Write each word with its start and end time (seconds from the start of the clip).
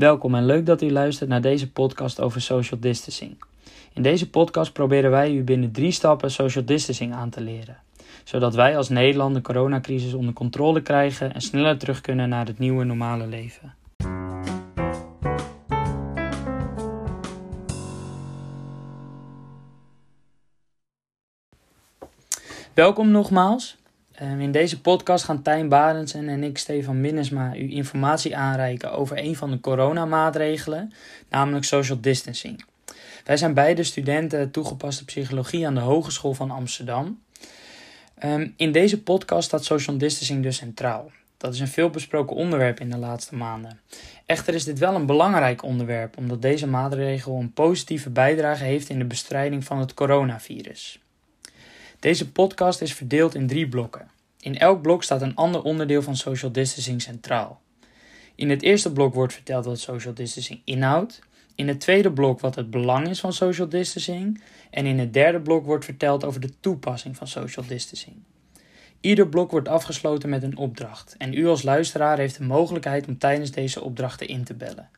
Welkom 0.00 0.34
en 0.34 0.46
leuk 0.46 0.66
dat 0.66 0.82
u 0.82 0.90
luistert 0.90 1.28
naar 1.28 1.40
deze 1.40 1.70
podcast 1.70 2.20
over 2.20 2.40
social 2.40 2.80
distancing. 2.80 3.42
In 3.92 4.02
deze 4.02 4.30
podcast 4.30 4.72
proberen 4.72 5.10
wij 5.10 5.32
u 5.32 5.42
binnen 5.42 5.72
drie 5.72 5.90
stappen 5.90 6.30
social 6.30 6.64
distancing 6.64 7.14
aan 7.14 7.30
te 7.30 7.40
leren, 7.40 7.76
zodat 8.24 8.54
wij 8.54 8.76
als 8.76 8.88
Nederland 8.88 9.34
de 9.34 9.40
coronacrisis 9.40 10.14
onder 10.14 10.34
controle 10.34 10.82
krijgen 10.82 11.34
en 11.34 11.40
sneller 11.40 11.78
terug 11.78 12.00
kunnen 12.00 12.28
naar 12.28 12.46
het 12.46 12.58
nieuwe 12.58 12.84
normale 12.84 13.26
leven. 13.26 13.74
Welkom 22.74 23.10
nogmaals. 23.10 23.79
Ehm, 24.20 24.40
in 24.40 24.52
deze 24.52 24.80
podcast 24.80 25.24
gaan 25.24 25.42
Tijn 25.42 25.68
Barendsen 25.68 26.28
en 26.28 26.44
ik, 26.44 26.58
Stefan 26.58 27.00
Minnesma, 27.00 27.56
u 27.56 27.70
informatie 27.70 28.36
aanreiken 28.36 28.92
over 28.92 29.18
een 29.18 29.36
van 29.36 29.50
de 29.50 29.60
coronamaatregelen, 29.60 30.92
namelijk 31.28 31.64
social 31.64 32.00
distancing. 32.00 32.64
Wij 33.24 33.36
zijn 33.36 33.54
beide 33.54 33.82
studenten 33.82 34.50
toegepaste 34.50 35.04
psychologie 35.04 35.66
aan 35.66 35.74
de 35.74 35.80
Hogeschool 35.80 36.34
van 36.34 36.50
Amsterdam. 36.50 37.22
Ehm, 38.14 38.48
in 38.56 38.72
deze 38.72 39.02
podcast 39.02 39.44
staat 39.44 39.64
social 39.64 39.98
distancing 39.98 40.42
dus 40.42 40.56
centraal. 40.56 41.10
Dat 41.36 41.54
is 41.54 41.60
een 41.60 41.68
veelbesproken 41.68 42.36
onderwerp 42.36 42.80
in 42.80 42.90
de 42.90 42.98
laatste 42.98 43.36
maanden. 43.36 43.80
Echter 44.26 44.54
is 44.54 44.64
dit 44.64 44.78
wel 44.78 44.94
een 44.94 45.06
belangrijk 45.06 45.62
onderwerp, 45.62 46.16
omdat 46.16 46.42
deze 46.42 46.66
maatregel 46.66 47.38
een 47.38 47.52
positieve 47.52 48.10
bijdrage 48.10 48.64
heeft 48.64 48.88
in 48.88 48.98
de 48.98 49.04
bestrijding 49.04 49.64
van 49.64 49.78
het 49.78 49.94
coronavirus. 49.94 51.00
Deze 52.00 52.30
podcast 52.30 52.80
is 52.80 52.94
verdeeld 52.94 53.34
in 53.34 53.46
drie 53.46 53.68
blokken. 53.68 54.10
In 54.40 54.58
elk 54.58 54.82
blok 54.82 55.02
staat 55.02 55.22
een 55.22 55.34
ander 55.34 55.62
onderdeel 55.62 56.02
van 56.02 56.16
social 56.16 56.52
distancing 56.52 57.02
centraal. 57.02 57.60
In 58.34 58.50
het 58.50 58.62
eerste 58.62 58.92
blok 58.92 59.14
wordt 59.14 59.32
verteld 59.32 59.64
wat 59.64 59.78
social 59.78 60.14
distancing 60.14 60.60
inhoudt. 60.64 61.20
In 61.54 61.68
het 61.68 61.80
tweede 61.80 62.12
blok 62.12 62.40
wat 62.40 62.54
het 62.54 62.70
belang 62.70 63.08
is 63.08 63.20
van 63.20 63.32
social 63.32 63.68
distancing. 63.68 64.42
En 64.70 64.86
in 64.86 64.98
het 64.98 65.12
derde 65.12 65.40
blok 65.40 65.64
wordt 65.64 65.84
verteld 65.84 66.24
over 66.24 66.40
de 66.40 66.60
toepassing 66.60 67.16
van 67.16 67.26
social 67.26 67.66
distancing. 67.66 68.16
Ieder 69.00 69.28
blok 69.28 69.50
wordt 69.50 69.68
afgesloten 69.68 70.28
met 70.28 70.42
een 70.42 70.56
opdracht 70.56 71.14
en 71.18 71.34
u 71.34 71.46
als 71.46 71.62
luisteraar 71.62 72.18
heeft 72.18 72.36
de 72.36 72.44
mogelijkheid 72.44 73.06
om 73.06 73.18
tijdens 73.18 73.50
deze 73.50 73.82
opdrachten 73.82 74.28
in 74.28 74.44
te 74.44 74.54
bellen. 74.54 74.90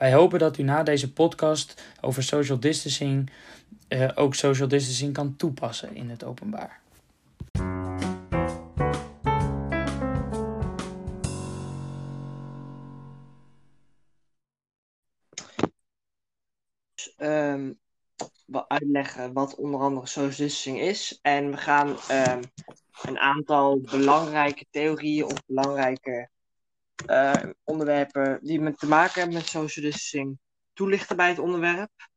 Wij 0.00 0.12
hopen 0.12 0.38
dat 0.38 0.58
u 0.58 0.62
na 0.62 0.82
deze 0.82 1.12
podcast 1.12 1.82
over 2.00 2.22
social 2.22 2.60
distancing 2.60 3.30
uh, 3.90 4.10
ook 4.14 4.34
social 4.34 4.68
distancing 4.68 5.12
kan 5.12 5.36
toepassen 5.36 5.94
in 5.94 6.10
het 6.10 6.24
openbaar. 6.24 6.80
Um, 17.16 17.78
uitleggen 18.68 19.32
wat 19.32 19.54
onder 19.54 19.80
andere 19.80 20.06
social 20.06 20.46
distancing 20.46 20.80
is. 20.80 21.18
En 21.22 21.50
we 21.50 21.56
gaan 21.56 21.88
um, 21.88 22.40
een 23.02 23.18
aantal 23.18 23.80
belangrijke 23.80 24.66
theorieën 24.70 25.24
of 25.24 25.46
belangrijke 25.46 26.28
uh, 27.06 27.34
onderwerpen 27.64 28.38
die 28.42 28.60
met 28.60 28.78
te 28.78 28.86
maken 28.86 29.20
hebben 29.20 29.38
met 29.38 29.46
social 29.46 29.84
distancing 29.84 30.38
toelichten 30.72 31.16
bij 31.16 31.28
het 31.28 31.38
onderwerp. 31.38 32.09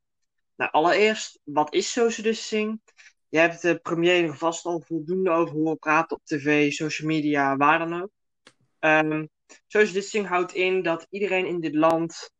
Nou, 0.56 0.70
allereerst, 0.70 1.40
wat 1.44 1.74
is 1.74 1.92
social 1.92 2.26
distancing? 2.26 2.80
Je 3.28 3.38
hebt 3.38 3.62
de 3.62 3.78
premier 3.78 4.24
er 4.24 4.36
vast 4.36 4.64
al 4.64 4.80
voldoende 4.86 5.30
over 5.30 5.54
horen 5.54 5.78
praten 5.78 6.16
op 6.16 6.24
tv, 6.24 6.72
social 6.72 7.08
media, 7.08 7.56
waar 7.56 7.78
dan 7.78 8.02
ook. 8.02 8.10
Um, 8.80 9.28
social 9.66 9.92
distancing 9.92 10.26
houdt 10.26 10.52
in 10.52 10.82
dat 10.82 11.06
iedereen 11.10 11.46
in 11.46 11.60
dit 11.60 11.74
land 11.74 12.30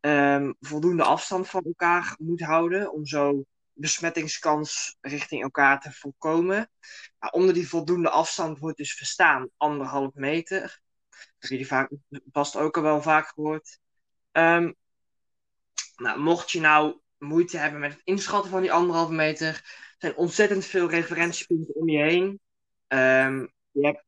um, 0.00 0.54
voldoende 0.60 1.02
afstand 1.02 1.48
van 1.48 1.64
elkaar 1.64 2.16
moet 2.18 2.40
houden 2.40 2.92
om 2.92 3.06
zo 3.06 3.44
besmettingskans 3.72 4.96
richting 5.00 5.42
elkaar 5.42 5.80
te 5.80 5.92
voorkomen. 5.92 6.70
Nou, 7.18 7.32
onder 7.32 7.54
die 7.54 7.68
voldoende 7.68 8.10
afstand 8.10 8.58
wordt 8.58 8.76
dus 8.76 8.94
verstaan 8.94 9.48
anderhalf 9.56 10.14
meter. 10.14 10.60
Dat 10.60 10.70
hebben 11.10 11.48
jullie 11.48 11.66
vaak, 11.66 11.90
vast 12.32 12.56
ook 12.56 12.76
al 12.76 12.82
wel 12.82 13.02
vaak 13.02 13.26
gehoord. 13.28 13.78
Um, 14.32 14.74
nou, 15.96 16.20
mocht 16.20 16.50
je 16.50 16.60
nou 16.60 17.00
moeite 17.22 17.58
hebben 17.58 17.80
met 17.80 17.92
het 17.92 18.00
inschatten 18.04 18.50
van 18.50 18.60
die 18.60 18.72
anderhalve 18.72 19.12
meter. 19.12 19.48
Er 19.48 19.94
zijn 19.98 20.16
ontzettend 20.16 20.64
veel 20.64 20.90
referentiepunten 20.90 21.74
om 21.74 21.88
je 21.88 21.98
heen. 21.98 22.40
Um, 22.88 23.52
je, 23.70 23.86
hebt, 23.86 24.04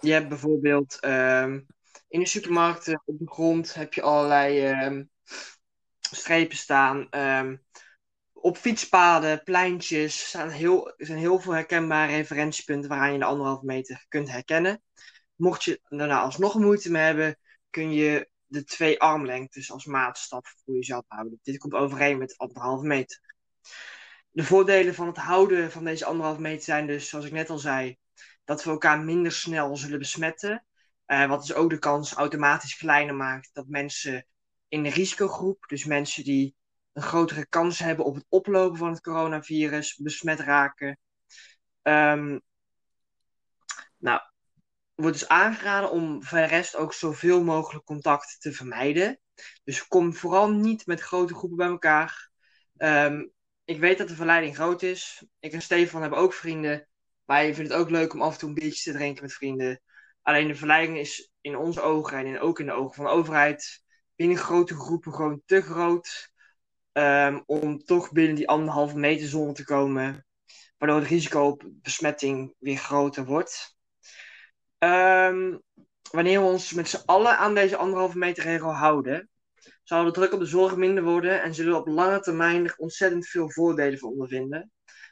je 0.00 0.12
hebt 0.12 0.28
bijvoorbeeld 0.28 0.98
um, 1.04 1.66
in 2.08 2.20
de 2.20 2.26
supermarkten 2.26 3.02
op 3.04 3.18
de 3.18 3.30
grond 3.30 3.74
heb 3.74 3.94
je 3.94 4.02
allerlei 4.02 4.70
um, 4.86 5.10
strepen 6.00 6.56
staan. 6.56 7.08
op 8.32 8.56
fietspaden, 8.56 9.42
pleintjes 9.42 10.28
staan 10.28 10.48
heel, 10.48 10.92
zijn 10.96 11.18
heel 11.18 11.40
veel 11.40 11.52
herkenbare 11.52 12.12
referentiepunten 12.12 12.88
waaraan 12.88 13.12
je 13.12 13.18
de 13.18 13.24
anderhalve 13.24 13.64
meter 13.64 14.04
kunt 14.08 14.30
herkennen. 14.30 14.82
Mocht 15.34 15.64
je 15.64 15.80
daarna 15.88 16.20
alsnog 16.20 16.54
moeite 16.54 16.90
mee 16.90 17.02
hebben, 17.02 17.38
kun 17.70 17.92
je 17.92 18.28
de 18.46 18.64
twee 18.64 19.00
armlengtes 19.00 19.72
als 19.72 19.84
maatstaf 19.84 20.54
voor 20.64 20.74
jezelf 20.74 21.04
houden. 21.08 21.40
Dit 21.42 21.58
komt 21.58 21.74
overeen 21.74 22.18
met 22.18 22.38
anderhalve 22.38 22.86
meter. 22.86 23.20
De 24.30 24.44
voordelen 24.44 24.94
van 24.94 25.06
het 25.06 25.16
houden 25.16 25.70
van 25.70 25.84
deze 25.84 26.04
anderhalve 26.04 26.40
meter 26.40 26.64
zijn 26.64 26.86
dus, 26.86 27.08
zoals 27.08 27.24
ik 27.24 27.32
net 27.32 27.50
al 27.50 27.58
zei, 27.58 27.96
dat 28.44 28.64
we 28.64 28.70
elkaar 28.70 29.00
minder 29.00 29.32
snel 29.32 29.76
zullen 29.76 29.98
besmetten. 29.98 30.64
Uh, 31.06 31.28
wat 31.28 31.40
dus 31.40 31.54
ook 31.54 31.70
de 31.70 31.78
kans 31.78 32.12
automatisch 32.12 32.76
kleiner 32.76 33.14
maakt 33.14 33.50
dat 33.52 33.68
mensen 33.68 34.26
in 34.68 34.82
de 34.82 34.90
risicogroep, 34.90 35.64
dus 35.66 35.84
mensen 35.84 36.24
die 36.24 36.54
een 36.92 37.02
grotere 37.02 37.46
kans 37.46 37.78
hebben 37.78 38.04
op 38.04 38.14
het 38.14 38.26
oplopen 38.28 38.78
van 38.78 38.90
het 38.90 39.00
coronavirus, 39.00 39.96
besmet 39.96 40.40
raken. 40.40 40.98
Um, 41.82 42.40
nou, 43.98 44.20
wordt 44.94 45.18
dus 45.18 45.28
aangeraden 45.28 45.90
om 45.90 46.24
voor 46.24 46.38
de 46.38 46.44
rest 46.44 46.76
ook 46.76 46.92
zoveel 46.92 47.44
mogelijk 47.44 47.84
contact 47.84 48.36
te 48.40 48.52
vermijden. 48.52 49.20
Dus 49.64 49.88
kom 49.88 50.14
vooral 50.14 50.50
niet 50.50 50.86
met 50.86 51.00
grote 51.00 51.34
groepen 51.34 51.56
bij 51.56 51.68
elkaar. 51.68 52.30
Um, 52.76 53.32
ik 53.64 53.80
weet 53.80 53.98
dat 53.98 54.08
de 54.08 54.14
verleiding 54.14 54.54
groot 54.54 54.82
is. 54.82 55.24
Ik 55.40 55.52
en 55.52 55.62
Stefan 55.62 56.00
hebben 56.00 56.18
ook 56.18 56.32
vrienden. 56.32 56.88
Wij 57.24 57.54
vinden 57.54 57.72
het 57.72 57.82
ook 57.82 57.90
leuk 57.90 58.12
om 58.12 58.22
af 58.22 58.32
en 58.32 58.38
toe 58.38 58.48
een 58.48 58.54
biertje 58.54 58.90
te 58.90 58.98
drinken 58.98 59.22
met 59.22 59.32
vrienden. 59.32 59.80
Alleen 60.22 60.48
de 60.48 60.54
verleiding 60.54 60.98
is 60.98 61.30
in 61.40 61.56
onze 61.56 61.80
ogen 61.80 62.26
en 62.26 62.40
ook 62.40 62.58
in 62.58 62.66
de 62.66 62.72
ogen 62.72 62.94
van 62.94 63.04
de 63.04 63.10
overheid 63.10 63.82
binnen 64.16 64.36
grote 64.36 64.74
groepen 64.74 65.14
gewoon 65.14 65.42
te 65.46 65.62
groot. 65.62 66.32
Um, 66.92 67.42
om 67.46 67.78
toch 67.78 68.12
binnen 68.12 68.34
die 68.34 68.48
anderhalve 68.48 68.98
meter 68.98 69.28
zone 69.28 69.52
te 69.52 69.64
komen. 69.64 70.26
Waardoor 70.78 70.98
het 70.98 71.08
risico 71.08 71.46
op 71.46 71.64
besmetting 71.66 72.54
weer 72.58 72.76
groter 72.76 73.24
wordt. 73.24 73.73
Um, 74.84 75.62
wanneer 76.10 76.40
we 76.40 76.46
ons 76.46 76.72
met 76.72 76.88
z'n 76.88 77.02
allen 77.04 77.38
aan 77.38 77.54
deze 77.54 77.76
anderhalve 77.76 78.18
meter 78.18 78.42
regel 78.42 78.74
houden, 78.74 79.28
zal 79.82 80.04
de 80.04 80.10
druk 80.10 80.32
op 80.32 80.40
de 80.40 80.46
zorg 80.46 80.76
minder 80.76 81.04
worden 81.04 81.42
en 81.42 81.54
zullen 81.54 81.72
we 81.72 81.78
op 81.78 81.86
lange 81.86 82.20
termijn 82.20 82.64
er 82.64 82.74
ontzettend 82.76 83.28
veel 83.28 83.50
voordelen 83.50 83.98
van 83.98 84.10
ondervinden. 84.10 84.70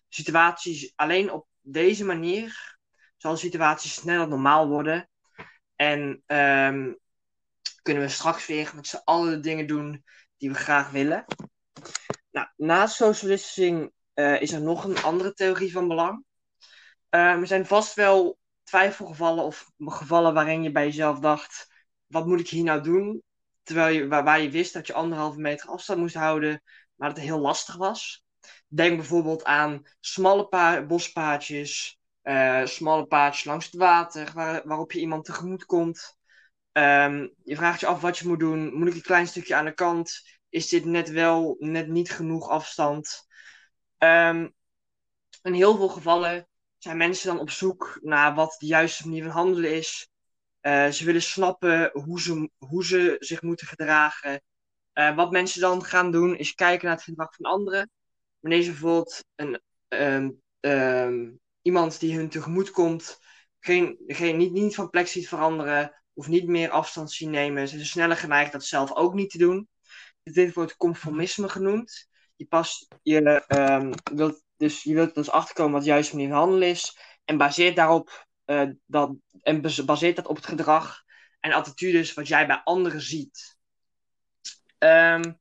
Situaties 0.08 0.92
alleen 0.96 1.30
op 1.30 1.46
deze 1.60 2.04
manier 2.04 2.76
zal 3.16 3.32
de 3.32 3.38
situatie 3.38 3.90
sneller 3.90 4.28
normaal 4.28 4.68
worden 4.68 5.08
en 5.76 6.22
um, 6.26 6.98
kunnen 7.82 8.02
we 8.02 8.08
straks 8.08 8.46
weer 8.46 8.72
met 8.74 8.86
z'n 8.86 9.00
allen 9.04 9.30
de 9.30 9.40
dingen 9.40 9.66
doen 9.66 10.04
die 10.36 10.50
we 10.50 10.56
graag 10.56 10.90
willen. 10.90 11.24
Nou, 12.30 12.46
naast 12.56 12.96
social 12.96 13.30
distancing 13.30 13.92
uh, 14.14 14.40
is 14.40 14.52
er 14.52 14.60
nog 14.60 14.84
een 14.84 15.02
andere 15.02 15.32
theorie 15.32 15.72
van 15.72 15.88
belang. 15.88 16.24
Uh, 17.10 17.20
er 17.20 17.46
zijn 17.46 17.66
vast 17.66 17.94
wel 17.94 18.40
twijfelgevallen 18.72 19.44
of 19.44 19.70
gevallen 19.78 20.34
waarin 20.34 20.62
je 20.62 20.72
bij 20.72 20.84
jezelf 20.84 21.18
dacht: 21.18 21.66
wat 22.06 22.26
moet 22.26 22.40
ik 22.40 22.48
hier 22.48 22.64
nou 22.64 22.82
doen? 22.82 23.22
Terwijl 23.62 23.94
je, 23.94 24.08
waar, 24.08 24.24
waar 24.24 24.40
je 24.40 24.50
wist 24.50 24.72
dat 24.72 24.86
je 24.86 24.92
anderhalve 24.92 25.40
meter 25.40 25.68
afstand 25.68 25.98
moest 25.98 26.14
houden, 26.14 26.62
maar 26.94 27.08
dat 27.08 27.16
het 27.16 27.26
heel 27.26 27.38
lastig 27.38 27.76
was. 27.76 28.24
Denk 28.66 28.96
bijvoorbeeld 28.96 29.44
aan 29.44 29.82
smalle 30.00 30.84
bospaadjes, 30.86 31.98
uh, 32.22 32.66
smalle 32.66 33.06
paadjes 33.06 33.44
langs 33.44 33.64
het 33.64 33.74
water, 33.74 34.30
waar, 34.34 34.62
waarop 34.64 34.92
je 34.92 35.00
iemand 35.00 35.24
tegemoet 35.24 35.64
komt. 35.64 36.16
Um, 36.72 37.34
je 37.44 37.56
vraagt 37.56 37.80
je 37.80 37.86
af 37.86 38.00
wat 38.00 38.18
je 38.18 38.28
moet 38.28 38.40
doen. 38.40 38.74
Moet 38.74 38.88
ik 38.88 38.94
een 38.94 39.02
klein 39.02 39.26
stukje 39.26 39.54
aan 39.54 39.64
de 39.64 39.74
kant? 39.74 40.22
Is 40.48 40.68
dit 40.68 40.84
net 40.84 41.10
wel, 41.10 41.56
net 41.58 41.88
niet 41.88 42.10
genoeg 42.10 42.48
afstand? 42.48 43.26
Um, 43.98 44.54
in 45.42 45.52
heel 45.52 45.76
veel 45.76 45.88
gevallen 45.88 46.46
zijn 46.82 46.96
mensen 46.96 47.26
dan 47.26 47.38
op 47.38 47.50
zoek 47.50 47.98
naar 48.00 48.34
wat 48.34 48.56
de 48.58 48.66
juiste 48.66 49.08
manier 49.08 49.22
van 49.22 49.32
handelen 49.32 49.76
is. 49.76 50.08
Uh, 50.62 50.88
ze 50.88 51.04
willen 51.04 51.22
snappen 51.22 51.90
hoe 51.92 52.20
ze, 52.20 52.50
hoe 52.58 52.84
ze 52.84 53.16
zich 53.18 53.42
moeten 53.42 53.66
gedragen. 53.66 54.42
Uh, 54.94 55.16
wat 55.16 55.30
mensen 55.30 55.60
dan 55.60 55.84
gaan 55.84 56.10
doen, 56.10 56.36
is 56.36 56.54
kijken 56.54 56.86
naar 56.86 56.94
het 56.94 57.04
gedrag 57.04 57.34
van 57.34 57.44
anderen. 57.44 57.90
Wanneer 58.40 58.62
ze 58.62 58.70
bijvoorbeeld 58.70 59.24
een, 59.34 59.60
um, 59.88 60.42
um, 60.60 61.40
iemand 61.62 62.00
die 62.00 62.16
hun 62.16 62.28
tegemoet 62.28 62.70
komt, 62.70 63.18
geen, 63.58 63.98
geen, 64.06 64.36
niet, 64.36 64.52
niet 64.52 64.74
van 64.74 64.90
plek 64.90 65.06
ziet 65.06 65.28
veranderen, 65.28 66.02
of 66.12 66.28
niet 66.28 66.46
meer 66.46 66.70
afstand 66.70 67.12
zien 67.12 67.30
nemen. 67.30 67.68
Ze 67.68 67.74
zijn 67.74 67.86
sneller 67.86 68.16
geneigd 68.16 68.52
dat 68.52 68.64
zelf 68.64 68.92
ook 68.94 69.14
niet 69.14 69.30
te 69.30 69.38
doen. 69.38 69.68
Dit 70.22 70.54
wordt 70.54 70.76
conformisme 70.76 71.48
genoemd. 71.48 72.08
Je, 72.36 72.46
past, 72.46 72.94
je, 73.02 73.44
um, 73.48 73.92
wilt, 74.16 74.42
dus 74.62 74.82
je 74.82 74.94
wilt 74.94 75.14
dus 75.14 75.30
achterkomen 75.30 75.72
wat 75.72 75.82
de 75.82 75.88
juiste 75.88 76.14
manier 76.14 76.30
van 76.30 76.38
handelen 76.38 76.68
is. 76.68 76.98
En 77.24 77.36
baseert 77.36 77.76
daarop 77.76 78.26
uh, 78.46 78.70
dat, 78.86 79.14
en 79.42 79.60
baseert 79.84 80.16
dat 80.16 80.26
op 80.26 80.36
het 80.36 80.46
gedrag 80.46 81.02
en 81.40 81.52
attitudes 81.52 82.14
wat 82.14 82.28
jij 82.28 82.46
bij 82.46 82.60
anderen 82.64 83.00
ziet. 83.00 83.56
Um, 84.78 85.38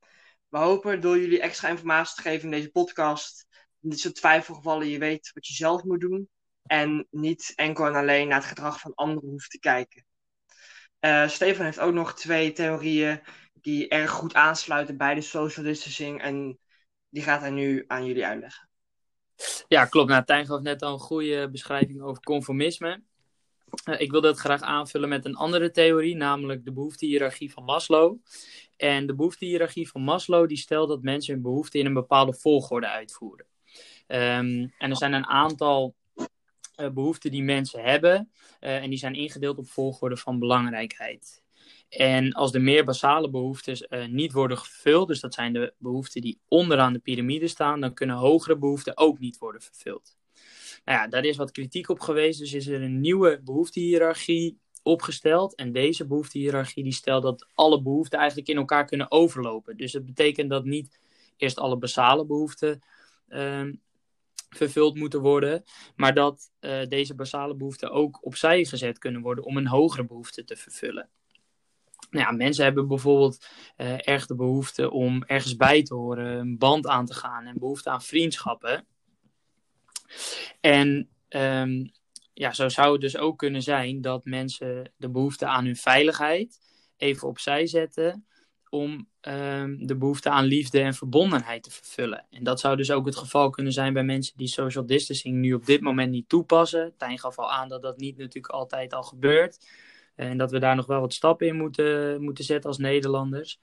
we 0.49 0.57
hopen 0.57 1.01
door 1.01 1.19
jullie 1.19 1.41
extra 1.41 1.67
informatie 1.67 2.15
te 2.15 2.21
geven 2.21 2.43
in 2.43 2.51
deze 2.51 2.71
podcast. 2.71 3.47
In 3.81 3.89
dit 3.89 3.99
soort 3.99 4.15
twijfelgevallen 4.15 4.87
je 4.87 4.99
weet 4.99 5.31
wat 5.33 5.47
je 5.47 5.53
zelf 5.53 5.83
moet 5.83 6.01
doen. 6.01 6.29
En 6.63 7.07
niet 7.09 7.53
enkel 7.55 7.85
en 7.85 7.95
alleen 7.95 8.27
naar 8.27 8.37
het 8.37 8.47
gedrag 8.47 8.79
van 8.79 8.93
anderen 8.93 9.29
hoeft 9.29 9.51
te 9.51 9.59
kijken. 9.59 10.05
Uh, 10.99 11.27
Stefan 11.27 11.65
heeft 11.65 11.79
ook 11.79 11.93
nog 11.93 12.15
twee 12.15 12.51
theorieën 12.51 13.21
die 13.53 13.87
erg 13.87 14.11
goed 14.11 14.33
aansluiten 14.33 14.97
bij 14.97 15.13
de 15.13 15.21
social 15.21 15.65
distancing. 15.65 16.21
En 16.21 16.59
die 17.09 17.23
gaat 17.23 17.41
hij 17.41 17.49
nu 17.49 17.83
aan 17.87 18.05
jullie 18.05 18.25
uitleggen. 18.25 18.70
Ja, 19.67 19.85
klopt. 19.85 20.09
Nou, 20.09 20.23
Tijn 20.23 20.45
gaf 20.45 20.61
net 20.61 20.81
al 20.81 20.93
een 20.93 20.99
goede 20.99 21.49
beschrijving 21.49 22.01
over 22.01 22.23
conformisme. 22.23 23.01
Uh, 23.89 24.01
ik 24.01 24.11
wil 24.11 24.21
dat 24.21 24.37
graag 24.37 24.61
aanvullen 24.61 25.09
met 25.09 25.25
een 25.25 25.35
andere 25.35 25.71
theorie, 25.71 26.15
namelijk 26.15 26.65
de 26.65 26.71
behoeftehiërarchie 26.71 27.51
van 27.51 27.63
Maslow. 27.63 28.17
En 28.77 29.07
de 29.07 29.15
behoeftehiërarchie 29.15 29.89
van 29.89 30.01
Maslow 30.01 30.47
die 30.47 30.57
stelt 30.57 30.89
dat 30.89 31.01
mensen 31.01 31.33
hun 31.33 31.43
behoeften 31.43 31.79
in 31.79 31.85
een 31.85 31.93
bepaalde 31.93 32.33
volgorde 32.33 32.87
uitvoeren. 32.87 33.45
Um, 34.07 34.73
en 34.77 34.89
er 34.89 34.97
zijn 34.97 35.13
een 35.13 35.25
aantal 35.25 35.95
uh, 36.15 36.89
behoeften 36.89 37.31
die 37.31 37.43
mensen 37.43 37.83
hebben 37.83 38.31
uh, 38.61 38.83
en 38.83 38.89
die 38.89 38.99
zijn 38.99 39.13
ingedeeld 39.13 39.57
op 39.57 39.69
volgorde 39.69 40.17
van 40.17 40.39
belangrijkheid. 40.39 41.40
En 41.97 42.33
als 42.33 42.51
de 42.51 42.59
meer 42.59 42.85
basale 42.85 43.29
behoeftes 43.29 43.85
uh, 43.89 44.07
niet 44.07 44.31
worden 44.31 44.57
gevuld, 44.57 45.07
dus 45.07 45.19
dat 45.19 45.33
zijn 45.33 45.53
de 45.53 45.73
behoeften 45.77 46.21
die 46.21 46.39
onderaan 46.47 46.93
de 46.93 46.99
piramide 46.99 47.47
staan, 47.47 47.81
dan 47.81 47.93
kunnen 47.93 48.15
hogere 48.15 48.57
behoeften 48.57 48.97
ook 48.97 49.19
niet 49.19 49.37
worden 49.37 49.61
vervuld. 49.61 50.17
Nou 50.85 50.99
ja, 50.99 51.07
daar 51.07 51.25
is 51.25 51.37
wat 51.37 51.51
kritiek 51.51 51.89
op 51.89 51.99
geweest, 51.99 52.39
dus 52.39 52.53
is 52.53 52.67
er 52.67 52.81
een 52.81 52.99
nieuwe 52.99 53.41
behoeftehiërarchie 53.43 54.59
opgesteld. 54.83 55.55
En 55.55 55.71
deze 55.71 56.07
behoeftehiërarchie 56.07 56.83
die 56.83 56.93
stelt 56.93 57.23
dat 57.23 57.47
alle 57.53 57.81
behoeften 57.81 58.19
eigenlijk 58.19 58.49
in 58.49 58.57
elkaar 58.57 58.85
kunnen 58.85 59.11
overlopen. 59.11 59.77
Dus 59.77 59.91
dat 59.91 60.05
betekent 60.05 60.49
dat 60.49 60.65
niet 60.65 60.99
eerst 61.37 61.57
alle 61.57 61.77
basale 61.77 62.25
behoeften 62.25 62.79
uh, 63.29 63.67
vervuld 64.49 64.95
moeten 64.95 65.21
worden, 65.21 65.63
maar 65.95 66.13
dat 66.13 66.51
uh, 66.59 66.85
deze 66.87 67.15
basale 67.15 67.55
behoeften 67.55 67.91
ook 67.91 68.25
opzij 68.25 68.65
gezet 68.65 68.97
kunnen 68.97 69.21
worden 69.21 69.43
om 69.43 69.57
een 69.57 69.67
hogere 69.67 70.05
behoefte 70.05 70.43
te 70.43 70.55
vervullen. 70.55 71.09
Nou 72.11 72.25
ja, 72.25 72.31
mensen 72.31 72.63
hebben 72.63 72.87
bijvoorbeeld 72.87 73.45
uh, 73.77 74.07
erg 74.07 74.25
de 74.25 74.35
behoefte 74.35 74.91
om 74.91 75.23
ergens 75.23 75.55
bij 75.55 75.83
te 75.83 75.93
horen, 75.93 76.39
een 76.39 76.57
band 76.57 76.87
aan 76.87 77.05
te 77.05 77.13
gaan 77.13 77.45
en 77.45 77.59
behoefte 77.59 77.89
aan 77.89 78.01
vriendschappen. 78.01 78.85
En 80.59 81.09
um, 81.29 81.91
ja, 82.33 82.53
zo 82.53 82.69
zou 82.69 82.91
het 82.91 83.01
dus 83.01 83.17
ook 83.17 83.37
kunnen 83.37 83.61
zijn 83.61 84.01
dat 84.01 84.25
mensen 84.25 84.91
de 84.97 85.09
behoefte 85.09 85.45
aan 85.45 85.65
hun 85.65 85.75
veiligheid 85.75 86.59
even 86.97 87.27
opzij 87.27 87.67
zetten 87.67 88.25
om 88.69 89.07
um, 89.21 89.87
de 89.87 89.95
behoefte 89.97 90.29
aan 90.29 90.45
liefde 90.45 90.81
en 90.81 90.93
verbondenheid 90.93 91.63
te 91.63 91.71
vervullen. 91.71 92.25
En 92.29 92.43
dat 92.43 92.59
zou 92.59 92.75
dus 92.75 92.91
ook 92.91 93.05
het 93.05 93.15
geval 93.15 93.49
kunnen 93.49 93.73
zijn 93.73 93.93
bij 93.93 94.03
mensen 94.03 94.37
die 94.37 94.47
social 94.47 94.85
distancing 94.85 95.37
nu 95.37 95.53
op 95.53 95.65
dit 95.65 95.81
moment 95.81 96.11
niet 96.11 96.29
toepassen. 96.29 96.93
Tijn 96.97 97.19
gaf 97.19 97.37
al 97.37 97.51
aan 97.51 97.69
dat 97.69 97.81
dat 97.81 97.97
niet 97.97 98.17
natuurlijk 98.17 98.53
altijd 98.53 98.93
al 98.93 99.03
gebeurt. 99.03 99.67
En 100.15 100.37
dat 100.37 100.51
we 100.51 100.59
daar 100.59 100.75
nog 100.75 100.85
wel 100.85 100.99
wat 100.99 101.13
stappen 101.13 101.47
in 101.47 101.55
moeten, 101.55 102.21
moeten 102.23 102.43
zetten 102.43 102.69
als 102.69 102.77
Nederlanders. 102.77 103.59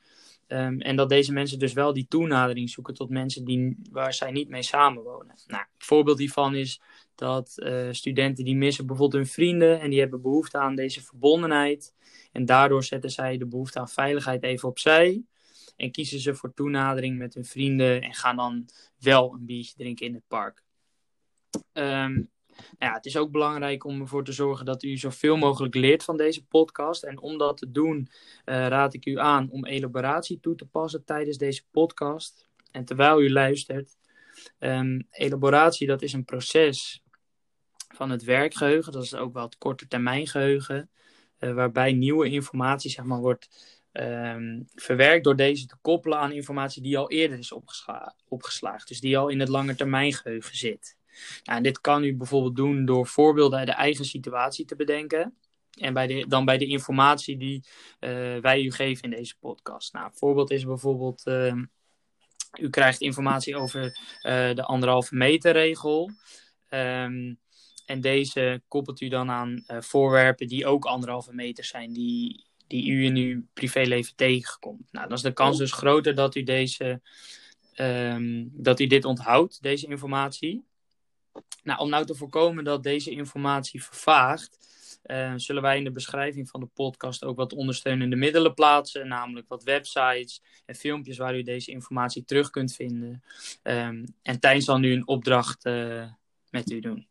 Um, 0.47 0.81
en 0.81 0.97
dat 0.97 1.09
deze 1.09 1.33
mensen 1.33 1.59
dus 1.59 1.73
wel 1.73 1.93
die 1.93 2.07
toenadering 2.09 2.71
zoeken 2.71 2.95
tot 2.95 3.11
mensen 3.11 3.45
die, 3.45 3.77
waar 3.91 4.15
zij 4.15 4.31
niet 4.31 4.49
mee 4.49 4.63
samenwonen. 4.63 5.35
Nou, 5.47 5.63
een 5.63 5.85
voorbeeld 5.85 6.19
hiervan 6.19 6.55
is 6.55 6.81
dat 7.15 7.53
uh, 7.57 7.89
studenten 7.91 8.45
die 8.45 8.57
missen 8.57 8.87
bijvoorbeeld 8.87 9.23
hun 9.23 9.33
vrienden 9.33 9.81
en 9.81 9.91
die 9.91 10.01
hebben 10.01 10.23
behoefte 10.23 10.59
aan 10.59 10.75
deze 10.75 11.05
verbondenheid. 11.05 11.95
En 12.33 12.45
daardoor 12.45 12.85
zetten 12.85 13.11
zij 13.11 13.39
de 13.39 13.47
behoefte 13.47 13.79
aan 13.79 13.89
veiligheid 13.89 14.43
even 14.43 14.69
opzij. 14.69 15.23
En 15.77 15.91
kiezen 15.91 16.21
ze 16.21 16.35
voor 16.35 16.55
toenadering 16.55 17.19
met 17.19 17.35
hun 17.35 17.45
vrienden 17.45 18.03
en 18.03 18.15
gaan 18.15 18.37
dan 18.37 18.69
wel 18.99 19.33
een 19.33 19.45
biertje 19.45 19.75
drinken 19.77 20.07
in 20.07 20.15
het 20.15 20.27
park. 20.29 20.63
Um, 21.73 22.31
nou 22.79 22.95
het 22.95 23.07
is 23.07 23.17
ook 23.17 23.31
belangrijk 23.31 23.85
om 23.85 24.01
ervoor 24.01 24.25
te 24.25 24.33
zorgen 24.33 24.65
dat 24.67 24.83
u 24.83 24.97
zoveel 24.97 25.37
mogelijk 25.37 25.75
leert 25.75 26.05
van 26.05 26.17
deze 26.17 26.47
podcast. 26.47 27.03
En 27.03 27.21
om 27.21 27.39
dat 27.39 27.57
te 27.57 27.71
doen, 27.71 27.99
uh, 27.99 28.67
raad 28.67 28.95
ik 28.95 29.07
u 29.07 29.19
aan 29.19 29.51
om 29.51 29.65
elaboratie 29.65 30.41
toe 30.41 30.55
te 30.55 30.67
passen 30.67 31.05
tijdens 31.05 31.37
deze 31.37 31.63
podcast. 31.71 32.49
En 32.71 32.85
terwijl 32.85 33.23
u 33.23 33.31
luistert, 33.33 33.97
um, 34.59 35.07
elaboratie 35.11 35.87
dat 35.87 36.03
is 36.03 36.13
een 36.13 36.25
proces 36.25 37.03
van 37.95 38.11
het 38.11 38.25
werkgeheugen, 38.25 38.93
dat 38.93 39.03
is 39.03 39.15
ook 39.15 39.33
wel 39.33 39.45
het 39.45 39.59
korte 39.59 39.87
termijn 39.87 40.27
geheugen, 40.27 40.91
uh, 41.41 41.53
waarbij 41.53 41.93
nieuwe 41.93 42.29
informatie 42.29 42.91
zeg 42.91 43.05
maar, 43.05 43.21
wordt 43.21 43.49
um, 43.93 44.69
verwerkt 44.75 45.25
door 45.25 45.37
deze 45.37 45.67
te 45.67 45.77
koppelen 45.81 46.19
aan 46.19 46.33
informatie 46.33 46.83
die 46.83 46.99
al 46.99 47.11
eerder 47.11 47.39
is 47.39 47.53
opgesla 47.53 48.15
opgeslagen, 48.29 48.87
dus 48.87 49.01
die 49.01 49.19
al 49.19 49.29
in 49.29 49.41
het 49.41 49.49
langetermijngeheugen 49.49 50.57
zit. 50.57 50.98
Nou, 51.45 51.63
dit 51.63 51.81
kan 51.81 52.05
u 52.05 52.17
bijvoorbeeld 52.17 52.57
doen 52.57 52.85
door 52.85 53.07
voorbeelden 53.07 53.59
uit 53.59 53.69
de 53.69 53.75
eigen 53.75 54.05
situatie 54.05 54.65
te 54.65 54.77
bedenken. 54.77 55.35
En 55.79 55.95
bij 55.95 56.25
dan 56.29 56.45
bij 56.45 56.59
de 56.59 56.67
informatie 56.67 57.37
die 57.37 57.65
uh, 58.01 58.37
wij 58.39 58.63
u 58.63 58.71
geven 58.71 59.05
in 59.05 59.11
deze 59.11 59.39
podcast. 59.39 59.93
Nou, 59.93 60.07
een 60.07 60.17
voorbeeld 60.17 60.51
is 60.51 60.65
bijvoorbeeld, 60.65 61.23
uh, 61.27 61.55
u 62.61 62.71
krijgt 62.71 63.01
informatie 63.01 63.57
over 63.57 63.85
uh, 63.85 64.55
de 64.55 64.63
anderhalve 64.63 65.15
meter 65.15 65.53
regel. 65.53 66.11
Um, 66.71 67.39
en 67.87 68.01
deze 68.01 68.63
koppelt 68.69 69.01
u 69.01 69.09
dan 69.09 69.31
aan 69.31 69.65
voorwerpen 69.67 70.47
die 70.47 70.67
ook 70.67 70.85
anderhalve 70.85 71.35
meter 71.35 71.65
zijn, 71.65 71.93
die, 71.93 72.45
die 72.67 72.91
u 72.91 73.05
in 73.05 73.17
uw 73.17 73.43
privéleven 73.53 74.17
tegenkomt. 74.17 74.93
Nou, 74.93 75.07
dan 75.07 75.17
is 75.17 75.23
de 75.23 75.33
kans 75.33 75.59
dus 75.59 75.73
groter 75.73 76.15
dat 76.15 76.35
u, 76.35 76.43
deze, 76.43 77.01
um, 77.77 78.51
dat 78.53 78.81
u 78.81 78.87
dit 78.87 79.05
onthoudt, 79.05 79.63
deze 79.63 79.87
informatie. 79.87 80.65
Nou, 81.63 81.81
om 81.81 81.89
nou 81.89 82.05
te 82.05 82.15
voorkomen 82.15 82.65
dat 82.65 82.83
deze 82.83 83.11
informatie 83.11 83.85
vervaagt, 83.85 84.59
uh, 85.05 85.33
zullen 85.37 85.63
wij 85.63 85.77
in 85.77 85.85
de 85.85 85.91
beschrijving 85.91 86.49
van 86.49 86.61
de 86.61 86.67
podcast 86.67 87.25
ook 87.25 87.37
wat 87.37 87.53
ondersteunende 87.53 88.17
middelen 88.17 88.55
plaatsen, 88.55 89.09
namelijk 89.09 89.49
wat 89.49 89.63
websites 89.63 90.43
en 90.67 90.75
filmpjes 90.75 91.19
waar 91.19 91.37
u 91.37 91.43
deze 91.43 91.71
informatie 91.71 92.25
terug 92.25 92.51
kunt 92.51 92.75
vinden. 92.75 93.23
Um, 93.63 94.05
en 94.23 94.41
Tijn 94.41 94.63
zal 94.63 94.79
nu 94.79 94.93
een 94.93 95.07
opdracht 95.07 95.67
uh, 95.67 96.05
met 96.51 96.71
u 96.71 96.81
doen. 96.81 97.09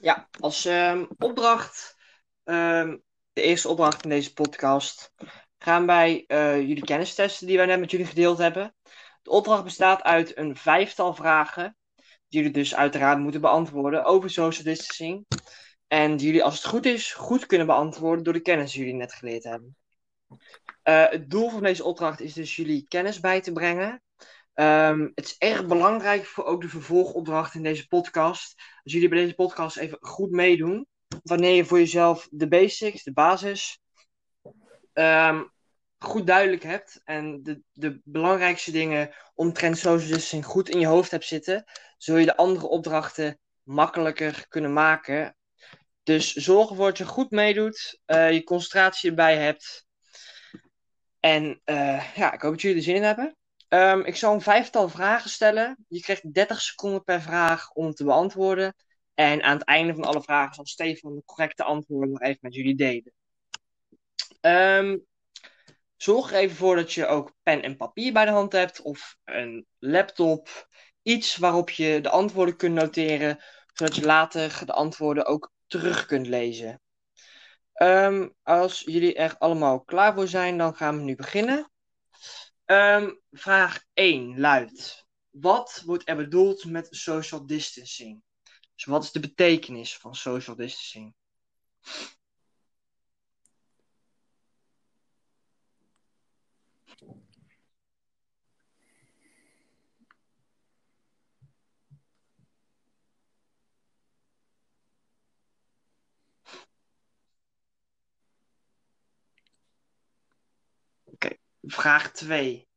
Ja, 0.00 0.28
als 0.40 0.64
um, 0.64 1.08
opdracht, 1.18 1.96
um, 2.44 3.02
de 3.32 3.42
eerste 3.42 3.68
opdracht 3.68 4.02
in 4.02 4.10
deze 4.10 4.32
podcast, 4.32 5.12
gaan 5.58 5.86
wij 5.86 6.24
uh, 6.28 6.60
jullie 6.60 6.84
kennis 6.84 7.14
testen 7.14 7.46
die 7.46 7.56
wij 7.56 7.66
net 7.66 7.80
met 7.80 7.90
jullie 7.90 8.06
gedeeld 8.06 8.38
hebben. 8.38 8.74
De 9.22 9.30
opdracht 9.30 9.64
bestaat 9.64 10.02
uit 10.02 10.36
een 10.36 10.56
vijftal 10.56 11.14
vragen 11.14 11.76
jullie 12.28 12.50
dus 12.50 12.74
uiteraard 12.74 13.18
moeten 13.18 13.40
beantwoorden 13.40 14.04
over 14.04 14.30
social 14.30 14.64
distancing. 14.64 15.26
En 15.86 16.16
die 16.16 16.26
jullie, 16.26 16.44
als 16.44 16.54
het 16.54 16.64
goed 16.64 16.86
is, 16.86 17.12
goed 17.12 17.46
kunnen 17.46 17.66
beantwoorden 17.66 18.24
door 18.24 18.32
de 18.32 18.40
kennis 18.40 18.72
die 18.72 18.80
jullie 18.80 18.96
net 18.96 19.12
geleerd 19.12 19.44
hebben. 19.44 19.76
Uh, 20.84 21.08
het 21.08 21.30
doel 21.30 21.50
van 21.50 21.62
deze 21.62 21.84
opdracht 21.84 22.20
is 22.20 22.32
dus 22.32 22.56
jullie 22.56 22.86
kennis 22.88 23.20
bij 23.20 23.40
te 23.40 23.52
brengen. 23.52 24.02
Um, 24.54 25.12
het 25.14 25.24
is 25.24 25.36
erg 25.38 25.66
belangrijk 25.66 26.24
voor 26.24 26.44
ook 26.44 26.60
de 26.60 26.68
vervolgopdracht 26.68 27.54
in 27.54 27.62
deze 27.62 27.86
podcast. 27.86 28.54
Als 28.84 28.92
jullie 28.92 29.08
bij 29.08 29.18
deze 29.18 29.34
podcast 29.34 29.76
even 29.76 29.98
goed 30.00 30.30
meedoen. 30.30 30.86
Wanneer 31.22 31.54
je 31.54 31.64
voor 31.64 31.78
jezelf 31.78 32.28
de 32.30 32.48
basics, 32.48 33.02
de 33.02 33.12
basis, 33.12 33.80
um, 34.92 35.52
goed 35.98 36.26
duidelijk 36.26 36.62
hebt. 36.62 37.00
En 37.04 37.42
de, 37.42 37.62
de 37.72 38.00
belangrijkste 38.04 38.70
dingen 38.70 39.14
omtrent 39.34 39.78
social 39.78 39.98
distancing 39.98 40.44
goed 40.44 40.68
in 40.68 40.80
je 40.80 40.86
hoofd 40.86 41.10
hebt 41.10 41.24
zitten 41.24 41.64
zul 41.98 42.16
je 42.16 42.24
de 42.24 42.36
andere 42.36 42.68
opdrachten 42.68 43.38
makkelijker 43.62 44.46
kunnen 44.48 44.72
maken. 44.72 45.36
Dus 46.02 46.32
zorg 46.32 46.70
ervoor 46.70 46.86
dat 46.86 46.98
je 46.98 47.04
goed 47.04 47.30
meedoet, 47.30 48.00
uh, 48.06 48.32
je 48.32 48.44
concentratie 48.44 49.10
erbij 49.10 49.36
hebt. 49.36 49.86
En 51.20 51.60
uh, 51.64 52.14
ja, 52.16 52.32
ik 52.32 52.40
hoop 52.40 52.52
dat 52.52 52.60
jullie 52.60 52.76
er 52.76 52.82
zin 52.82 52.94
in 52.94 53.02
hebben. 53.02 53.36
Um, 53.68 54.04
ik 54.04 54.16
zal 54.16 54.34
een 54.34 54.40
vijftal 54.40 54.88
vragen 54.88 55.30
stellen. 55.30 55.84
Je 55.88 56.00
krijgt 56.00 56.34
30 56.34 56.60
seconden 56.60 57.04
per 57.04 57.22
vraag 57.22 57.70
om 57.72 57.92
te 57.92 58.04
beantwoorden. 58.04 58.74
En 59.14 59.42
aan 59.42 59.58
het 59.58 59.66
einde 59.66 59.94
van 59.94 60.04
alle 60.04 60.22
vragen 60.22 60.54
zal 60.54 60.66
Stefan 60.66 61.14
de 61.14 61.22
correcte 61.24 61.64
antwoorden 61.64 62.10
nog 62.10 62.20
even 62.20 62.38
met 62.40 62.54
jullie 62.54 62.76
delen. 62.76 63.12
Um, 64.40 65.06
zorg 65.98 66.32
er 66.32 66.38
even 66.38 66.56
voor 66.56 66.76
dat 66.76 66.92
je 66.92 67.06
ook 67.06 67.32
pen 67.42 67.62
en 67.62 67.76
papier 67.76 68.12
bij 68.12 68.24
de 68.24 68.30
hand 68.30 68.52
hebt. 68.52 68.80
Of 68.80 69.16
een 69.24 69.66
laptop 69.78 70.68
iets 71.02 71.36
waarop 71.36 71.70
je 71.70 72.00
de 72.00 72.10
antwoorden 72.10 72.56
kunt 72.56 72.74
noteren, 72.74 73.38
zodat 73.72 73.96
je 73.96 74.04
later 74.04 74.66
de 74.66 74.72
antwoorden 74.72 75.26
ook 75.26 75.52
terug 75.66 76.06
kunt 76.06 76.26
lezen. 76.26 76.80
Ehm, 77.72 78.28
als 78.42 78.80
jullie 78.80 79.14
er 79.14 79.36
allemaal 79.38 79.84
klaar 79.84 80.14
voor 80.14 80.28
zijn, 80.28 80.58
dan 80.58 80.76
gaan 80.76 80.96
we 80.96 81.02
nu 81.02 81.14
beginnen. 81.16 81.70
Ehm, 82.64 83.10
vraag 83.30 83.84
1 83.94 84.40
luidt: 84.40 85.06
Wat 85.30 85.82
wordt 85.84 86.08
er 86.08 86.16
bedoeld 86.16 86.64
met 86.64 86.86
social 86.90 87.46
distancing? 87.46 88.22
Dus 88.74 88.84
wat 88.84 89.04
is 89.04 89.12
de 89.12 89.20
betekenis 89.20 89.96
van 89.96 90.14
social 90.14 90.56
distancing? 90.56 91.14
Vraag 111.70 112.12
2. 112.12 112.68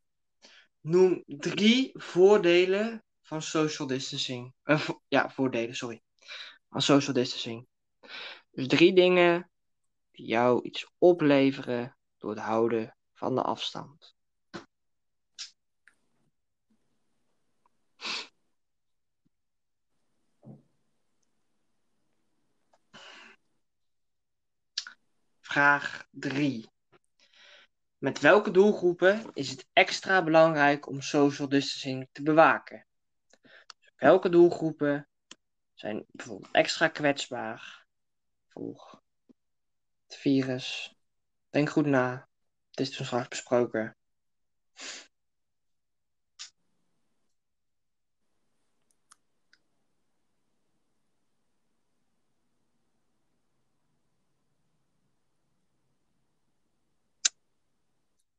Noem 0.82 1.24
drie 1.26 1.92
voordelen 1.94 3.04
van 3.22 3.42
social 3.42 3.88
distancing. 3.88 4.54
Uh, 4.64 4.90
ja, 5.08 5.30
voordelen, 5.30 5.76
sorry. 5.76 6.02
Van 6.70 6.82
social 6.82 7.14
distancing. 7.14 7.68
Dus 8.52 8.68
drie 8.68 8.94
dingen 8.94 9.52
die 10.12 10.26
jou 10.26 10.64
iets 10.64 10.92
opleveren 10.98 11.98
door 12.18 12.30
het 12.30 12.40
houden 12.40 12.98
van 13.14 13.36
de 13.36 13.42
afstand. 13.42 14.16
Vraag 25.40 26.08
3. 26.12 26.70
Met 28.02 28.20
welke 28.20 28.52
doelgroepen 28.52 29.32
is 29.34 29.50
het 29.50 29.68
extra 29.74 30.24
belangrijk 30.24 30.88
om 30.88 31.02
social 31.02 31.50
distancing 31.50 32.10
te 32.12 32.24
bewaken? 32.24 32.86
welke 33.96 34.30
doelgroepen 34.30 35.08
zijn 35.74 36.06
bijvoorbeeld 36.08 36.52
extra 36.52 36.88
kwetsbaar 36.88 37.86
voor 38.48 39.02
het 40.08 40.16
virus? 40.16 40.96
Denk 41.50 41.70
goed 41.70 41.86
na. 41.86 42.28
Het 42.70 42.80
is 42.80 42.96
toen 42.96 43.06
straks 43.06 43.28
besproken. 43.28 43.98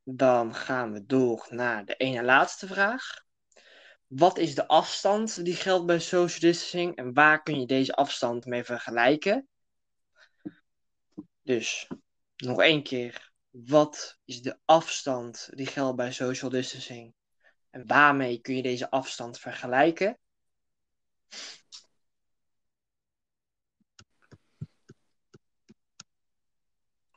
Dan 0.05 0.55
gaan 0.55 0.93
we 0.93 1.07
door 1.07 1.47
naar 1.51 1.85
de 1.85 1.95
ene 1.95 2.23
laatste 2.23 2.67
vraag. 2.67 3.25
Wat 4.07 4.39
is 4.39 4.55
de 4.55 4.69
afstand 4.69 5.45
die 5.45 5.55
geldt 5.55 5.87
bij 5.87 5.99
social 5.99 6.41
distancing 6.41 6.97
en 6.97 7.13
waar 7.13 7.43
kun 7.43 7.61
je 7.61 7.67
deze 7.67 7.95
afstand 7.95 8.47
mee 8.47 8.65
vergelijken? 8.65 9.49
Dus 11.43 11.89
nog 12.37 12.61
één 12.61 12.83
keer. 12.83 13.33
Wat 13.51 14.19
is 14.25 14.43
de 14.43 14.59
afstand 14.65 15.49
die 15.53 15.67
geldt 15.67 15.97
bij 15.97 16.13
social 16.13 16.51
distancing 16.51 17.15
en 17.71 17.87
waarmee 17.87 18.41
kun 18.41 18.57
je 18.57 18.63
deze 18.63 18.91
afstand 18.91 19.39
vergelijken? 19.39 20.19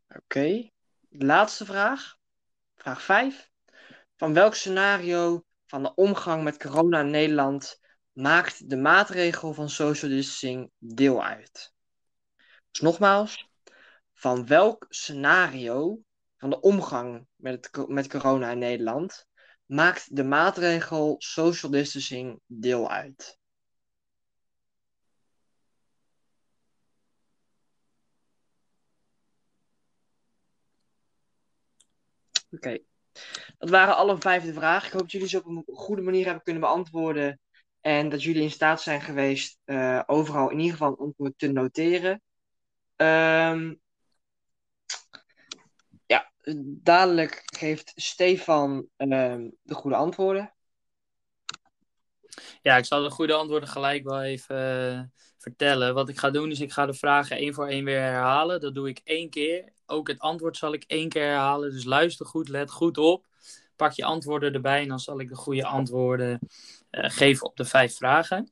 Oké, 0.07 0.69
laatste 1.09 1.65
vraag. 1.65 2.17
Vraag 2.85 3.01
5. 3.03 3.49
Van 4.15 4.33
welk 4.33 4.55
scenario 4.55 5.43
van 5.65 5.83
de 5.83 5.93
omgang 5.95 6.43
met 6.43 6.57
corona 6.57 6.99
in 6.99 7.09
Nederland 7.09 7.79
maakt 8.11 8.69
de 8.69 8.77
maatregel 8.77 9.53
van 9.53 9.69
social 9.69 10.11
distancing 10.11 10.71
deel 10.77 11.23
uit? 11.23 11.73
Dus 12.71 12.81
nogmaals, 12.81 13.49
van 14.13 14.45
welk 14.47 14.85
scenario 14.89 15.99
van 16.37 16.49
de 16.49 16.59
omgang 16.59 17.27
met, 17.35 17.69
het, 17.71 17.87
met 17.87 18.07
corona 18.07 18.51
in 18.51 18.57
Nederland 18.57 19.27
maakt 19.65 20.15
de 20.15 20.23
maatregel 20.23 21.15
social 21.17 21.71
distancing 21.71 22.39
deel 22.45 22.91
uit? 22.91 23.39
Oké. 32.55 32.79
Dat 33.57 33.69
waren 33.69 33.95
alle 33.95 34.17
vijf 34.17 34.43
de 34.43 34.53
vragen. 34.53 34.87
Ik 34.87 34.93
hoop 34.93 35.01
dat 35.01 35.11
jullie 35.11 35.27
ze 35.27 35.37
op 35.37 35.45
een 35.45 35.63
goede 35.65 36.01
manier 36.01 36.25
hebben 36.25 36.43
kunnen 36.43 36.61
beantwoorden. 36.61 37.39
En 37.81 38.09
dat 38.09 38.23
jullie 38.23 38.41
in 38.41 38.51
staat 38.51 38.81
zijn 38.81 39.01
geweest 39.01 39.59
uh, 39.65 40.01
overal 40.05 40.49
in 40.49 40.59
ieder 40.59 40.77
geval 40.77 41.13
een 41.17 41.33
te 41.37 41.51
noteren. 41.51 42.21
Um, 42.95 43.79
ja, 46.05 46.31
dadelijk 46.65 47.41
geeft 47.45 47.91
Stefan 47.95 48.87
um, 48.97 49.55
de 49.61 49.73
goede 49.73 49.95
antwoorden. 49.95 50.55
Ja, 52.61 52.77
ik 52.77 52.85
zal 52.85 53.03
de 53.03 53.09
goede 53.09 53.33
antwoorden 53.33 53.69
gelijk 53.69 54.03
wel 54.03 54.23
even 54.23 54.91
uh, 54.93 55.01
vertellen. 55.37 55.93
Wat 55.93 56.09
ik 56.09 56.17
ga 56.17 56.29
doen 56.29 56.51
is 56.51 56.59
ik 56.59 56.71
ga 56.71 56.85
de 56.85 56.93
vragen 56.93 57.37
één 57.37 57.53
voor 57.53 57.67
één 57.67 57.85
weer 57.85 57.99
herhalen. 57.99 58.59
Dat 58.59 58.75
doe 58.75 58.89
ik 58.89 59.01
één 59.03 59.29
keer. 59.29 59.73
Ook 59.85 60.07
het 60.07 60.19
antwoord 60.19 60.57
zal 60.57 60.73
ik 60.73 60.83
één 60.87 61.09
keer 61.09 61.23
herhalen. 61.23 61.71
Dus 61.71 61.83
luister 61.83 62.25
goed, 62.25 62.49
let 62.49 62.71
goed 62.71 62.97
op. 62.97 63.25
Pak 63.75 63.91
je 63.91 64.03
antwoorden 64.03 64.53
erbij 64.53 64.81
en 64.81 64.87
dan 64.87 64.99
zal 64.99 65.19
ik 65.19 65.29
de 65.29 65.35
goede 65.35 65.65
antwoorden 65.65 66.39
uh, 66.91 67.09
geven 67.09 67.45
op 67.45 67.55
de 67.57 67.65
vijf 67.65 67.95
vragen. 67.95 68.51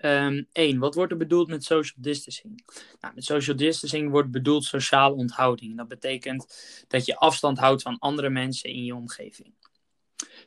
Um, 0.00 0.46
één, 0.52 0.78
wat 0.78 0.94
wordt 0.94 1.12
er 1.12 1.18
bedoeld 1.18 1.48
met 1.48 1.64
social 1.64 2.02
distancing? 2.02 2.64
Nou, 3.00 3.14
met 3.14 3.24
social 3.24 3.56
distancing 3.56 4.10
wordt 4.10 4.30
bedoeld 4.30 4.64
sociale 4.64 5.14
onthouding. 5.14 5.76
Dat 5.76 5.88
betekent 5.88 6.46
dat 6.88 7.06
je 7.06 7.16
afstand 7.16 7.58
houdt 7.58 7.82
van 7.82 7.98
andere 7.98 8.30
mensen 8.30 8.70
in 8.70 8.84
je 8.84 8.94
omgeving. 8.94 9.54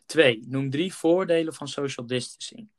Twee, 0.05 0.43
noem 0.47 0.69
drie 0.69 0.93
voordelen 0.93 1.53
van 1.53 1.67
social 1.67 2.05
distancing 2.05 2.69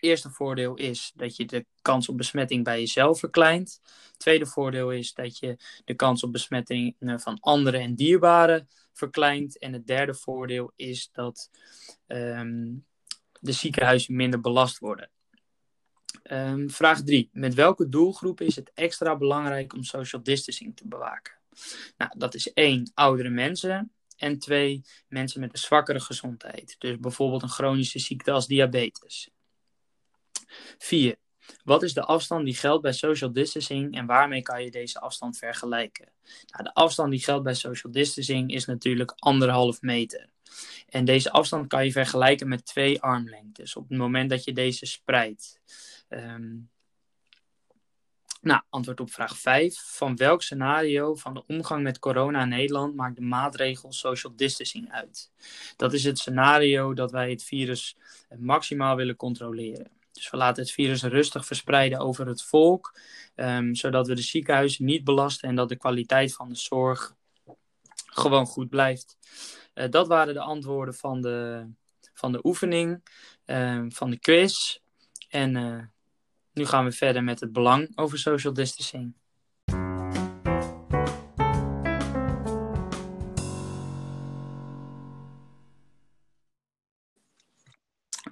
eerste 0.00 0.30
voordeel 0.30 0.74
is 0.74 1.12
dat 1.14 1.36
je 1.36 1.44
de 1.44 1.66
kans 1.82 2.08
op 2.08 2.16
besmetting 2.16 2.64
bij 2.64 2.78
jezelf 2.78 3.18
verkleint. 3.18 3.80
Tweede 4.16 4.46
voordeel 4.46 4.90
is 4.90 5.14
dat 5.14 5.38
je 5.38 5.56
de 5.84 5.94
kans 5.94 6.22
op 6.22 6.32
besmetting 6.32 6.96
van 7.00 7.40
anderen 7.40 7.80
en 7.80 7.94
dierbaren 7.94 8.68
verkleint. 8.92 9.58
En 9.58 9.72
het 9.72 9.86
derde 9.86 10.14
voordeel 10.14 10.72
is 10.76 11.08
dat 11.12 11.50
um, 12.06 12.84
de 13.40 13.52
ziekenhuizen 13.52 14.16
minder 14.16 14.40
belast 14.40 14.78
worden. 14.78 15.10
Um, 16.30 16.70
vraag 16.70 17.02
3. 17.02 17.30
Met 17.32 17.54
welke 17.54 17.88
doelgroepen 17.88 18.46
is 18.46 18.56
het 18.56 18.70
extra 18.74 19.16
belangrijk 19.16 19.74
om 19.74 19.82
social 19.82 20.22
distancing 20.22 20.76
te 20.76 20.88
bewaken? 20.88 21.34
Nou, 21.96 22.10
dat 22.18 22.34
is 22.34 22.52
één, 22.52 22.90
oudere 22.94 23.28
mensen. 23.28 23.90
En 24.16 24.38
twee, 24.38 24.84
mensen 25.08 25.40
met 25.40 25.52
een 25.52 25.58
zwakkere 25.58 26.00
gezondheid. 26.00 26.76
Dus 26.78 26.98
bijvoorbeeld 26.98 27.42
een 27.42 27.48
chronische 27.48 27.98
ziekte 27.98 28.30
als 28.30 28.46
diabetes. 28.46 29.30
4. 30.78 31.16
Wat 31.64 31.82
is 31.82 31.94
de 31.94 32.04
afstand 32.04 32.44
die 32.44 32.54
geldt 32.54 32.82
bij 32.82 32.92
social 32.92 33.32
distancing 33.32 33.96
en 33.96 34.06
waarmee 34.06 34.42
kan 34.42 34.62
je 34.62 34.70
deze 34.70 35.00
afstand 35.00 35.38
vergelijken? 35.38 36.08
Nou, 36.46 36.64
de 36.64 36.74
afstand 36.74 37.10
die 37.10 37.22
geldt 37.22 37.44
bij 37.44 37.54
social 37.54 37.92
distancing 37.92 38.52
is 38.52 38.64
natuurlijk 38.64 39.12
anderhalf 39.16 39.80
meter. 39.80 40.28
En 40.88 41.04
deze 41.04 41.30
afstand 41.30 41.66
kan 41.66 41.84
je 41.84 41.92
vergelijken 41.92 42.48
met 42.48 42.66
twee 42.66 43.02
armlengtes 43.02 43.76
op 43.76 43.88
het 43.88 43.98
moment 43.98 44.30
dat 44.30 44.44
je 44.44 44.52
deze 44.52 44.86
spreidt. 44.86 45.60
Um, 46.08 46.70
nou, 48.40 48.62
antwoord 48.68 49.00
op 49.00 49.12
vraag 49.12 49.38
5. 49.38 49.78
Van 49.78 50.16
welk 50.16 50.42
scenario 50.42 51.14
van 51.14 51.34
de 51.34 51.44
omgang 51.46 51.82
met 51.82 51.98
corona 51.98 52.42
in 52.42 52.48
Nederland 52.48 52.94
maakt 52.94 53.16
de 53.16 53.22
maatregel 53.22 53.92
social 53.92 54.32
distancing 54.36 54.92
uit? 54.92 55.30
Dat 55.76 55.92
is 55.92 56.04
het 56.04 56.18
scenario 56.18 56.94
dat 56.94 57.10
wij 57.10 57.30
het 57.30 57.44
virus 57.44 57.96
maximaal 58.38 58.96
willen 58.96 59.16
controleren. 59.16 59.95
Dus 60.16 60.30
we 60.30 60.36
laten 60.36 60.62
het 60.62 60.72
virus 60.72 61.02
rustig 61.02 61.46
verspreiden 61.46 61.98
over 61.98 62.26
het 62.26 62.42
volk, 62.42 62.98
um, 63.34 63.74
zodat 63.74 64.06
we 64.06 64.14
de 64.14 64.22
ziekenhuizen 64.22 64.84
niet 64.84 65.04
belasten 65.04 65.48
en 65.48 65.54
dat 65.54 65.68
de 65.68 65.76
kwaliteit 65.76 66.34
van 66.34 66.48
de 66.48 66.54
zorg 66.54 67.14
gewoon 67.94 68.46
goed 68.46 68.68
blijft. 68.68 69.16
Uh, 69.74 69.90
dat 69.90 70.06
waren 70.06 70.34
de 70.34 70.40
antwoorden 70.40 70.94
van 70.94 71.20
de, 71.20 71.66
van 72.14 72.32
de 72.32 72.40
oefening, 72.42 73.08
uh, 73.46 73.84
van 73.88 74.10
de 74.10 74.18
quiz. 74.18 74.78
En 75.28 75.54
uh, 75.54 75.82
nu 76.52 76.66
gaan 76.66 76.84
we 76.84 76.92
verder 76.92 77.24
met 77.24 77.40
het 77.40 77.52
belang 77.52 77.92
over 77.94 78.18
social 78.18 78.52
distancing. 78.52 79.14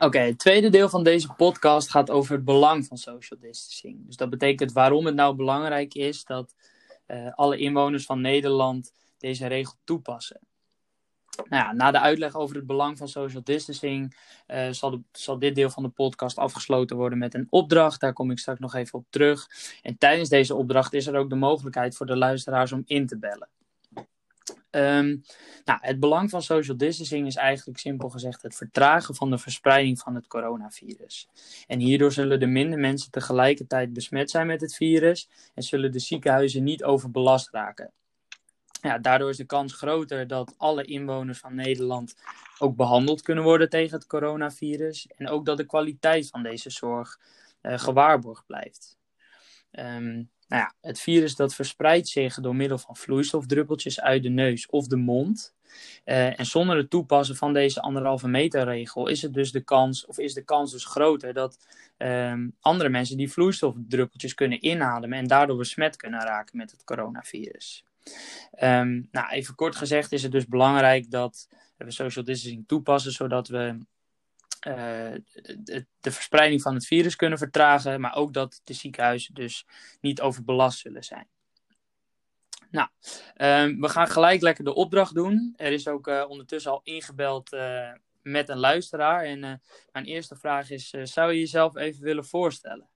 Oké, 0.04 0.18
het 0.18 0.38
tweede 0.38 0.70
deel 0.70 0.88
van 0.88 1.04
deze 1.04 1.28
podcast 1.36 1.90
gaat 1.90 2.10
over 2.10 2.34
het 2.34 2.44
belang 2.44 2.86
van 2.86 2.96
social 2.96 3.40
distancing. 3.40 4.06
Dus 4.06 4.16
dat 4.16 4.30
betekent 4.30 4.72
waarom 4.72 5.06
het 5.06 5.14
nou 5.14 5.34
belangrijk 5.34 5.94
is 5.94 6.24
dat 6.24 6.54
alle 7.34 7.56
inwoners 7.56 8.04
van 8.04 8.20
Nederland 8.20 8.92
deze 9.18 9.46
regel 9.46 9.74
toepassen. 9.84 10.40
Nou 11.36 11.62
ja, 11.62 11.72
na 11.72 11.90
de 11.90 12.00
uitleg 12.00 12.34
over 12.34 12.56
het 12.56 12.66
belang 12.66 12.98
van 12.98 13.08
social 13.08 13.42
distancing 13.44 14.16
uh, 14.46 14.68
zal, 14.70 15.02
zal, 15.12 15.38
dit 15.38 15.54
deel 15.54 15.70
van 15.70 15.82
de 15.82 15.88
podcast 15.88 16.38
afgesloten 16.38 16.96
worden 16.96 17.18
met 17.18 17.34
een 17.34 17.46
opdracht. 17.50 18.00
Daar 18.00 18.12
kom 18.12 18.30
ik 18.30 18.38
straks 18.38 18.60
nog 18.60 18.74
even 18.74 18.98
op 18.98 19.06
terug. 19.10 19.48
En 19.82 19.98
tijdens 19.98 20.28
deze 20.28 20.54
opdracht 20.54 20.92
is 20.92 21.06
er 21.06 21.16
ook 21.16 21.30
de 21.30 21.36
mogelijkheid 21.36 21.96
voor 21.96 22.06
de 22.06 22.16
luisteraars 22.16 22.72
om 22.72 22.82
in 22.86 23.06
te 23.06 23.18
bellen. 23.18 23.48
Um, 24.70 25.22
nou, 25.64 25.78
het 25.80 26.00
belang 26.00 26.30
van 26.30 26.42
social 26.42 26.76
distancing 26.76 27.26
is 27.26 27.36
eigenlijk 27.36 27.78
simpel 27.78 28.08
gezegd 28.08 28.42
het 28.42 28.54
vertragen 28.54 29.14
van 29.14 29.30
de 29.30 29.38
verspreiding 29.38 29.98
van 29.98 30.14
het 30.14 30.26
coronavirus. 30.26 31.28
En 31.66 31.78
hierdoor 31.78 32.12
zullen 32.12 32.40
er 32.40 32.48
minder 32.48 32.78
mensen 32.78 33.10
tegelijkertijd 33.10 33.92
besmet 33.92 34.30
zijn 34.30 34.46
met 34.46 34.60
het 34.60 34.74
virus 34.74 35.28
en 35.54 35.62
zullen 35.62 35.92
de 35.92 35.98
ziekenhuizen 35.98 36.62
niet 36.62 36.84
overbelast 36.84 37.50
raken. 37.50 37.92
Ja, 38.80 38.98
daardoor 38.98 39.30
is 39.30 39.36
de 39.36 39.44
kans 39.44 39.72
groter 39.72 40.26
dat 40.26 40.54
alle 40.56 40.84
inwoners 40.84 41.38
van 41.38 41.54
Nederland 41.54 42.16
ook 42.58 42.76
behandeld 42.76 43.22
kunnen 43.22 43.44
worden 43.44 43.68
tegen 43.68 43.96
het 43.96 44.06
coronavirus. 44.06 45.08
En 45.16 45.28
ook 45.28 45.46
dat 45.46 45.56
de 45.56 45.66
kwaliteit 45.66 46.28
van 46.28 46.42
deze 46.42 46.70
zorg 46.70 47.20
uh, 47.62 47.78
gewaarborgd 47.78 48.46
blijft. 48.46 48.98
Um, 49.70 50.30
nou 50.54 50.66
ja, 50.66 50.88
het 50.88 51.00
virus 51.00 51.36
dat 51.36 51.54
verspreidt 51.54 52.08
zich 52.08 52.40
door 52.40 52.56
middel 52.56 52.78
van 52.78 52.96
vloeistofdruppeltjes 52.96 54.00
uit 54.00 54.22
de 54.22 54.28
neus 54.28 54.66
of 54.66 54.86
de 54.86 54.96
mond. 54.96 55.54
Uh, 56.04 56.38
en 56.38 56.46
zonder 56.46 56.76
het 56.76 56.90
toepassen 56.90 57.36
van 57.36 57.52
deze 57.52 57.80
anderhalve 57.80 58.28
meter 58.28 58.64
regel 58.64 59.08
is 59.08 59.22
het 59.22 59.34
dus 59.34 59.52
de 59.52 59.60
kans, 59.60 60.06
of 60.06 60.18
is 60.18 60.34
de 60.34 60.44
kans 60.44 60.72
dus 60.72 60.84
groter 60.84 61.32
dat 61.32 61.58
um, 61.98 62.56
andere 62.60 62.88
mensen 62.88 63.16
die 63.16 63.32
vloeistofdruppeltjes 63.32 64.34
kunnen 64.34 64.64
inademen 64.66 65.18
en 65.18 65.26
daardoor 65.26 65.56
besmet 65.56 65.96
kunnen 65.96 66.20
raken 66.20 66.56
met 66.56 66.70
het 66.70 66.84
coronavirus. 66.84 67.84
Um, 68.62 69.08
nou, 69.10 69.30
even 69.30 69.54
kort 69.54 69.76
gezegd 69.76 70.12
is 70.12 70.22
het 70.22 70.32
dus 70.32 70.46
belangrijk 70.46 71.10
dat 71.10 71.48
we 71.76 71.90
social 71.90 72.24
distancing 72.24 72.64
toepassen, 72.66 73.12
zodat 73.12 73.48
we 73.48 73.78
de, 74.64 75.86
de, 76.00 76.10
verspreiding 76.10 76.62
van 76.62 76.74
het 76.74 76.86
virus 76.86 77.16
kunnen 77.16 77.38
vertragen, 77.38 78.00
maar 78.00 78.14
ook 78.14 78.32
dat 78.32 78.60
de 78.64 78.72
ziekenhuizen 78.72 79.34
dus 79.34 79.66
niet 80.00 80.20
overbelast 80.20 80.78
zullen 80.78 81.04
zijn. 81.04 81.28
Nou, 82.70 82.88
um, 83.36 83.80
we 83.80 83.88
gaan 83.88 84.06
gelijk 84.06 84.40
lekker 84.40 84.64
de 84.64 84.74
opdracht 84.74 85.14
doen. 85.14 85.54
Er 85.56 85.72
is 85.72 85.88
ook 85.88 86.06
uh, 86.06 86.24
ondertussen 86.28 86.70
al 86.70 86.80
ingebeld 86.82 87.52
uh, 87.52 87.92
met 88.22 88.48
een 88.48 88.58
luisteraar. 88.58 89.24
En 89.24 89.40
mijn 89.92 90.04
eerste 90.04 90.36
vraag 90.36 90.70
is: 90.70 90.90
zou 90.90 91.32
je 91.32 91.38
jezelf 91.38 91.76
even 91.76 92.02
willen 92.02 92.24
voorstellen? 92.24 92.88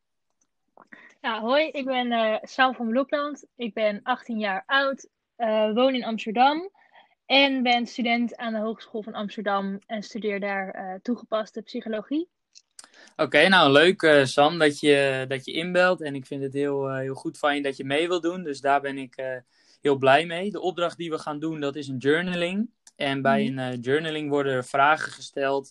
Ja, 1.20 1.40
hoi, 1.40 1.68
ik 1.68 1.84
ben 1.84 2.12
uh, 2.12 2.36
Sam 2.42 2.74
van 2.74 2.88
Blokland. 2.88 3.46
Ik 3.56 3.74
ben 3.74 4.00
18 4.02 4.38
jaar 4.38 4.62
oud, 4.66 5.08
woon 5.74 5.94
in 5.94 6.04
Amsterdam 6.04 6.70
en 7.28 7.62
ben 7.62 7.86
student 7.86 8.36
aan 8.36 8.52
de 8.52 8.58
Hogeschool 8.58 9.02
van 9.02 9.12
Amsterdam 9.12 9.78
en 9.86 10.02
studeer 10.02 10.40
daar 10.40 10.76
uh, 10.76 10.94
toegepaste 11.02 11.62
psychologie. 11.62 12.28
Oké, 13.12 13.22
okay, 13.22 13.46
nou 13.46 13.72
leuk 13.72 14.22
Sam 14.24 14.58
dat 14.58 14.80
je, 14.80 15.24
dat 15.28 15.44
je 15.44 15.52
inbelt 15.52 16.02
en 16.02 16.14
ik 16.14 16.26
vind 16.26 16.42
het 16.42 16.52
heel, 16.52 16.94
heel 16.94 17.14
goed 17.14 17.38
van 17.38 17.56
je 17.56 17.62
dat 17.62 17.76
je 17.76 17.84
mee 17.84 18.08
wil 18.08 18.20
doen, 18.20 18.42
dus 18.42 18.60
daar 18.60 18.80
ben 18.80 18.98
ik 18.98 19.42
heel 19.80 19.96
blij 19.96 20.26
mee. 20.26 20.50
De 20.50 20.60
opdracht 20.60 20.96
die 20.96 21.10
we 21.10 21.18
gaan 21.18 21.38
doen, 21.38 21.60
dat 21.60 21.76
is 21.76 21.88
een 21.88 21.98
journaling. 21.98 22.70
En 22.96 23.22
bij 23.22 23.48
mm. 23.50 23.58
een 23.58 23.80
journaling 23.80 24.30
worden 24.30 24.52
er 24.52 24.64
vragen 24.64 25.12
gesteld 25.12 25.70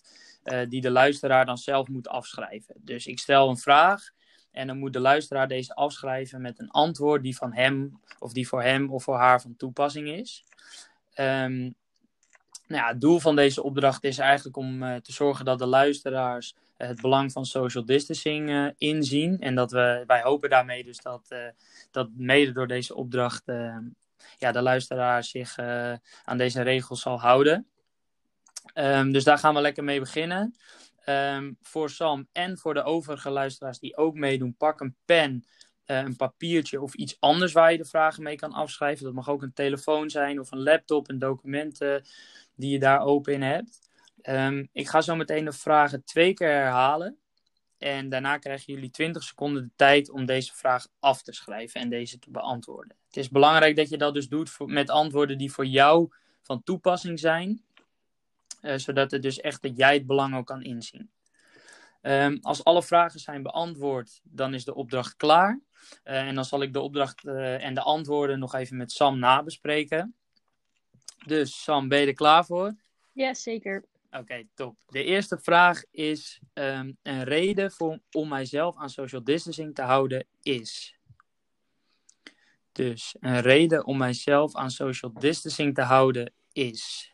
die 0.68 0.80
de 0.80 0.90
luisteraar 0.90 1.46
dan 1.46 1.58
zelf 1.58 1.88
moet 1.88 2.08
afschrijven. 2.08 2.74
Dus 2.78 3.06
ik 3.06 3.18
stel 3.18 3.48
een 3.48 3.56
vraag 3.56 4.10
en 4.50 4.66
dan 4.66 4.78
moet 4.78 4.92
de 4.92 5.00
luisteraar 5.00 5.48
deze 5.48 5.74
afschrijven 5.74 6.40
met 6.40 6.58
een 6.58 6.70
antwoord 6.70 7.22
die 7.22 7.36
van 7.36 7.52
hem 7.52 8.00
of 8.18 8.32
die 8.32 8.48
voor 8.48 8.62
hem 8.62 8.90
of 8.90 9.02
voor 9.02 9.16
haar 9.16 9.40
van 9.40 9.56
toepassing 9.56 10.08
is. 10.08 10.44
Um, 11.20 11.74
nou 12.66 12.82
ja, 12.82 12.88
het 12.88 13.00
doel 13.00 13.18
van 13.18 13.36
deze 13.36 13.62
opdracht 13.62 14.04
is 14.04 14.18
eigenlijk 14.18 14.56
om 14.56 14.82
uh, 14.82 14.96
te 14.96 15.12
zorgen 15.12 15.44
dat 15.44 15.58
de 15.58 15.66
luisteraars 15.66 16.54
uh, 16.78 16.88
het 16.88 17.00
belang 17.00 17.32
van 17.32 17.46
social 17.46 17.84
distancing 17.84 18.50
uh, 18.50 18.70
inzien. 18.78 19.38
En 19.40 19.54
dat 19.54 19.70
we, 19.70 20.04
wij 20.06 20.22
hopen 20.22 20.50
daarmee 20.50 20.84
dus 20.84 20.98
dat, 20.98 21.34
dat 21.90 22.08
mede 22.16 22.52
door 22.52 22.66
deze 22.66 22.94
opdracht 22.94 23.42
ja, 24.38 24.52
de 24.52 24.62
luisteraar 24.62 25.24
zich 25.24 25.58
aan 26.24 26.38
deze 26.38 26.62
regels 26.62 27.00
zal 27.00 27.20
houden. 27.20 27.66
Um, 28.74 29.12
dus 29.12 29.24
daar 29.24 29.38
gaan 29.38 29.54
we 29.54 29.60
lekker 29.60 29.84
mee 29.84 30.00
beginnen. 30.00 30.54
Um, 31.06 31.56
voor 31.62 31.90
Sam 31.90 32.28
en 32.32 32.58
voor 32.58 32.74
de 32.74 32.82
overige 32.82 33.30
luisteraars 33.30 33.78
die 33.78 33.96
ook 33.96 34.14
meedoen, 34.14 34.54
pak 34.56 34.80
een 34.80 34.96
pen, 35.04 35.44
een 35.90 36.16
papiertje 36.16 36.80
of 36.80 36.94
iets 36.94 37.16
anders 37.20 37.52
waar 37.52 37.72
je 37.72 37.78
de 37.78 37.84
vragen 37.84 38.22
mee 38.22 38.36
kan 38.36 38.52
afschrijven. 38.52 39.04
Dat 39.04 39.14
mag 39.14 39.28
ook 39.28 39.42
een 39.42 39.52
telefoon 39.52 40.10
zijn 40.10 40.40
of 40.40 40.50
een 40.50 40.62
laptop, 40.62 41.08
een 41.08 41.18
documenten 41.18 42.04
die 42.54 42.70
je 42.70 42.78
daar 42.78 43.00
open 43.00 43.32
in 43.32 43.42
hebt. 43.42 43.78
Um, 44.22 44.68
ik 44.72 44.88
ga 44.88 45.00
zo 45.00 45.16
meteen 45.16 45.44
de 45.44 45.52
vragen 45.52 46.04
twee 46.04 46.34
keer 46.34 46.52
herhalen. 46.52 47.18
En 47.78 48.08
daarna 48.08 48.38
krijgen 48.38 48.74
jullie 48.74 48.90
20 48.90 49.22
seconden 49.22 49.62
de 49.62 49.70
tijd 49.76 50.10
om 50.10 50.26
deze 50.26 50.54
vraag 50.54 50.86
af 51.00 51.22
te 51.22 51.32
schrijven 51.32 51.80
en 51.80 51.88
deze 51.88 52.18
te 52.18 52.30
beantwoorden. 52.30 52.96
Het 53.06 53.16
is 53.16 53.28
belangrijk 53.28 53.76
dat 53.76 53.88
je 53.88 53.98
dat 53.98 54.14
dus 54.14 54.28
doet 54.28 54.56
met 54.64 54.90
antwoorden 54.90 55.38
die 55.38 55.52
voor 55.52 55.66
jou 55.66 56.12
van 56.42 56.62
toepassing 56.62 57.18
zijn. 57.18 57.62
Uh, 58.62 58.76
zodat 58.76 59.10
het 59.10 59.22
dus 59.22 59.40
echt 59.40 59.62
dat 59.62 59.76
jij 59.76 59.94
het 59.94 60.06
belang 60.06 60.36
ook 60.36 60.46
kan 60.46 60.62
inzien. 60.62 61.10
Um, 62.02 62.38
als 62.40 62.64
alle 62.64 62.82
vragen 62.82 63.20
zijn 63.20 63.42
beantwoord, 63.42 64.20
dan 64.22 64.54
is 64.54 64.64
de 64.64 64.74
opdracht 64.74 65.16
klaar. 65.16 65.60
Uh, 66.04 66.26
en 66.26 66.34
dan 66.34 66.44
zal 66.44 66.62
ik 66.62 66.72
de 66.72 66.80
opdracht 66.80 67.24
uh, 67.24 67.64
en 67.64 67.74
de 67.74 67.82
antwoorden 67.82 68.38
nog 68.38 68.54
even 68.54 68.76
met 68.76 68.92
Sam 68.92 69.18
nabespreken. 69.18 70.14
Dus 71.26 71.62
Sam, 71.62 71.88
ben 71.88 72.00
je 72.00 72.06
er 72.06 72.14
klaar 72.14 72.44
voor? 72.44 72.74
Ja, 73.12 73.34
zeker. 73.34 73.84
Oké, 74.06 74.18
okay, 74.18 74.48
top. 74.54 74.76
De 74.86 75.04
eerste 75.04 75.38
vraag 75.38 75.84
is: 75.90 76.40
um, 76.54 76.98
een 77.02 77.24
reden 77.24 77.72
voor, 77.72 77.98
om 78.10 78.28
mijzelf 78.28 78.76
aan 78.76 78.90
social 78.90 79.24
distancing 79.24 79.74
te 79.74 79.82
houden 79.82 80.26
is. 80.42 80.98
Dus 82.72 83.16
een 83.20 83.40
reden 83.40 83.86
om 83.86 83.96
mijzelf 83.96 84.54
aan 84.54 84.70
social 84.70 85.12
distancing 85.12 85.74
te 85.74 85.82
houden 85.82 86.32
is. 86.52 87.12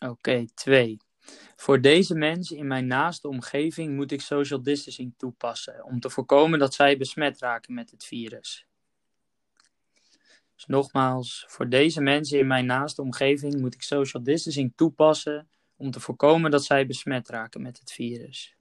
Oké, 0.00 0.10
okay, 0.10 0.48
twee. 0.54 0.96
Voor 1.56 1.80
deze 1.80 2.14
mensen 2.14 2.56
in 2.56 2.66
mijn 2.66 2.86
naaste 2.86 3.28
omgeving 3.28 3.94
moet 3.94 4.10
ik 4.10 4.20
social 4.20 4.62
distancing 4.62 5.14
toepassen 5.16 5.84
om 5.84 6.00
te 6.00 6.10
voorkomen 6.10 6.58
dat 6.58 6.74
zij 6.74 6.96
besmet 6.96 7.38
raken 7.38 7.74
met 7.74 7.90
het 7.90 8.04
virus. 8.04 8.66
Dus 10.54 10.66
nogmaals, 10.66 11.44
voor 11.48 11.68
deze 11.68 12.00
mensen 12.00 12.38
in 12.38 12.46
mijn 12.46 12.66
naaste 12.66 13.02
omgeving 13.02 13.60
moet 13.60 13.74
ik 13.74 13.82
social 13.82 14.22
distancing 14.22 14.72
toepassen 14.76 15.48
om 15.76 15.90
te 15.90 16.00
voorkomen 16.00 16.50
dat 16.50 16.64
zij 16.64 16.86
besmet 16.86 17.28
raken 17.28 17.62
met 17.62 17.78
het 17.78 17.92
virus. 17.92 18.57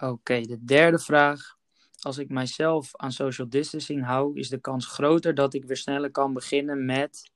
Oké, 0.00 0.40
de 0.40 0.64
derde 0.64 0.98
vraag. 0.98 1.58
Als 2.00 2.18
ik 2.18 2.28
mijzelf 2.28 2.96
aan 2.96 3.12
social 3.12 3.48
distancing 3.48 4.04
hou, 4.04 4.38
is 4.38 4.48
de 4.48 4.60
kans 4.60 4.86
groter 4.86 5.34
dat 5.34 5.54
ik 5.54 5.64
weer 5.64 5.76
sneller 5.76 6.10
kan 6.10 6.32
beginnen 6.32 6.84
met. 6.84 7.30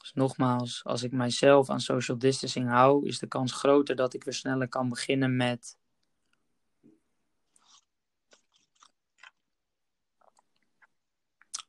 Dus 0.00 0.12
nogmaals, 0.12 0.84
als 0.84 1.02
ik 1.02 1.12
mijzelf 1.12 1.70
aan 1.70 1.80
social 1.80 2.18
distancing 2.18 2.68
hou, 2.68 3.06
is 3.06 3.18
de 3.18 3.26
kans 3.26 3.52
groter 3.52 3.96
dat 3.96 4.14
ik 4.14 4.24
weer 4.24 4.34
sneller 4.34 4.68
kan 4.68 4.88
beginnen 4.88 5.36
met. 5.36 5.78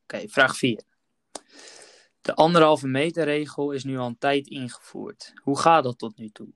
Oké, 0.03 0.27
vraag 0.27 0.55
4. 0.55 0.90
De 2.21 2.35
anderhalve 2.35 2.87
meter 2.87 3.23
regel 3.23 3.71
is 3.71 3.83
nu 3.83 3.97
al 3.97 4.07
een 4.07 4.17
tijd 4.17 4.47
ingevoerd. 4.47 5.33
Hoe 5.43 5.59
gaat 5.59 5.83
dat 5.83 5.97
tot 5.97 6.17
nu 6.17 6.29
toe? 6.29 6.53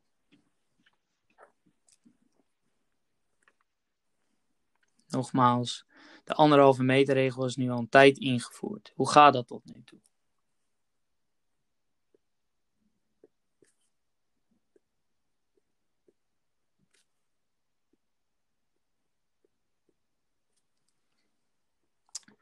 Nogmaals, 5.08 5.86
de 6.24 6.34
anderhalve 6.34 6.84
meter 6.84 7.14
regel 7.14 7.46
is 7.46 7.56
nu 7.56 7.70
al 7.70 7.78
een 7.78 7.90
tijd 7.90 8.18
ingevoerd. 8.18 8.92
Hoe 8.96 9.10
gaat 9.10 9.34
dat 9.34 9.48
tot 9.48 9.66
nu 9.66 9.84
toe? 9.84 10.00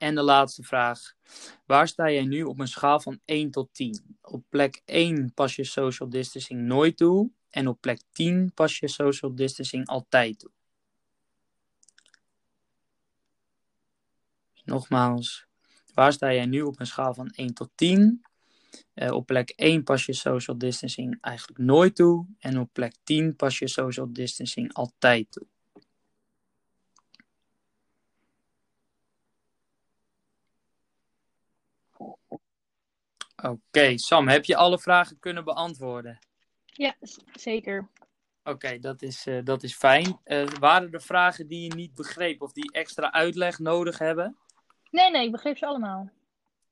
En 0.03 0.15
de 0.15 0.21
laatste 0.23 0.63
vraag. 0.63 1.13
Waar 1.65 1.87
sta 1.87 2.11
jij 2.11 2.25
nu 2.25 2.43
op 2.43 2.59
een 2.59 2.67
schaal 2.67 2.99
van 2.99 3.19
1 3.25 3.51
tot 3.51 3.69
10? 3.73 4.17
Op 4.21 4.43
plek 4.49 4.81
1 4.85 5.33
pas 5.33 5.55
je 5.55 5.63
social 5.63 6.09
distancing 6.09 6.61
nooit 6.61 6.97
toe. 6.97 7.31
En 7.49 7.67
op 7.67 7.81
plek 7.81 8.01
10 8.11 8.51
pas 8.53 8.79
je 8.79 8.87
social 8.87 9.35
distancing 9.35 9.87
altijd 9.87 10.39
toe. 10.39 10.51
Nogmaals, 14.63 15.45
waar 15.93 16.13
sta 16.13 16.33
jij 16.33 16.45
nu 16.45 16.61
op 16.61 16.79
een 16.79 16.87
schaal 16.87 17.13
van 17.13 17.29
1 17.29 17.53
tot 17.53 17.69
10? 17.75 18.25
Uh, 18.95 19.11
op 19.11 19.25
plek 19.25 19.49
1 19.49 19.83
pas 19.83 20.05
je 20.05 20.13
social 20.13 20.57
distancing 20.57 21.17
eigenlijk 21.21 21.59
nooit 21.59 21.95
toe. 21.95 22.27
En 22.39 22.59
op 22.59 22.69
plek 22.73 22.95
10 23.03 23.35
pas 23.35 23.59
je 23.59 23.67
social 23.67 24.13
distancing 24.13 24.73
altijd 24.73 25.31
toe. 25.31 25.47
Oké, 33.43 33.97
Sam, 33.97 34.27
heb 34.27 34.45
je 34.45 34.55
alle 34.55 34.79
vragen 34.79 35.19
kunnen 35.19 35.43
beantwoorden? 35.43 36.19
Ja, 36.65 36.95
zeker. 37.33 37.89
Oké, 38.43 38.79
dat, 38.79 39.01
is, 39.01 39.27
uh, 39.27 39.39
dat 39.43 39.63
is 39.63 39.75
fijn. 39.75 40.19
Uh, 40.25 40.47
waren 40.59 40.91
er 40.91 41.01
vragen 41.01 41.47
die 41.47 41.61
je 41.61 41.75
niet 41.75 41.93
begreep 41.93 42.41
of 42.41 42.51
die 42.51 42.71
extra 42.71 43.11
uitleg 43.11 43.59
nodig 43.59 43.97
hebben? 43.97 44.37
Nee, 44.89 45.11
nee, 45.11 45.25
ik 45.25 45.31
begreep 45.31 45.57
ze 45.57 45.65
allemaal. 45.65 46.11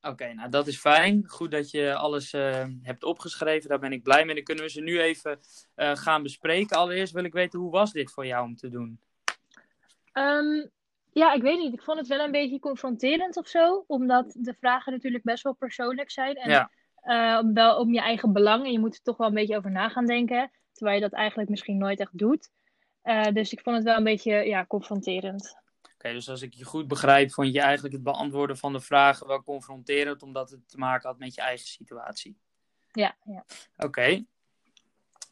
Oké, 0.01 0.33
nou 0.33 0.49
dat 0.49 0.67
is 0.67 0.77
fijn. 0.77 1.27
Goed 1.27 1.51
dat 1.51 1.71
je 1.71 1.95
alles 1.95 2.33
uh, 2.33 2.65
hebt 2.81 3.03
opgeschreven. 3.03 3.69
Daar 3.69 3.79
ben 3.79 3.91
ik 3.91 4.03
blij 4.03 4.25
mee. 4.25 4.35
Dan 4.35 4.43
kunnen 4.43 4.63
we 4.63 4.69
ze 4.69 4.81
nu 4.81 5.01
even 5.01 5.39
gaan 5.75 6.23
bespreken. 6.23 6.77
Allereerst 6.77 7.13
wil 7.13 7.23
ik 7.23 7.33
weten, 7.33 7.59
hoe 7.59 7.71
was 7.71 7.91
dit 7.91 8.11
voor 8.11 8.25
jou 8.25 8.45
om 8.45 8.55
te 8.55 8.69
doen? 8.69 8.99
Um, 10.13 10.71
ja, 11.13 11.33
ik 11.33 11.41
weet 11.41 11.59
niet. 11.59 11.73
Ik 11.73 11.81
vond 11.81 11.97
het 11.97 12.07
wel 12.07 12.19
een 12.19 12.31
beetje 12.31 12.59
confronterend 12.59 13.37
of 13.37 13.47
zo. 13.47 13.83
Omdat 13.87 14.35
de 14.37 14.55
vragen 14.59 14.91
natuurlijk 14.91 15.23
best 15.23 15.43
wel 15.43 15.53
persoonlijk 15.53 16.11
zijn. 16.11 16.35
En 16.35 16.49
ja. 16.49 16.71
uh, 17.03 17.53
wel 17.53 17.77
om 17.77 17.93
je 17.93 17.99
eigen 17.99 18.33
belang. 18.33 18.65
En 18.65 18.71
je 18.71 18.79
moet 18.79 18.95
er 18.95 19.01
toch 19.01 19.17
wel 19.17 19.27
een 19.27 19.33
beetje 19.33 19.57
over 19.57 19.71
na 19.71 19.89
gaan 19.89 20.05
denken. 20.05 20.51
Terwijl 20.71 20.95
je 20.95 21.09
dat 21.09 21.13
eigenlijk 21.13 21.49
misschien 21.49 21.77
nooit 21.77 21.99
echt 21.99 22.17
doet. 22.17 22.49
Uh, 23.03 23.23
dus 23.23 23.51
ik 23.51 23.61
vond 23.61 23.75
het 23.75 23.85
wel 23.85 23.97
een 23.97 24.03
beetje 24.03 24.33
ja, 24.33 24.65
confronterend. 24.65 25.57
Oké, 25.81 25.93
okay, 25.93 26.13
dus 26.13 26.29
als 26.29 26.41
ik 26.41 26.53
je 26.53 26.63
goed 26.63 26.87
begrijp, 26.87 27.31
vond 27.31 27.53
je 27.53 27.61
eigenlijk 27.61 27.93
het 27.93 28.03
beantwoorden 28.03 28.57
van 28.57 28.73
de 28.73 28.79
vragen 28.79 29.27
wel 29.27 29.43
confronterend. 29.43 30.23
Omdat 30.23 30.49
het 30.49 30.69
te 30.69 30.77
maken 30.77 31.09
had 31.09 31.17
met 31.17 31.35
je 31.35 31.41
eigen 31.41 31.67
situatie. 31.67 32.37
Ja, 32.91 33.15
ja. 33.23 33.45
Oké. 33.75 33.85
Okay. 33.85 34.25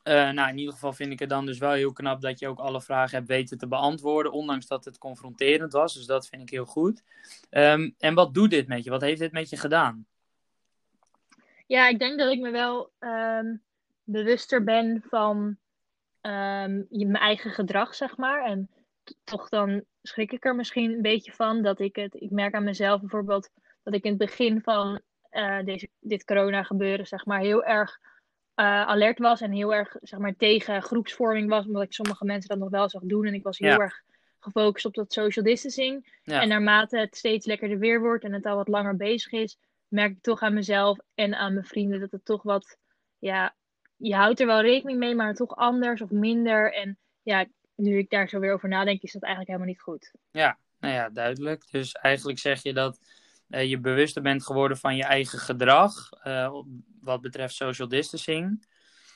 Uh, 0.04 0.30
nou, 0.30 0.50
in 0.50 0.58
ieder 0.58 0.74
geval 0.74 0.94
vind 0.94 1.12
ik 1.12 1.20
het 1.20 1.30
dan 1.30 1.46
dus 1.46 1.58
wel 1.58 1.72
heel 1.72 1.94
knap 1.94 2.22
dat 2.22 2.40
je 2.40 2.48
ook 2.48 2.60
alle 2.60 2.82
vragen 2.82 3.18
hebt 3.18 3.28
weten 3.28 3.58
te 3.58 3.68
beantwoorden, 3.68 4.32
ondanks 4.32 4.68
dat 4.68 4.86
het 4.86 4.98
confronterend 4.98 5.74
was. 5.74 5.94
Dus 5.94 6.06
dat 6.06 6.28
vind 6.28 6.42
ik 6.42 6.50
heel 6.50 6.66
goed. 6.66 7.04
Um, 7.50 7.96
en 7.98 8.14
wat 8.14 8.34
doet 8.34 8.50
dit 8.50 8.68
met 8.68 8.84
je? 8.84 8.90
Wat 8.90 9.02
heeft 9.02 9.20
dit 9.20 9.32
met 9.32 9.50
je 9.50 9.58
gedaan? 9.58 10.06
Ja, 11.68 11.88
ik 11.88 12.00
denk 12.00 12.20
dat 12.20 12.32
ik 12.32 12.40
me 12.40 12.52
wel 12.52 12.92
um, 13.00 13.62
bewuster 14.04 14.64
ben 14.64 15.04
van 15.10 15.38
um, 16.22 16.88
mijn 16.90 17.16
eigen 17.16 17.52
gedrag, 17.52 17.96
zeg 17.96 18.18
maar. 18.18 18.46
En 18.46 18.70
toch 19.24 19.50
dan 19.50 19.84
schrik 20.02 20.32
ik 20.32 20.46
er 20.46 20.56
misschien 20.56 20.92
een 20.92 21.02
beetje 21.02 21.32
van 21.32 21.62
dat 21.62 21.80
ik 21.80 21.96
het. 21.96 22.14
Ik 22.14 22.32
merk 22.32 22.54
aan 22.54 22.64
mezelf 22.64 23.00
bijvoorbeeld 23.00 23.50
dat 23.84 23.94
ik 23.94 24.04
in 24.04 24.10
het 24.10 24.20
begin 24.20 24.62
van 24.62 25.02
uh, 25.32 25.64
deze, 25.64 25.90
dit 26.00 26.26
corona 26.26 26.64
gebeuren, 26.64 27.08
zeg 27.08 27.26
maar, 27.26 27.40
heel 27.40 27.64
erg 27.64 28.00
uh, 28.60 28.88
alert 28.88 29.20
was 29.20 29.42
en 29.42 29.52
heel 29.52 29.74
erg 29.74 29.96
zeg 30.02 30.20
maar, 30.20 30.36
tegen 30.36 30.82
groepsvorming 30.82 31.50
was, 31.50 31.66
omdat 31.66 31.84
ik 31.84 31.94
sommige 31.94 32.26
mensen 32.26 32.50
dat 32.50 32.58
nog 32.58 32.70
wel 32.70 32.90
zag 32.90 33.02
doen. 33.06 33.26
En 33.26 33.34
ik 33.34 33.44
was 33.44 33.58
heel 33.58 33.70
Ja. 33.70 33.78
erg 33.78 34.02
gefocust 34.40 34.86
op 34.86 34.94
dat 34.94 35.14
social 35.14 35.46
distancing. 35.46 36.20
Ja. 36.24 36.42
En 36.42 36.48
naarmate 36.48 36.98
het 36.98 37.16
steeds 37.16 37.46
lekkerder 37.46 37.80
weer 37.80 38.00
wordt 38.00 38.24
en 38.24 38.34
het 38.34 38.46
al 38.46 38.56
wat 38.56 38.68
langer 38.68 38.96
bezig 38.96 39.32
is, 39.32 39.58
merk 39.88 40.12
ik 40.12 40.22
toch 40.22 40.42
aan 40.42 40.54
mezelf 40.54 40.98
en 41.16 41.36
aan 41.36 41.54
mijn 41.54 41.66
vrienden 41.66 42.00
dat 42.00 42.12
het 42.12 42.26
toch 42.26 42.44
wat, 42.44 42.78
ja, 43.18 43.56
je 43.98 44.16
houdt 44.16 44.40
er 44.40 44.46
wel 44.46 44.62
rekening 44.62 45.00
mee, 45.00 45.16
maar 45.16 45.34
toch 45.34 45.56
anders 45.56 46.02
of 46.02 46.10
minder. 46.10 46.74
En 46.74 46.98
ja, 47.22 47.46
nu 47.76 47.98
ik 47.98 48.10
daar 48.10 48.30
zo 48.30 48.40
weer 48.40 48.54
over 48.54 48.70
nadenk, 48.70 49.02
is 49.02 49.12
dat 49.12 49.24
eigenlijk 49.24 49.52
helemaal 49.52 49.74
niet 49.74 49.84
goed. 49.84 50.12
Ja, 50.32 50.58
nou 50.80 50.94
ja, 50.94 51.10
duidelijk. 51.10 51.72
Dus 51.72 51.92
eigenlijk 51.92 52.40
zeg 52.40 52.64
je 52.64 52.74
dat 52.74 53.00
uh, 53.50 53.70
je 53.70 53.80
bewuster 53.80 54.22
bent 54.22 54.46
geworden 54.46 54.78
van 54.78 54.96
je 54.96 55.04
eigen 55.04 55.40
gedrag 55.40 56.10
uh, 56.24 56.54
wat 57.02 57.22
betreft 57.22 57.56
social 57.56 57.88
distancing. 57.88 58.68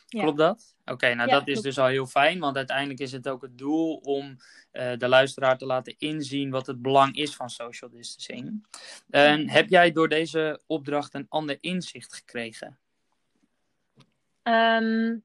Ja. 0.08 0.22
Klopt 0.22 0.38
dat? 0.38 0.76
Oké, 0.82 0.92
okay, 0.92 1.14
nou 1.14 1.30
Ja, 1.30 1.34
dat 1.34 1.48
is 1.48 1.54
klopt. 1.54 1.68
dus 1.68 1.80
al 1.80 1.88
heel 1.88 2.06
fijn, 2.06 2.40
want 2.40 2.58
uiteindelijk 2.58 3.00
is 3.00 3.12
het 3.12 3.30
ook 3.30 3.42
het 3.42 3.58
doel 3.58 3.96
om 3.96 4.38
uh, 4.72 4.92
de 4.98 5.08
luisteraar 5.08 5.58
te 5.58 5.66
laten 5.66 5.96
inzien 5.98 6.50
wat 6.50 6.68
het 6.68 6.82
belang 6.82 7.16
is 7.16 7.36
van 7.36 7.50
social 7.50 7.90
distancing. 7.90 8.66
Heb 9.52 9.70
jij 9.70 9.92
door 9.92 10.10
deze 10.10 10.62
opdracht 10.66 11.14
een 11.14 11.26
ander 11.30 11.58
inzicht 11.60 12.14
gekregen? 12.14 12.78
Um, 14.44 15.24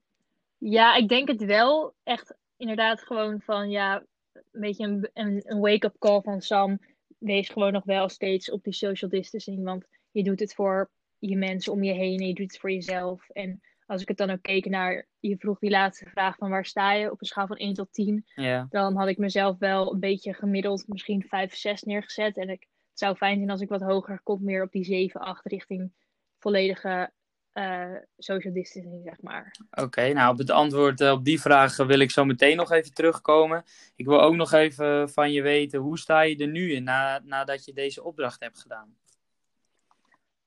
ja, 0.59 0.95
ik 0.95 1.09
denk 1.09 1.29
het 1.29 1.45
wel. 1.45 1.95
Echt 2.03 2.35
inderdaad 2.57 3.03
gewoon 3.03 3.41
van 3.41 3.71
ja, 3.71 4.03
een 4.33 4.61
beetje 4.61 4.85
een, 4.85 5.11
een, 5.15 5.43
een 5.45 5.61
wake-up 5.61 5.97
call 5.99 6.21
van 6.21 6.41
Sam. 6.41 6.81
Wees 7.19 7.49
gewoon 7.49 7.73
nog 7.73 7.85
wel 7.85 8.09
steeds 8.09 8.51
op 8.51 8.63
die 8.63 8.73
social 8.73 9.11
distancing. 9.11 9.65
Want 9.65 9.87
je 10.11 10.23
doet 10.23 10.41
het 10.41 10.55
voor 10.55 10.91
je 11.19 11.37
mensen 11.37 11.73
om 11.73 11.83
je 11.83 11.93
heen 11.93 12.21
en 12.21 12.27
je 12.27 12.35
doet 12.35 12.53
het 12.53 12.61
voor 12.61 12.71
jezelf. 12.71 13.29
En 13.29 13.61
als 13.87 14.03
ik 14.03 14.09
het 14.09 14.17
dan 14.17 14.31
ook 14.31 14.43
keek 14.43 14.65
naar, 14.65 15.09
je 15.19 15.37
vroeg 15.37 15.59
die 15.59 15.71
laatste 15.71 16.07
vraag 16.11 16.37
van 16.37 16.51
waar 16.51 16.67
sta 16.67 16.93
je 16.93 17.11
op 17.11 17.21
een 17.21 17.27
schaal 17.27 17.47
van 17.47 17.57
1 17.57 17.75
tot 17.75 17.93
10. 17.93 18.25
Ja. 18.35 18.67
Dan 18.71 18.97
had 18.97 19.09
ik 19.09 19.19
mezelf 19.19 19.59
wel 19.59 19.93
een 19.93 20.01
beetje 20.01 20.35
gemiddeld 20.35 20.89
misschien 20.89 21.25
5, 21.29 21.55
6 21.55 21.83
neergezet. 21.83 22.37
En 22.37 22.49
ik, 22.49 22.61
het 22.61 22.99
zou 22.99 23.17
fijn 23.17 23.37
zijn 23.37 23.51
als 23.51 23.61
ik 23.61 23.69
wat 23.69 23.83
hoger 23.83 24.21
kom, 24.23 24.45
meer 24.45 24.63
op 24.63 24.73
die 24.73 24.85
7, 24.85 25.21
8 25.21 25.47
richting 25.47 25.93
volledige 26.39 27.13
uh, 27.59 27.97
social 28.19 28.53
distancing, 28.53 29.03
zeg 29.05 29.23
maar. 29.23 29.57
Oké, 29.71 29.83
okay, 29.83 30.13
nou 30.13 30.33
op 30.33 30.39
het 30.39 30.51
antwoord 30.51 31.01
uh, 31.01 31.11
op 31.11 31.25
die 31.25 31.41
vraag 31.41 31.77
wil 31.77 31.99
ik 31.99 32.11
zo 32.11 32.25
meteen 32.25 32.57
nog 32.57 32.71
even 32.71 32.95
terugkomen. 32.95 33.65
Ik 33.97 34.07
wil 34.07 34.21
ook 34.21 34.35
nog 34.35 34.53
even 34.53 35.09
van 35.09 35.33
je 35.33 35.43
weten, 35.43 35.81
hoe 35.81 35.99
sta 35.99 36.21
je 36.21 36.37
er 36.37 36.49
nu 36.49 36.73
in 36.73 36.85
na, 36.85 37.21
nadat 37.25 37.65
je 37.65 37.73
deze 37.73 38.03
opdracht 38.03 38.41
hebt 38.41 38.61
gedaan? 38.61 38.97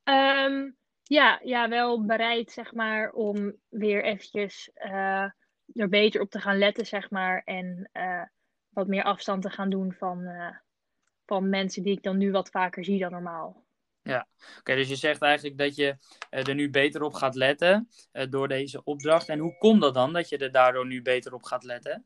Um, 0.04 0.76
ja, 1.04 1.40
ja, 1.44 1.70
wel 1.70 2.06
bereid, 2.06 2.52
zeg 2.52 2.74
maar, 2.74 3.12
om 3.12 3.56
weer 3.70 4.04
eventjes 4.04 4.72
uh, 4.76 5.30
er 5.74 5.90
beter 5.90 6.22
op 6.22 6.30
te 6.30 6.40
gaan 6.40 6.58
letten, 6.58 6.86
zeg 6.86 7.10
maar. 7.10 7.42
En 7.46 7.90
wat 8.70 8.88
meer 8.88 9.04
afstand 9.04 9.42
te 9.42 9.50
gaan 9.50 9.70
doen 9.70 9.94
van, 9.94 10.28
van 11.26 11.50
mensen 11.50 11.84
die 11.84 11.98
ik 11.98 12.04
dan 12.04 12.18
nu 12.18 12.32
wat 12.32 12.50
vaker 12.50 12.86
zie 12.86 13.00
dan 13.00 13.12
normaal. 13.12 13.64
Ja, 14.04 14.28
oké, 14.50 14.60
okay, 14.60 14.76
dus 14.76 14.90
je 14.90 14.96
zegt 14.96 15.22
eigenlijk 15.22 15.58
dat 15.58 15.76
je 15.76 15.98
er 16.30 16.56
nu 16.56 16.70
beter 16.70 17.04
op 17.04 17.14
gaat 17.14 17.36
letten 17.36 17.90
door 18.30 18.48
deze 18.48 18.84
opdracht. 18.84 19.30
En 19.30 19.40
hoe 19.40 19.58
komt 19.58 19.82
dat 19.82 19.94
dan, 19.94 20.14
dat 20.14 20.30
je 20.30 20.38
er 20.38 20.52
daardoor 20.52 20.88
nu 20.88 21.02
beter 21.02 21.34
op 21.34 21.44
gaat 21.44 21.64
letten? 21.64 22.06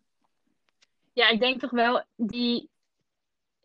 Ja, 1.14 1.30
ik 1.30 1.40
denk 1.40 1.60
toch 1.60 1.72
wel, 1.72 2.04
die, 2.16 2.70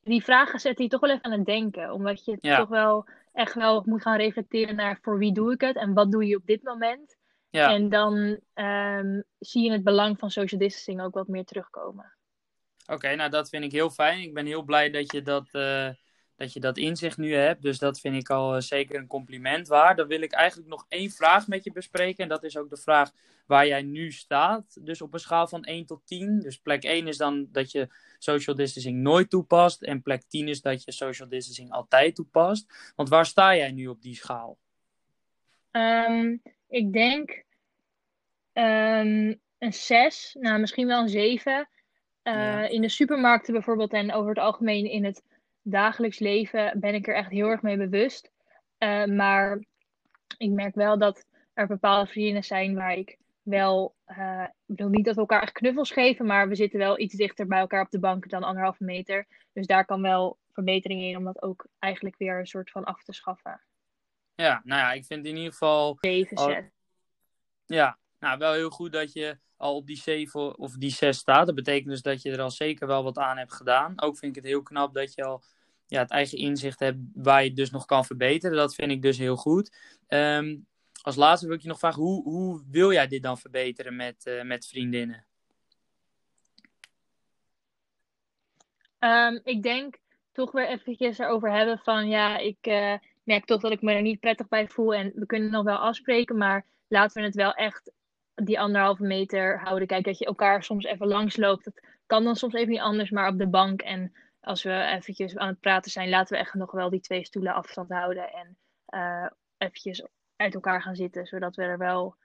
die 0.03 0.23
vragen 0.25 0.61
zetten 0.61 0.85
je 0.85 0.91
toch 0.91 1.01
wel 1.01 1.11
even 1.11 1.25
aan 1.25 1.33
het 1.33 1.45
denken. 1.47 1.93
Omdat 1.93 2.25
je 2.25 2.39
Ja. 2.41 2.59
toch 2.59 2.69
wel 2.69 3.09
echt 3.33 3.55
wel 3.55 3.83
moet 3.87 4.03
gaan 4.03 4.17
reflecteren 4.17 4.75
naar 4.77 4.99
voor 5.03 5.19
wie 5.19 5.33
doe 5.33 5.53
ik 5.53 5.61
het 5.61 5.77
en 5.77 5.95
wat 5.95 6.11
doe 6.13 6.27
je 6.27 6.37
op 6.37 6.47
dit 6.47 6.63
moment. 6.63 7.17
Ja, 7.51 7.73
En 7.75 7.89
dan 7.89 8.41
ehm, 8.55 9.21
zie 9.39 9.65
je 9.65 9.73
het 9.73 9.85
belang 9.85 10.19
van 10.19 10.31
social 10.31 10.61
distancing 10.61 11.03
ook 11.03 11.15
wat 11.15 11.29
meer 11.29 11.45
terugkomen. 11.45 12.15
oké, 12.87 13.15
nou 13.15 13.31
dat 13.31 13.49
vind 13.49 13.65
ik 13.65 13.73
heel 13.73 13.91
fijn. 13.91 14.23
Ik 14.23 14.35
ben 14.35 14.47
heel 14.47 14.63
blij 14.63 14.91
dat 14.91 15.13
je 15.13 15.23
dat, 15.23 15.49
eh, 15.53 15.89
dat, 16.41 16.53
je 16.53 16.61
dat 16.61 16.77
inzicht 16.77 17.19
nu 17.19 17.35
hebt. 17.35 17.63
Dus 17.63 17.79
dat 17.79 18.01
vind 18.01 18.17
ik 18.17 18.31
al 18.31 18.55
eh, 18.55 18.61
zeker 18.61 18.99
een 18.99 19.07
compliment 19.07 19.69
waard. 19.69 19.97
Dan 19.97 20.07
wil 20.07 20.23
ik 20.23 20.33
eigenlijk 20.33 20.69
nog 20.69 20.87
één 20.89 21.11
vraag 21.11 21.49
met 21.49 21.65
je 21.65 21.73
bespreken. 21.73 22.23
En 22.23 22.29
dat 22.29 22.45
is 22.45 22.57
ook 22.57 22.71
de 22.71 22.77
vraag 22.77 23.11
waar 23.47 23.67
jij 23.67 23.83
nu 23.83 24.13
staat. 24.13 24.87
Dus 24.87 25.03
op 25.03 25.13
een 25.13 25.21
schaal 25.21 25.49
van 25.49 25.65
1 25.65 25.87
tot 25.87 26.07
10. 26.07 26.41
Dus 26.41 26.59
plek 26.59 26.85
1 26.85 27.09
is 27.09 27.17
dan 27.17 27.49
dat 27.53 27.71
je 27.71 27.89
social 28.19 28.57
distancing 28.57 28.97
nooit 28.97 29.31
toepast. 29.31 29.83
En 29.83 30.03
plek 30.03 30.23
10 30.29 30.49
is 30.49 30.61
dat 30.61 30.85
je 30.85 30.93
social 30.93 31.29
distancing 31.29 31.71
altijd 31.71 32.15
toepast. 32.15 32.93
Want 32.97 33.09
waar 33.09 33.27
sta 33.27 33.57
jij 33.57 33.73
nu 33.73 33.87
op 33.87 34.03
die 34.03 34.15
schaal? 34.17 34.59
Ehm, 35.71 36.37
ik 36.69 36.93
denk 36.93 37.45
ehm, 38.53 39.35
een 39.59 39.73
6, 39.73 40.37
nou 40.41 40.61
misschien 40.61 40.87
wel 40.87 41.03
een 41.03 41.09
7. 41.09 41.69
Uh, 42.25 42.33
Ja. 42.35 42.69
In 42.69 42.83
de 42.83 42.89
supermarkten 42.89 43.53
bijvoorbeeld 43.53 43.93
en 43.93 44.13
over 44.13 44.29
het 44.29 44.39
algemeen 44.39 44.91
in 44.91 45.05
het 45.05 45.23
dagelijks 45.63 46.19
leven 46.19 46.81
ben 46.81 46.95
ik 46.95 47.09
er 47.09 47.15
echt 47.15 47.31
heel 47.31 47.49
erg 47.49 47.63
mee 47.63 47.77
bewust. 47.77 48.31
Uh, 48.79 49.05
maar 49.05 49.65
ik 50.37 50.51
merk 50.51 50.75
wel 50.75 50.99
dat 50.99 51.27
er 51.55 51.67
bepaalde 51.67 52.11
vrienden 52.11 52.45
zijn 52.45 52.75
waar 52.75 52.95
ik 52.95 53.19
wel, 53.43 53.95
uh, 54.07 54.43
ik 54.43 54.77
bedoel 54.77 54.89
niet 54.89 55.05
dat 55.05 55.15
we 55.15 55.21
elkaar 55.21 55.43
echt 55.43 55.53
knuffels 55.53 55.91
geven, 55.91 56.27
maar 56.27 56.49
we 56.49 56.55
zitten 56.55 56.79
wel 56.79 56.99
iets 56.99 57.15
dichter 57.15 57.47
bij 57.47 57.59
elkaar 57.59 57.83
op 57.83 57.91
de 57.91 57.99
bank 57.99 58.29
dan 58.29 58.43
anderhalve 58.43 58.85
meter. 58.85 59.27
Dus 59.53 59.67
daar 59.67 59.85
kan 59.85 60.03
wel 60.03 60.39
verbetering 60.53 61.03
in 61.03 61.17
om 61.17 61.25
dat 61.25 61.43
ook 61.43 61.67
eigenlijk 61.79 62.17
weer 62.19 62.39
een 62.39 62.47
soort 62.47 62.71
van 62.71 62.85
af 62.85 63.03
te 63.03 63.13
schaffen. 63.13 63.61
Ja, 64.35 64.61
nou 64.65 64.81
ja, 64.81 64.93
ik 64.93 65.05
vind 65.05 65.27
in 65.27 65.37
ieder 65.37 65.53
geval 65.53 65.97
7, 66.01 66.37
Oh, 66.37 66.45
6. 66.45 66.65
Ja, 67.67 67.99
nou 68.21 68.39
wel 68.39 68.53
heel 68.53 68.71
goed 68.71 68.93
dat 68.93 69.13
je 69.13 69.39
al 69.57 69.77
op 69.77 69.87
die 69.87 69.97
7 69.97 70.59
of 70.59 70.75
die 70.75 70.91
6 70.91 71.19
staat. 71.19 71.47
Dat 71.47 71.55
betekent 71.55 71.89
dus 71.89 72.03
dat 72.03 72.23
je 72.23 72.31
er 72.31 72.41
al 72.41 72.51
zeker 72.51 72.87
wel 72.87 73.03
wat 73.03 73.19
aan 73.19 73.39
hebt 73.39 73.53
gedaan. 73.53 74.03
Ook 74.03 74.19
vind 74.19 74.37
ik 74.37 74.43
het 74.43 74.53
heel 74.53 74.63
knap 74.63 74.95
dat 74.95 75.15
je 75.15 75.25
al 75.25 75.43
ja, 75.87 76.01
het 76.01 76.11
eigen 76.11 76.39
inzicht 76.39 76.81
hebt 76.81 76.99
waar 77.15 77.43
je 77.43 77.49
het 77.49 77.57
dus 77.57 77.71
nog 77.71 77.85
kan 77.85 78.05
verbeteren. 78.05 78.57
Dat 78.57 78.75
vind 78.75 78.91
ik 78.91 79.03
dus 79.03 79.19
heel 79.19 79.37
goed. 79.37 79.77
Ehm, 80.07 80.57
als 81.03 81.17
laatste 81.17 81.47
wil 81.47 81.57
ik 81.57 81.63
je 81.63 81.69
nog 81.69 81.79
vragen, 81.79 82.03
hoe, 82.03 82.23
hoe 82.23 82.63
wil 82.71 82.93
jij 82.93 83.07
dit 83.07 83.23
dan 83.23 83.39
verbeteren 83.39 83.97
met, 83.97 84.41
met 84.43 84.67
vriendinnen? 84.67 85.25
Um, 89.01 89.41
ik 89.45 89.63
denk 89.63 89.99
toch 90.33 90.53
weer 90.53 90.69
eventjes 90.69 91.19
erover 91.19 91.53
hebben 91.53 91.79
van 91.79 92.09
ja, 92.09 92.39
ik 92.39 92.67
uh, 92.67 92.95
merk 93.23 93.45
toch 93.45 93.61
dat 93.61 93.73
ik 93.73 93.83
me 93.83 93.93
er 93.93 94.03
niet 94.03 94.21
prettig 94.21 94.49
bij 94.49 94.69
voel 94.69 94.95
en 94.95 95.13
we 95.15 95.27
kunnen 95.27 95.51
nog 95.51 95.65
wel 95.65 95.77
afspreken, 95.77 96.37
maar 96.37 96.65
laten 96.89 97.21
we 97.21 97.27
het 97.27 97.37
wel 97.37 97.53
echt 97.55 97.93
die 98.35 98.61
anderhalve 98.61 99.03
meter 99.03 99.61
houden. 99.61 99.87
Kijk, 99.87 100.05
dat 100.05 100.19
je 100.19 100.25
elkaar 100.25 100.63
soms 100.65 100.85
even 100.85 101.07
langs 101.07 101.37
loopt. 101.37 101.65
Dat 101.65 101.81
kan 102.07 102.25
dan 102.25 102.37
soms 102.37 102.55
even 102.55 102.69
niet 102.69 102.81
anders, 102.81 103.11
maar 103.11 103.29
op 103.29 103.39
de 103.39 103.49
bank 103.49 103.81
en 103.81 104.13
als 104.41 104.63
we 104.63 104.83
eventjes 104.83 105.37
aan 105.37 105.49
het 105.49 105.61
praten 105.61 105.91
zijn, 105.91 106.09
laten 106.09 106.35
we 106.35 106.43
echt 106.43 106.55
nog 106.55 106.73
wel 106.73 106.91
die 106.91 107.01
twee 107.01 107.25
stoelen 107.25 107.55
afstand 107.55 107.89
houden 107.89 108.33
en 108.33 108.57
uh, 108.95 109.31
eventjes 109.59 110.07
uit 110.37 110.55
elkaar 110.55 110.83
gaan 110.83 110.97
zitten, 110.97 111.27
zodat 111.27 111.57
we 111.57 111.63
er 111.63 111.79
wel 111.79 112.17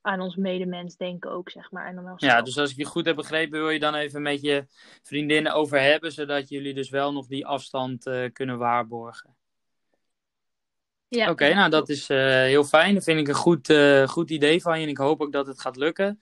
aan 0.00 0.20
ons 0.20 0.36
medemens 0.36 0.96
denken 0.96 1.30
ook, 1.30 1.50
zeg 1.50 1.70
maar. 1.70 1.86
En 1.86 1.94
dan 1.94 2.14
ja, 2.16 2.42
dus 2.42 2.58
als 2.58 2.70
ik 2.70 2.76
je 2.76 2.84
goed 2.84 3.06
heb 3.06 3.16
begrepen, 3.16 3.58
wil 3.58 3.70
je 3.70 3.78
dan 3.78 3.94
even 3.94 4.22
met 4.22 4.40
je 4.40 4.66
vriendinnen 5.02 5.52
over 5.52 5.80
hebben, 5.80 6.12
zodat 6.12 6.48
jullie 6.48 6.74
dus 6.74 6.90
wel 6.90 7.12
nog 7.12 7.26
die 7.26 7.46
afstand 7.46 8.06
uh, 8.06 8.30
kunnen 8.32 8.58
waarborgen. 8.58 9.36
Ja. 11.14 11.30
Oké, 11.30 11.54
nou 11.54 11.70
dat 11.70 11.88
is 11.88 12.10
uh, 12.10 12.18
heel 12.18 12.64
fijn. 12.64 12.94
Dat 12.94 13.04
vind 13.04 13.20
ik 13.20 13.28
een 13.28 13.34
goed, 13.34 13.68
uh, 13.68 14.08
goed 14.08 14.30
idee 14.30 14.62
van 14.62 14.78
je 14.78 14.84
en 14.84 14.90
ik 14.90 14.98
hoop 14.98 15.20
ook 15.20 15.32
dat 15.32 15.46
het 15.46 15.60
gaat 15.60 15.76
lukken. 15.76 16.20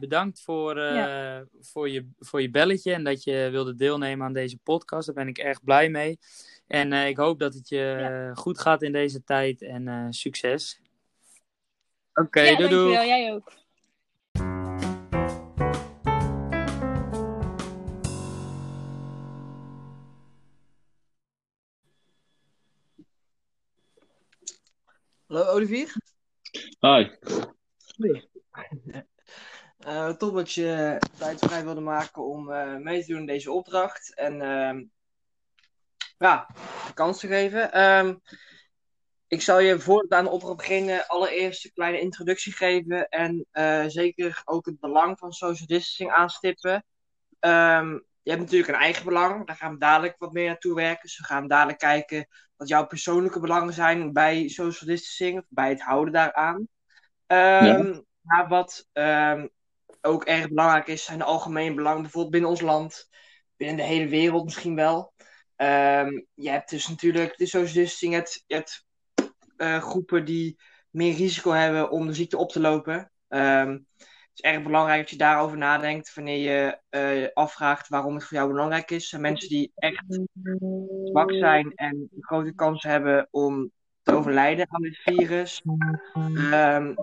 bedankt 0.00 0.40
voor, 0.40 0.78
ja. 0.80 1.44
voor, 1.60 1.90
je, 1.90 2.08
voor 2.18 2.42
je 2.42 2.50
belletje 2.50 2.92
en 2.92 3.04
dat 3.04 3.24
je 3.24 3.48
wilde 3.50 3.74
deelnemen 3.74 4.26
aan 4.26 4.32
deze 4.32 4.58
podcast. 4.58 5.06
Daar 5.06 5.14
ben 5.14 5.28
ik 5.28 5.38
erg 5.38 5.64
blij 5.64 5.88
mee. 5.88 6.18
En 6.66 6.92
ik 6.92 7.16
hoop 7.16 7.38
dat 7.38 7.54
het 7.54 7.68
je 7.68 7.96
ja. 7.98 8.34
goed 8.34 8.60
gaat 8.60 8.82
in 8.82 8.92
deze 8.92 9.24
tijd 9.24 9.62
en 9.62 10.06
succes. 10.10 10.80
Oké, 12.14 12.26
okay, 12.26 12.50
ja, 12.50 12.56
doei 12.56 12.68
doei. 12.68 12.92
Jij 12.92 13.32
ook. 13.32 13.52
Hallo 25.34 25.52
Olivier. 25.52 25.92
Hi. 26.80 27.10
Hoi. 27.96 28.28
Uh, 29.86 30.10
top 30.10 30.34
dat 30.34 30.52
je 30.52 30.98
tijd 31.18 31.38
vrij 31.38 31.64
wilde 31.64 31.80
maken 31.80 32.22
om 32.22 32.50
uh, 32.50 32.76
mee 32.76 33.00
te 33.00 33.06
doen 33.06 33.18
in 33.18 33.26
deze 33.26 33.52
opdracht. 33.52 34.14
En 34.14 34.34
uh, 34.34 34.86
ja, 36.18 36.46
de 36.86 36.94
kans 36.94 37.20
te 37.20 37.26
geven. 37.26 37.82
Um, 37.82 38.20
ik 39.26 39.42
zal 39.42 39.58
je 39.58 39.80
voordat 39.80 40.18
aan 40.18 40.24
de 40.24 40.30
opdracht 40.30 40.56
beginnen 40.56 41.06
allereerst 41.06 41.64
een 41.64 41.72
kleine 41.72 42.00
introductie 42.00 42.52
geven 42.52 43.08
en 43.08 43.46
uh, 43.52 43.84
zeker 43.86 44.42
ook 44.44 44.66
het 44.66 44.80
belang 44.80 45.18
van 45.18 45.32
social 45.32 45.66
distancing 45.66 46.10
aanstippen. 46.10 46.84
Um, 47.40 48.04
je 48.24 48.30
hebt 48.30 48.42
natuurlijk 48.42 48.72
een 48.72 48.80
eigen 48.80 49.04
belang, 49.04 49.46
daar 49.46 49.56
gaan 49.56 49.72
we 49.72 49.78
dadelijk 49.78 50.14
wat 50.18 50.32
meer 50.32 50.46
naartoe 50.46 50.74
werken. 50.74 51.02
Dus 51.02 51.18
we 51.18 51.24
gaan 51.24 51.48
dadelijk 51.48 51.78
kijken 51.78 52.28
wat 52.56 52.68
jouw 52.68 52.86
persoonlijke 52.86 53.40
belangen 53.40 53.72
zijn 53.72 54.12
bij 54.12 54.48
social 54.48 54.90
distancing, 54.90 55.38
of 55.38 55.44
bij 55.48 55.68
het 55.68 55.82
houden 55.82 56.12
daaraan. 56.12 56.56
Um, 56.56 56.66
ja. 57.66 58.02
Maar 58.20 58.48
wat 58.48 58.88
um, 58.92 59.50
ook 60.00 60.24
erg 60.24 60.48
belangrijk 60.48 60.86
is, 60.86 61.04
zijn 61.04 61.18
de 61.18 61.24
algemene 61.24 61.74
belangen, 61.74 62.02
bijvoorbeeld 62.02 62.32
binnen 62.32 62.50
ons 62.50 62.60
land, 62.60 63.08
binnen 63.56 63.76
de 63.76 63.82
hele 63.82 64.08
wereld 64.08 64.44
misschien 64.44 64.74
wel. 64.74 65.12
je 66.34 66.50
hebt 66.50 66.70
dus 66.70 66.88
natuurlijk 66.88 67.36
de 67.36 67.46
social 67.46 67.74
distancing, 67.74 68.14
het, 68.14 68.44
het 68.46 68.84
uh, 69.56 69.82
groepen 69.82 70.24
die 70.24 70.60
meer 70.90 71.14
risico 71.14 71.50
hebben 71.50 71.90
om 71.90 72.06
de 72.06 72.14
ziekte 72.14 72.36
op 72.36 72.50
te 72.50 72.60
lopen. 72.60 73.12
Um, 73.28 73.86
het 74.34 74.44
is 74.44 74.50
erg 74.50 74.62
belangrijk 74.62 75.00
dat 75.00 75.10
je 75.10 75.16
daarover 75.16 75.58
nadenkt 75.58 76.14
wanneer 76.14 76.38
je 76.38 76.78
uh, 76.90 77.28
afvraagt 77.34 77.88
waarom 77.88 78.14
het 78.14 78.24
voor 78.24 78.36
jou 78.36 78.50
belangrijk 78.50 78.90
is. 78.90 79.12
mensen 79.12 79.48
die 79.48 79.72
echt 79.74 80.20
zwak 81.04 81.32
zijn 81.32 81.72
en 81.74 82.08
grote 82.20 82.54
kans 82.54 82.82
hebben 82.82 83.28
om 83.30 83.70
te 84.02 84.12
overlijden 84.12 84.66
aan 84.70 84.82
dit 84.82 84.96
virus. 84.96 85.62
Um, 86.52 86.94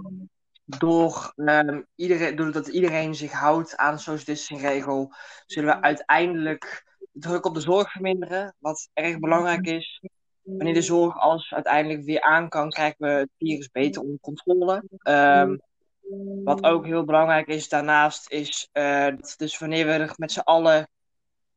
door, 0.66 1.34
um, 1.36 1.88
iedereen, 1.96 2.36
doordat 2.36 2.68
iedereen 2.68 3.16
zich 3.16 3.32
houdt 3.32 3.78
aan 3.78 3.94
de 3.94 4.02
social 4.02 4.26
distancing 4.26 4.70
regel, 4.70 5.14
zullen 5.46 5.76
we 5.76 5.82
uiteindelijk 5.82 6.84
de 7.12 7.20
druk 7.20 7.46
op 7.46 7.54
de 7.54 7.62
zorg 7.62 7.92
verminderen. 7.92 8.56
Wat 8.60 8.90
erg 8.94 9.20
belangrijk 9.20 9.68
is 9.68 10.02
wanneer 10.42 10.74
de 10.74 10.82
zorg 10.82 11.18
alles 11.18 11.54
uiteindelijk 11.54 12.04
weer 12.04 12.22
aan 12.22 12.50
kan, 12.50 12.70
krijgen 12.70 13.06
we 13.06 13.08
het 13.08 13.30
virus 13.38 13.70
beter 13.70 14.02
onder 14.02 14.20
controle. 14.20 14.84
Um, 15.04 15.62
wat 16.44 16.64
ook 16.64 16.86
heel 16.86 17.06
belangrijk 17.06 17.48
is 17.48 17.70
daarnaast, 17.70 18.32
is 18.32 18.70
uh, 18.74 19.06
dat 19.06 19.34
dus 19.38 19.58
wanneer 19.58 19.86
we 19.86 20.14
met 20.18 20.32
z'n 20.32 20.40
allen 20.40 20.90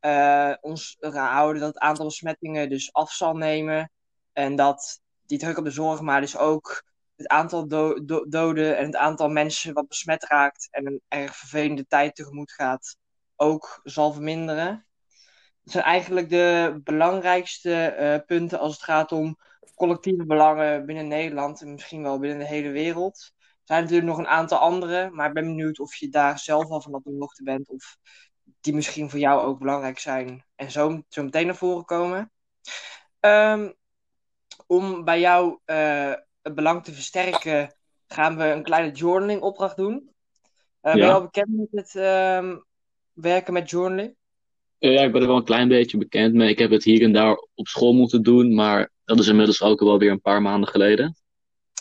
uh, 0.00 0.54
ons 0.60 0.96
houden 1.00 1.60
dat 1.60 1.74
het 1.74 1.82
aantal 1.82 2.04
besmettingen 2.06 2.68
dus 2.68 2.92
af 2.92 3.12
zal 3.12 3.36
nemen. 3.36 3.90
En 4.32 4.56
dat 4.56 5.00
die 5.26 5.38
druk 5.38 5.58
op 5.58 5.64
de 5.64 5.70
zorg, 5.70 6.00
maar 6.00 6.20
dus 6.20 6.36
ook 6.36 6.84
het 7.16 7.28
aantal 7.28 7.68
do 7.68 8.04
do 8.04 8.28
doden 8.28 8.76
en 8.76 8.86
het 8.86 8.96
aantal 8.96 9.28
mensen 9.28 9.74
wat 9.74 9.88
besmet 9.88 10.24
raakt 10.24 10.68
en 10.70 10.86
een 10.86 11.00
erg 11.08 11.36
vervelende 11.36 11.86
tijd 11.86 12.14
tegemoet 12.14 12.52
gaat, 12.52 12.96
ook 13.36 13.80
zal 13.82 14.12
verminderen. 14.12 14.86
Dat 15.62 15.72
zijn 15.72 15.84
eigenlijk 15.84 16.28
de 16.28 16.80
belangrijkste 16.84 17.96
uh, 17.98 18.26
punten 18.26 18.58
als 18.58 18.72
het 18.72 18.82
gaat 18.82 19.12
om 19.12 19.36
collectieve 19.74 20.26
belangen 20.26 20.86
binnen 20.86 21.08
Nederland 21.08 21.60
en 21.60 21.72
misschien 21.72 22.02
wel 22.02 22.18
binnen 22.18 22.38
de 22.38 22.46
hele 22.46 22.70
wereld. 22.70 23.33
Er 23.64 23.74
zijn 23.74 23.82
natuurlijk 23.82 24.08
nog 24.08 24.18
een 24.18 24.26
aantal 24.26 24.58
andere, 24.58 25.10
maar 25.10 25.28
ik 25.28 25.34
ben 25.34 25.44
benieuwd 25.44 25.80
of 25.80 25.94
je 25.94 26.08
daar 26.08 26.38
zelf 26.38 26.70
al 26.70 26.80
van 26.80 26.94
op 26.94 27.04
de 27.04 27.16
hoogte 27.18 27.42
bent 27.42 27.68
of 27.68 27.96
die 28.60 28.74
misschien 28.74 29.10
voor 29.10 29.18
jou 29.18 29.42
ook 29.42 29.58
belangrijk 29.58 29.98
zijn 29.98 30.44
en 30.54 30.70
zo, 30.70 31.02
zo 31.08 31.22
meteen 31.22 31.46
naar 31.46 31.56
voren 31.56 31.84
komen. 31.84 32.32
Um, 33.20 33.74
om 34.66 35.04
bij 35.04 35.20
jou 35.20 35.58
uh, 35.66 36.12
het 36.42 36.54
belang 36.54 36.84
te 36.84 36.92
versterken, 36.92 37.74
gaan 38.06 38.36
we 38.36 38.44
een 38.44 38.62
kleine 38.62 38.92
journaling 38.92 39.40
opdracht 39.40 39.76
doen. 39.76 39.94
Uh, 39.94 40.00
ja. 40.80 40.92
Ben 40.92 41.06
je 41.06 41.12
al 41.12 41.22
bekend 41.22 41.48
met 41.48 41.68
het 41.70 41.94
um, 42.44 42.64
werken 43.12 43.52
met 43.52 43.70
journaling? 43.70 44.16
Ja, 44.78 45.02
ik 45.02 45.12
ben 45.12 45.20
er 45.20 45.26
wel 45.26 45.36
een 45.36 45.44
klein 45.44 45.68
beetje 45.68 45.98
bekend 45.98 46.34
mee. 46.34 46.48
Ik 46.48 46.58
heb 46.58 46.70
het 46.70 46.84
hier 46.84 47.02
en 47.02 47.12
daar 47.12 47.36
op 47.54 47.68
school 47.68 47.92
moeten 47.92 48.22
doen, 48.22 48.54
maar 48.54 48.90
dat 49.04 49.18
is 49.18 49.28
inmiddels 49.28 49.62
ook 49.62 49.80
wel 49.80 49.98
weer 49.98 50.10
een 50.10 50.20
paar 50.20 50.42
maanden 50.42 50.68
geleden. 50.68 51.16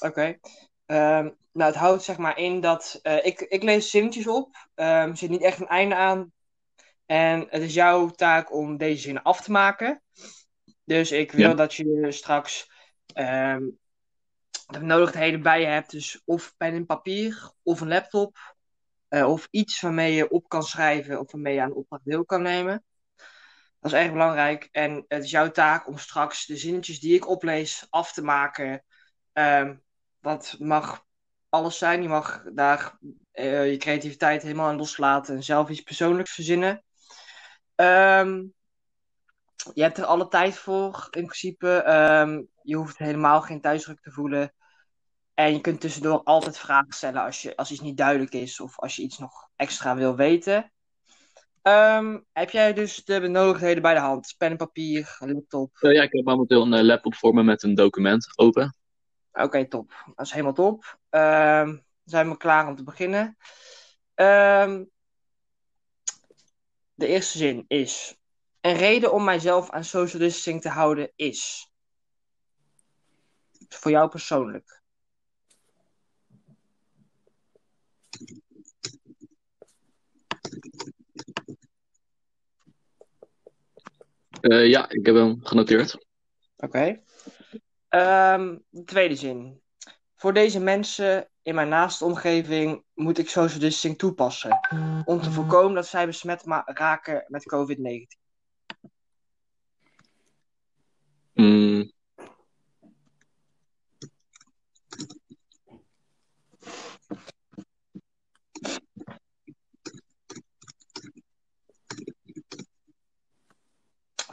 Oké. 0.02 0.38
Okay. 0.86 1.20
Um, 1.20 1.36
nou, 1.54 1.72
het 1.72 1.80
houdt 1.80 2.04
zeg 2.04 2.18
maar 2.18 2.38
in 2.38 2.62
dat 2.62 3.00
uh, 3.04 3.26
ik, 3.26 3.40
ik 3.40 3.64
lees 3.64 3.90
zinnetjes 3.90 4.28
op. 4.28 4.56
Um, 4.76 4.86
er 4.86 5.18
zit 5.18 5.30
niet 5.30 5.44
echt 5.44 5.60
een 5.60 5.68
einde 5.68 5.96
aan. 5.96 6.32
En 7.06 7.48
het 7.50 7.62
is 7.62 7.74
jouw 7.74 8.10
taak 8.10 8.54
om 8.54 8.78
deze 8.78 9.02
zinnen 9.02 9.24
af 9.24 9.42
te 9.42 9.52
maken. 9.52 10.04
Dus 10.84 11.12
ik 11.12 11.32
wil 11.32 11.50
ja. 11.50 11.54
dat 11.54 11.74
je 11.74 12.12
straks 12.12 12.72
um, 13.16 13.80
de 14.66 14.80
benodigdheden 14.80 15.42
bij 15.42 15.60
je 15.60 15.66
hebt. 15.66 15.92
Dus 15.92 16.22
of 16.26 16.54
pen 16.58 16.74
en 16.74 16.86
papier, 16.86 17.52
of 17.64 17.82
een 17.82 17.88
laptop. 17.88 18.38
Uh, 19.10 19.30
of 19.30 19.48
iets 19.52 19.82
waarmee 19.82 20.14
je 20.14 20.30
op 20.30 20.50
kan 20.50 20.64
schrijven 20.64 21.20
of 21.20 21.32
waarmee 21.32 21.54
je 21.54 21.62
aan 21.62 21.70
de 21.70 21.76
opdracht 21.76 22.06
deel 22.06 22.26
kan 22.26 22.42
nemen. 22.42 22.84
Dat 23.80 23.92
is 23.92 23.98
erg 23.98 24.12
belangrijk. 24.12 24.70
En 24.72 25.06
het 25.08 25.24
is 25.24 25.32
jouw 25.32 25.52
taak 25.52 25.88
om 25.88 25.98
straks 25.98 26.46
de 26.46 26.58
zinnetjes 26.58 27.00
die 27.00 27.16
ik 27.16 27.28
oplees 27.28 27.88
af 27.90 28.14
te 28.14 28.22
maken. 28.22 28.84
Um, 29.34 29.84
dat 30.20 30.56
mag 30.60 31.06
alles 31.54 31.78
zijn. 31.78 32.02
Je 32.02 32.08
mag 32.08 32.44
daar 32.54 32.98
uh, 33.34 33.72
je 33.72 33.78
creativiteit 33.78 34.42
helemaal 34.42 34.68
aan 34.68 34.78
loslaten 34.78 35.36
en 35.36 35.44
zelf 35.44 35.70
iets 35.70 35.82
persoonlijks 35.82 36.34
verzinnen. 36.34 36.84
Um, 37.76 38.54
je 39.74 39.82
hebt 39.82 39.98
er 39.98 40.06
alle 40.06 40.28
tijd 40.28 40.58
voor, 40.58 41.08
in 41.12 41.26
principe. 41.26 41.68
Um, 42.22 42.48
je 42.62 42.76
hoeft 42.76 42.98
helemaal 42.98 43.42
geen 43.42 43.62
thuisdruk 43.62 44.02
te 44.02 44.12
voelen. 44.12 44.54
En 45.34 45.54
je 45.54 45.62
kunt 45.62 45.82
tussendoor 45.82 46.24
altijd 46.24 46.58
vragen 46.58 46.94
stellen 46.94 47.24
als, 47.24 47.42
je, 47.42 47.56
als 47.56 47.72
iets 47.72 47.82
niet 47.82 47.98
duidelijk 47.98 48.34
is 48.34 48.60
of 48.60 48.80
als 48.80 48.96
je 48.96 49.02
iets 49.02 49.18
nog 49.18 49.50
extra 49.56 49.96
wil 49.96 50.16
weten. 50.16 50.72
Um, 51.62 52.26
heb 52.32 52.50
jij 52.50 52.74
dus 52.74 53.04
de 53.04 53.22
benodigdheden 53.22 53.82
bij 53.82 53.94
de 53.94 54.00
hand? 54.00 54.36
Pen 54.38 54.52
en 54.52 54.58
papier, 54.58 55.18
laptop? 55.20 55.78
Ja, 55.80 56.02
ik 56.04 56.14
heb 56.14 56.26
momenteel 56.26 56.62
een 56.62 56.74
uh, 56.74 56.82
laptop 56.82 57.16
voor 57.16 57.34
me 57.34 57.44
met 57.44 57.64
een 57.64 57.76
document 57.76 58.32
open. 58.36 58.76
Oké, 59.34 59.44
okay, 59.44 59.66
top. 59.66 59.94
Dat 60.16 60.26
is 60.26 60.32
helemaal 60.32 60.54
top. 60.54 60.98
Um, 61.10 61.86
zijn 62.04 62.30
we 62.30 62.38
klaar 62.38 62.68
om 62.68 62.76
te 62.76 62.84
beginnen. 62.84 63.38
Um, 64.16 64.90
de 66.94 67.08
eerste 67.08 67.38
zin 67.38 67.66
is: 67.68 68.18
Een 68.62 68.76
reden 68.76 69.14
om 69.14 69.24
mijzelf 69.24 69.70
aan 69.70 69.84
social 69.84 70.22
distancing 70.22 70.62
te 70.62 70.70
houden 70.70 71.12
is. 71.16 71.72
Voor 73.70 73.92
jou 73.92 74.10
persoonlijk. 74.10 74.82
Eh, 84.42 84.70
ja, 84.70 84.90
ik 84.90 85.06
heb 85.06 85.16
hem 85.16 85.46
genoteerd. 85.46 86.06
Oké. 86.58 87.02
Ehm, 87.94 88.58
de 88.70 88.84
tweede 88.84 89.16
zin. 89.16 89.62
Voor 90.16 90.34
deze 90.34 90.60
mensen 90.60 91.30
in 91.42 91.56
mijn 91.56 91.70
naaste 91.70 92.06
omgeving 92.06 92.84
moet 92.94 93.18
ik 93.18 93.30
social 93.30 93.60
distancing 93.60 93.98
toepassen. 93.98 94.60
Om 95.06 95.22
te 95.22 95.32
voorkomen 95.32 95.76
dat 95.76 95.88
zij 95.88 96.06
besmet 96.06 96.44
raken 96.66 97.26
met 97.28 97.44
COVID-19. 97.44 98.20
Mm, 101.34 101.92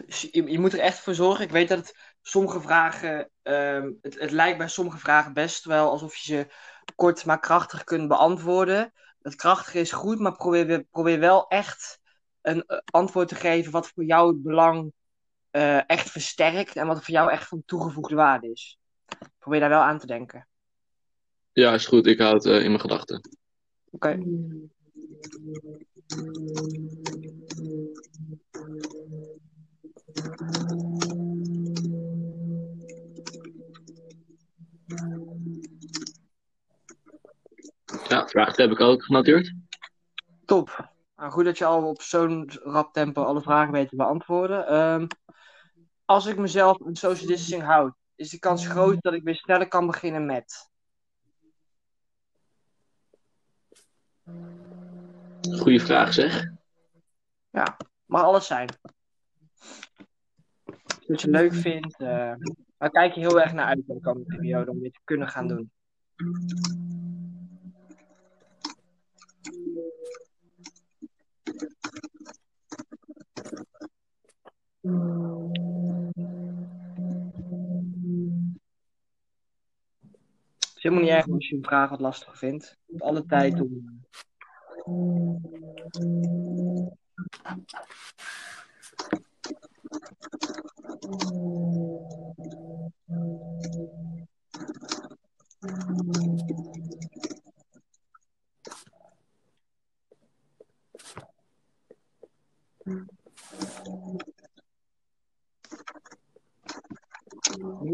Dus 0.06 0.20
je, 0.20 0.50
je 0.50 0.58
moet 0.58 0.72
er 0.72 0.78
echt 0.78 0.98
voor 0.98 1.14
zorgen. 1.14 1.44
Ik 1.44 1.50
weet 1.50 1.68
dat 1.68 1.78
het 1.78 1.96
sommige 2.30 2.60
vragen. 2.60 3.30
ehm, 3.42 3.90
het, 4.02 4.20
het 4.20 4.30
lijkt 4.30 4.58
bij 4.58 4.68
sommige 4.68 4.98
vragen 4.98 5.32
best 5.32 5.64
wel 5.64 5.90
alsof 5.90 6.16
je 6.16 6.32
ze 6.32 6.46
kort 6.94 7.24
maar 7.24 7.40
krachtig 7.40 7.84
kunt 7.84 8.08
beantwoorden. 8.08 8.92
Het 9.22 9.34
krachtige 9.34 9.78
is 9.80 9.92
goed, 9.92 10.18
maar 10.18 10.36
probeer, 10.36 10.66
we- 10.66 10.86
probeer 10.90 11.18
wel 11.18 11.48
echt 11.48 11.98
een 12.40 12.64
eh, 12.66 12.78
antwoord 12.84 13.28
te 13.28 13.34
geven 13.34 13.72
wat 13.72 13.88
voor 13.88 14.04
jou 14.04 14.32
het 14.32 14.42
belang 14.42 14.92
eh, 15.50 15.88
echt 15.90 16.10
versterkt 16.10 16.76
en 16.76 16.86
wat 16.86 17.04
voor 17.04 17.14
jou 17.14 17.30
echt 17.30 17.48
van 17.48 17.62
toegevoegde 17.66 18.14
waarde 18.14 18.50
is. 18.50 18.78
Probeer 19.38 19.60
daar 19.60 19.68
wel 19.68 19.80
aan 19.82 19.98
te 19.98 20.06
denken. 20.06 20.48
ja, 21.52 21.74
is 21.74 21.86
goed. 21.86 22.06
Ik 22.06 22.18
hou 22.18 22.34
het 22.34 22.44
eh, 22.46 22.54
in 22.62 22.68
mijn 22.68 22.80
gedachten. 22.80 23.20
Oké. 23.90 24.18
Ja, 38.10 38.26
vraag 38.26 38.56
heb 38.56 38.70
ik 38.70 38.80
ook 38.80 39.04
genoteerd. 39.04 39.54
Top. 40.44 40.90
Nou, 41.16 41.30
goed 41.30 41.44
dat 41.44 41.58
je 41.58 41.64
al 41.64 41.88
op 41.88 42.02
zo'n 42.02 42.50
rap 42.62 42.92
tempo 42.92 43.22
alle 43.22 43.42
vragen 43.42 43.72
weet 43.72 43.88
te 43.88 43.96
beantwoorden. 43.96 44.66
Ehm, 44.66 45.06
als 46.04 46.26
ik 46.26 46.38
mezelf 46.38 46.86
aan 46.86 46.96
social 46.96 47.28
distancing 47.28 47.62
houd, 47.62 47.94
is 48.14 48.30
de 48.30 48.38
kans 48.38 48.66
groot 48.66 49.02
dat 49.02 49.12
ik 49.12 49.22
weer 49.22 49.34
sneller 49.34 49.68
kan 49.68 49.86
beginnen 49.86 50.26
met. 50.26 50.70
Goeie 55.58 55.80
vraag 55.80 56.12
zeg. 56.12 56.48
Mag 58.06 58.22
alles 58.22 58.46
zijn. 58.46 58.68
Wat 61.06 61.20
je 61.20 61.30
leuk 61.30 61.54
vindt. 61.54 61.98
maar 62.78 62.90
kijk 62.90 63.14
je 63.14 63.20
heel 63.20 63.40
erg 63.40 63.52
naar 63.52 63.66
uit 63.66 63.78
in 63.86 63.94
de 63.94 64.00
komende 64.00 64.36
periode 64.36 64.70
om 64.70 64.80
dit 64.80 64.92
te 64.92 65.00
kunnen 65.04 65.28
gaan 65.28 65.48
doen. 65.48 65.70
Het 74.80 74.92
is 80.74 80.82
helemaal 80.82 81.04
niet 81.04 81.12
erg 81.12 81.28
als 81.28 81.48
je 81.48 81.56
een 81.56 81.64
vraag 81.64 81.90
wat 81.90 82.00
lastig 82.00 82.38
vindt. 82.38 82.78
Je 82.86 82.98
alle 83.00 83.26
tijd 83.26 83.60
om. 83.60 84.00
Ben 95.60 96.89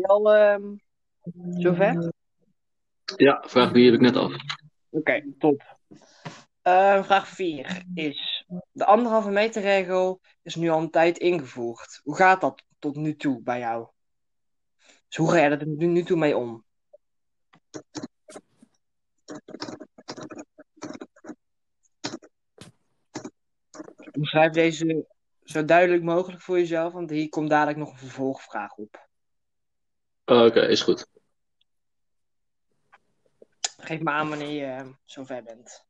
je 0.07 0.13
al 0.13 0.35
ehm, 0.35 0.75
zover? 1.61 2.13
Ja, 3.17 3.45
vraag 3.47 3.73
die 3.73 3.85
heb 3.85 3.95
ik 3.95 4.01
net 4.01 4.17
af. 4.17 4.33
Oké, 4.91 5.25
top. 5.39 5.79
Eh, 6.63 7.05
vraag 7.05 7.29
4 7.29 7.85
is: 7.95 8.47
De 8.73 8.85
anderhalve 8.85 9.31
meter 9.31 9.63
regel 9.63 10.21
is 10.43 10.55
nu 10.55 10.69
al 10.69 10.81
een 10.81 10.91
tijd 10.91 11.19
ingevoerd. 11.19 12.01
Hoe 12.05 12.17
gaat 12.17 12.41
dat 12.41 12.63
tot 12.79 12.97
nu 12.97 13.17
toe 13.17 13.43
bij 13.43 13.59
jou? 13.59 13.89
Dus 15.09 15.17
hoe 15.17 15.31
ga 15.31 15.37
jij 15.37 15.51
er 15.51 15.67
nu, 15.67 15.87
nu 15.87 16.03
toe 16.03 16.17
mee 16.17 16.37
om? 16.37 16.65
Beschrijf 24.13 24.53
deze 24.53 25.07
zo 25.45 25.65
duidelijk 25.65 26.03
mogelijk 26.03 26.43
voor 26.43 26.59
jezelf, 26.59 26.93
want 26.93 27.11
hier 27.11 27.29
komt 27.29 27.51
dadelijk 27.51 27.79
nog 27.79 27.91
een 27.91 27.99
vervolgvraag 27.99 28.75
op. 28.75 29.06
Oké, 30.27 30.61
is 30.61 30.83
goed. 30.83 31.07
Geef 33.79 34.01
me 34.01 34.11
aan 34.11 34.29
wanneer 34.29 34.51
je 34.51 34.65
eh, 34.65 34.89
zover 35.05 35.43
bent. 35.43 35.85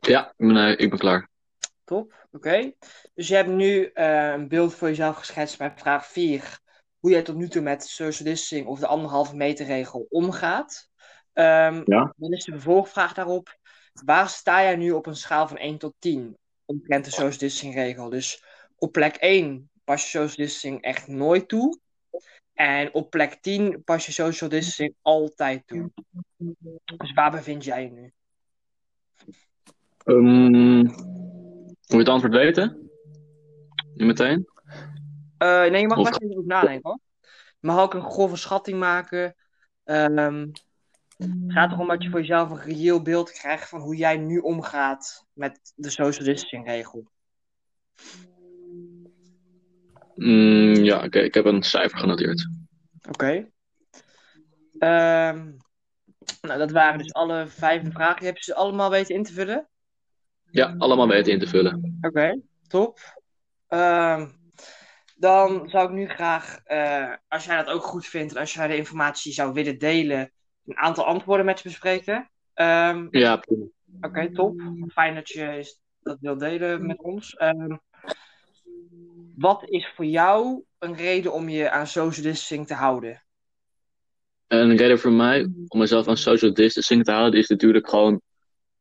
Ja, 0.00 0.28
ik 0.28 0.34
ben, 0.36 0.56
eh, 0.56 0.78
ik 0.78 0.90
ben 0.90 0.98
klaar. 0.98 1.28
Top, 1.84 2.28
oké. 2.30 2.72
Dus 3.14 3.28
je 3.28 3.34
hebt 3.34 3.48
nu 3.48 3.84
eh, 3.84 4.30
een 4.30 4.48
beeld 4.48 4.74
voor 4.74 4.88
jezelf 4.88 5.16
geschetst 5.16 5.58
bij 5.58 5.72
vraag 5.76 6.06
4. 6.06 6.59
Hoe 7.00 7.10
jij 7.10 7.22
tot 7.22 7.36
nu 7.36 7.48
toe 7.48 7.62
met 7.62 7.84
social 7.86 8.28
distancing 8.28 8.66
of 8.68 8.78
de 8.78 8.86
anderhalve 8.86 9.36
meter 9.36 9.66
regel 9.66 10.06
omgaat. 10.10 10.88
Ehm, 11.32 11.82
Ja. 11.84 12.14
Dan 12.16 12.32
is 12.32 12.44
de 12.44 12.52
vervolgvraag 12.52 13.14
daarop. 13.14 13.58
Waar 14.04 14.28
sta 14.28 14.62
jij 14.62 14.76
nu 14.76 14.90
op 14.90 15.06
een 15.06 15.16
schaal 15.16 15.48
van 15.48 15.58
1 15.58 15.78
tot 15.78 15.94
10 15.98 16.36
omtrent 16.64 17.04
de 17.04 17.10
social 17.10 17.38
distancing 17.38 17.74
regel? 17.74 18.08
Dus 18.08 18.44
op 18.76 18.92
plek 18.92 19.16
1 19.20 19.70
pas 19.84 20.02
je 20.02 20.08
social 20.08 20.46
distancing 20.46 20.82
echt 20.82 21.06
nooit 21.08 21.48
toe. 21.48 21.78
En 22.54 22.94
op 22.94 23.10
plek 23.10 23.34
10 23.40 23.84
pas 23.84 24.06
je 24.06 24.12
social 24.12 24.50
distancing 24.50 24.94
altijd 25.02 25.66
toe. 25.66 25.90
Dus 26.96 27.12
waar 27.12 27.30
bevind 27.30 27.64
jij 27.64 27.82
je 27.82 27.90
nu? 27.90 28.12
Ehm, 30.04 30.82
wil 31.86 31.98
je 31.98 31.98
het 31.98 32.08
antwoord 32.08 32.32
weten? 32.34 32.90
Nu 33.94 34.06
meteen? 34.06 34.48
Eh, 35.40 35.70
nee, 35.70 35.80
je 35.80 35.86
mag 35.86 36.02
best 36.02 36.22
even 36.22 36.36
over 36.36 36.46
nadenken 36.46 36.90
hoor. 36.90 36.98
Je 37.60 37.66
mag 37.66 37.78
ook 37.78 37.94
een 37.94 38.10
grove 38.10 38.36
schatting 38.36 38.78
maken. 38.78 39.34
Ehm, 39.84 40.46
het 41.16 41.52
gaat 41.52 41.72
erom 41.72 41.88
dat 41.88 42.02
je 42.02 42.10
voor 42.10 42.20
jezelf 42.20 42.50
een 42.50 42.60
reëel 42.60 43.02
beeld 43.02 43.32
krijgt 43.32 43.68
van 43.68 43.80
hoe 43.80 43.96
jij 43.96 44.16
nu 44.16 44.38
omgaat 44.38 45.26
met 45.32 45.72
de 45.74 45.90
social 45.90 46.24
distancing 46.24 46.66
regel. 46.66 47.10
Mm, 50.14 50.74
ja, 50.74 51.04
oké. 51.04 51.18
Ik 51.18 51.34
heb 51.34 51.44
een 51.44 51.62
cijfer 51.62 51.98
genoteerd. 51.98 52.48
Oké. 53.08 53.50
Ehm, 54.78 55.50
nou, 56.40 56.58
dat 56.58 56.70
waren 56.70 56.98
dus 56.98 57.12
alle 57.12 57.46
vijf 57.46 57.92
vragen. 57.92 58.26
Heb 58.26 58.36
je 58.36 58.44
ze 58.44 58.54
allemaal 58.54 58.90
weten 58.90 59.14
in 59.14 59.22
te 59.22 59.32
vullen? 59.32 59.68
Ja, 60.50 60.74
allemaal 60.78 61.08
weten 61.08 61.32
in 61.32 61.38
te 61.38 61.46
vullen. 61.46 61.98
Oké, 62.00 62.40
top. 62.68 62.98
Ehm, 63.68 64.28
dan 65.20 65.68
zou 65.68 65.88
ik 65.88 65.94
nu 65.94 66.08
graag, 66.08 66.60
eh, 66.64 67.14
als 67.28 67.44
jij 67.44 67.56
dat 67.56 67.74
ook 67.74 67.82
goed 67.82 68.06
vindt 68.06 68.34
en 68.34 68.40
als 68.40 68.54
jij 68.54 68.66
de 68.66 68.76
informatie 68.76 69.32
zou 69.32 69.52
willen 69.52 69.78
delen, 69.78 70.32
een 70.66 70.76
aantal 70.76 71.04
antwoorden 71.04 71.46
met 71.46 71.60
je 71.60 71.68
bespreken. 71.68 72.30
Ehm, 72.54 73.06
Ja, 73.10 73.36
prima. 73.36 73.64
Oké, 74.00 74.32
top. 74.32 74.60
Fijn 74.92 75.14
dat 75.14 75.28
je 75.28 75.74
dat 76.02 76.18
wil 76.20 76.38
delen 76.38 76.86
met 76.86 77.02
ons. 77.02 77.34
Ehm, 77.34 77.76
wat 79.36 79.68
is 79.68 79.92
voor 79.94 80.04
jou 80.04 80.62
een 80.78 80.96
reden 80.96 81.32
om 81.32 81.48
je 81.48 81.70
aan 81.70 81.86
social 81.86 82.24
distancing 82.24 82.66
te 82.66 82.74
houden? 82.74 83.22
En 84.46 84.70
een 84.70 84.76
reden 84.76 84.98
voor 84.98 85.12
mij 85.12 85.48
om 85.68 85.78
mezelf 85.78 86.08
aan 86.08 86.16
social 86.16 86.54
distancing 86.54 87.04
te 87.04 87.12
houden 87.12 87.40
is 87.40 87.48
natuurlijk 87.48 87.88
gewoon 87.88 88.20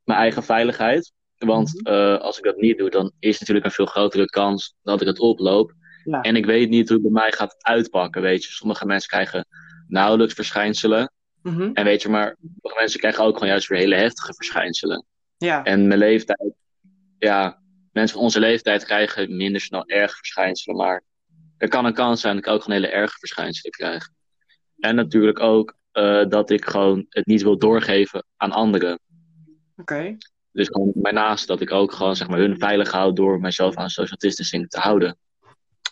mijn 0.04 0.20
eigen 0.20 0.44
veiligheid. 0.44 1.14
Want 1.38 1.88
eh, 1.88 2.18
als 2.18 2.38
ik 2.38 2.44
dat 2.44 2.58
niet 2.58 2.78
doe, 2.78 2.90
dan 2.90 3.12
is 3.20 3.40
natuurlijk 3.40 3.66
een 3.66 3.72
veel 3.72 3.86
grotere 3.86 4.26
kans 4.26 4.76
dat 4.82 5.02
ik 5.02 5.08
het 5.08 5.20
oploop. 5.20 5.78
Ja. 6.04 6.22
En 6.22 6.36
ik 6.36 6.46
weet 6.46 6.70
niet 6.70 6.88
hoe 6.90 6.98
het 6.98 7.12
bij 7.12 7.22
mij 7.22 7.32
gaat 7.32 7.56
uitpakken, 7.64 8.22
weet 8.22 8.44
je. 8.44 8.52
Sommige 8.52 8.86
mensen 8.86 9.10
krijgen 9.10 9.46
nauwelijks 9.88 10.34
verschijnselen. 10.34 11.12
Mhm, 11.42 11.70
En 11.74 11.84
weet 11.84 12.02
je, 12.02 12.10
maar 12.10 12.36
sommige 12.40 12.80
mensen 12.80 13.00
krijgen 13.00 13.24
ook 13.24 13.34
gewoon 13.34 13.50
juist 13.50 13.68
weer 13.68 13.80
hele 13.80 13.96
heftige 13.96 14.34
verschijnselen. 14.34 15.06
Ja, 15.38 15.64
En 15.64 15.88
mijn 15.88 16.00
leeftijd, 16.00 16.54
ja, 17.18 17.62
mensen 17.92 18.16
van 18.16 18.26
onze 18.26 18.40
leeftijd 18.40 18.86
krijgen 18.86 19.36
minder 19.38 19.62
snel 19.62 19.86
erg 19.86 20.16
verschijnselen. 20.18 20.78
Maar 20.78 21.04
er 21.58 21.68
kan 21.68 21.86
een 21.86 21.94
kans 21.94 22.22
zijn 22.22 22.36
dat 22.36 22.46
ik 22.46 22.52
ook 22.52 22.64
gewoon 22.64 22.82
hele 22.82 22.94
erge 22.94 23.18
verschijnselen 23.18 23.72
krijg. 23.72 24.10
En 24.80 24.96
natuurlijk 24.96 25.40
ook 25.40 25.78
eh, 25.92 26.26
dat 26.28 26.50
ik 26.50 26.66
gewoon 26.66 27.06
het 27.10 27.26
niet 27.26 27.42
wil 27.42 27.58
doorgeven 27.58 28.26
aan 28.38 28.52
anderen. 28.52 29.00
Oké. 29.76 30.18
Dus 30.52 30.68
gewoon 30.68 30.92
mijn 30.94 31.16
naast 31.16 31.48
dat 31.48 31.62
ik 31.62 31.72
ook 31.72 31.92
gewoon 31.92 32.16
zeg 32.16 32.28
maar 32.28 32.40
hun 32.40 32.58
veilig 32.58 32.92
hou 32.92 33.14
door 33.14 33.40
mijzelf 33.40 33.76
aan 33.76 33.90
social 33.90 34.18
distancing 34.18 34.70
te 34.70 34.80
houden. 34.80 35.18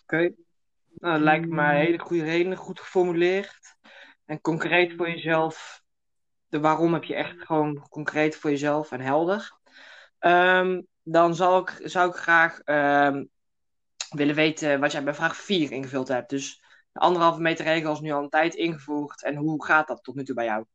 Oké. 0.08 0.34
Nou, 0.94 1.14
dat 1.14 1.22
lijkt 1.22 1.48
me 1.48 1.74
hele 1.74 2.00
goede 2.00 2.24
reden, 2.24 2.56
goed 2.56 2.80
geformuleerd. 2.80 3.76
En 4.26 4.42
concreet 4.42 4.94
voor 4.96 5.10
jezelf. 5.10 5.82
De 6.48 6.60
waarom 6.60 6.94
heb 6.94 7.04
je 7.04 7.16
echt 7.16 7.46
gewoon 7.46 7.88
concreet 7.90 8.36
voor 8.36 8.50
jezelf 8.50 8.92
en 8.92 9.02
helder. 9.02 9.58
Ehm, 10.20 10.82
dan 11.04 11.36
zou 11.36 11.62
ik, 11.62 11.90
zou 11.90 12.10
ik 12.10 12.16
graag 12.16 12.60
ehm, 12.60 13.26
willen 14.10 14.36
weten 14.36 14.80
wat 14.80 14.92
jij 14.92 15.04
bij 15.04 15.14
vraag 15.14 15.36
4 15.36 15.72
ingevuld 15.72 16.08
hebt. 16.08 16.30
Dus 16.30 16.64
de 16.92 17.00
anderhalve 17.00 17.42
meter 17.42 17.66
regel 17.66 17.92
is 17.92 18.00
nu 18.00 18.12
al 18.12 18.24
een 18.24 18.30
tijd 18.30 18.56
ingevoerd. 18.56 19.24
En 19.24 19.36
hoe 19.36 19.66
gaat 19.66 19.88
dat 19.88 20.04
tot 20.04 20.16
nu 20.16 20.24
toe 20.24 20.36
bij 20.36 20.46
jou? 20.46 20.66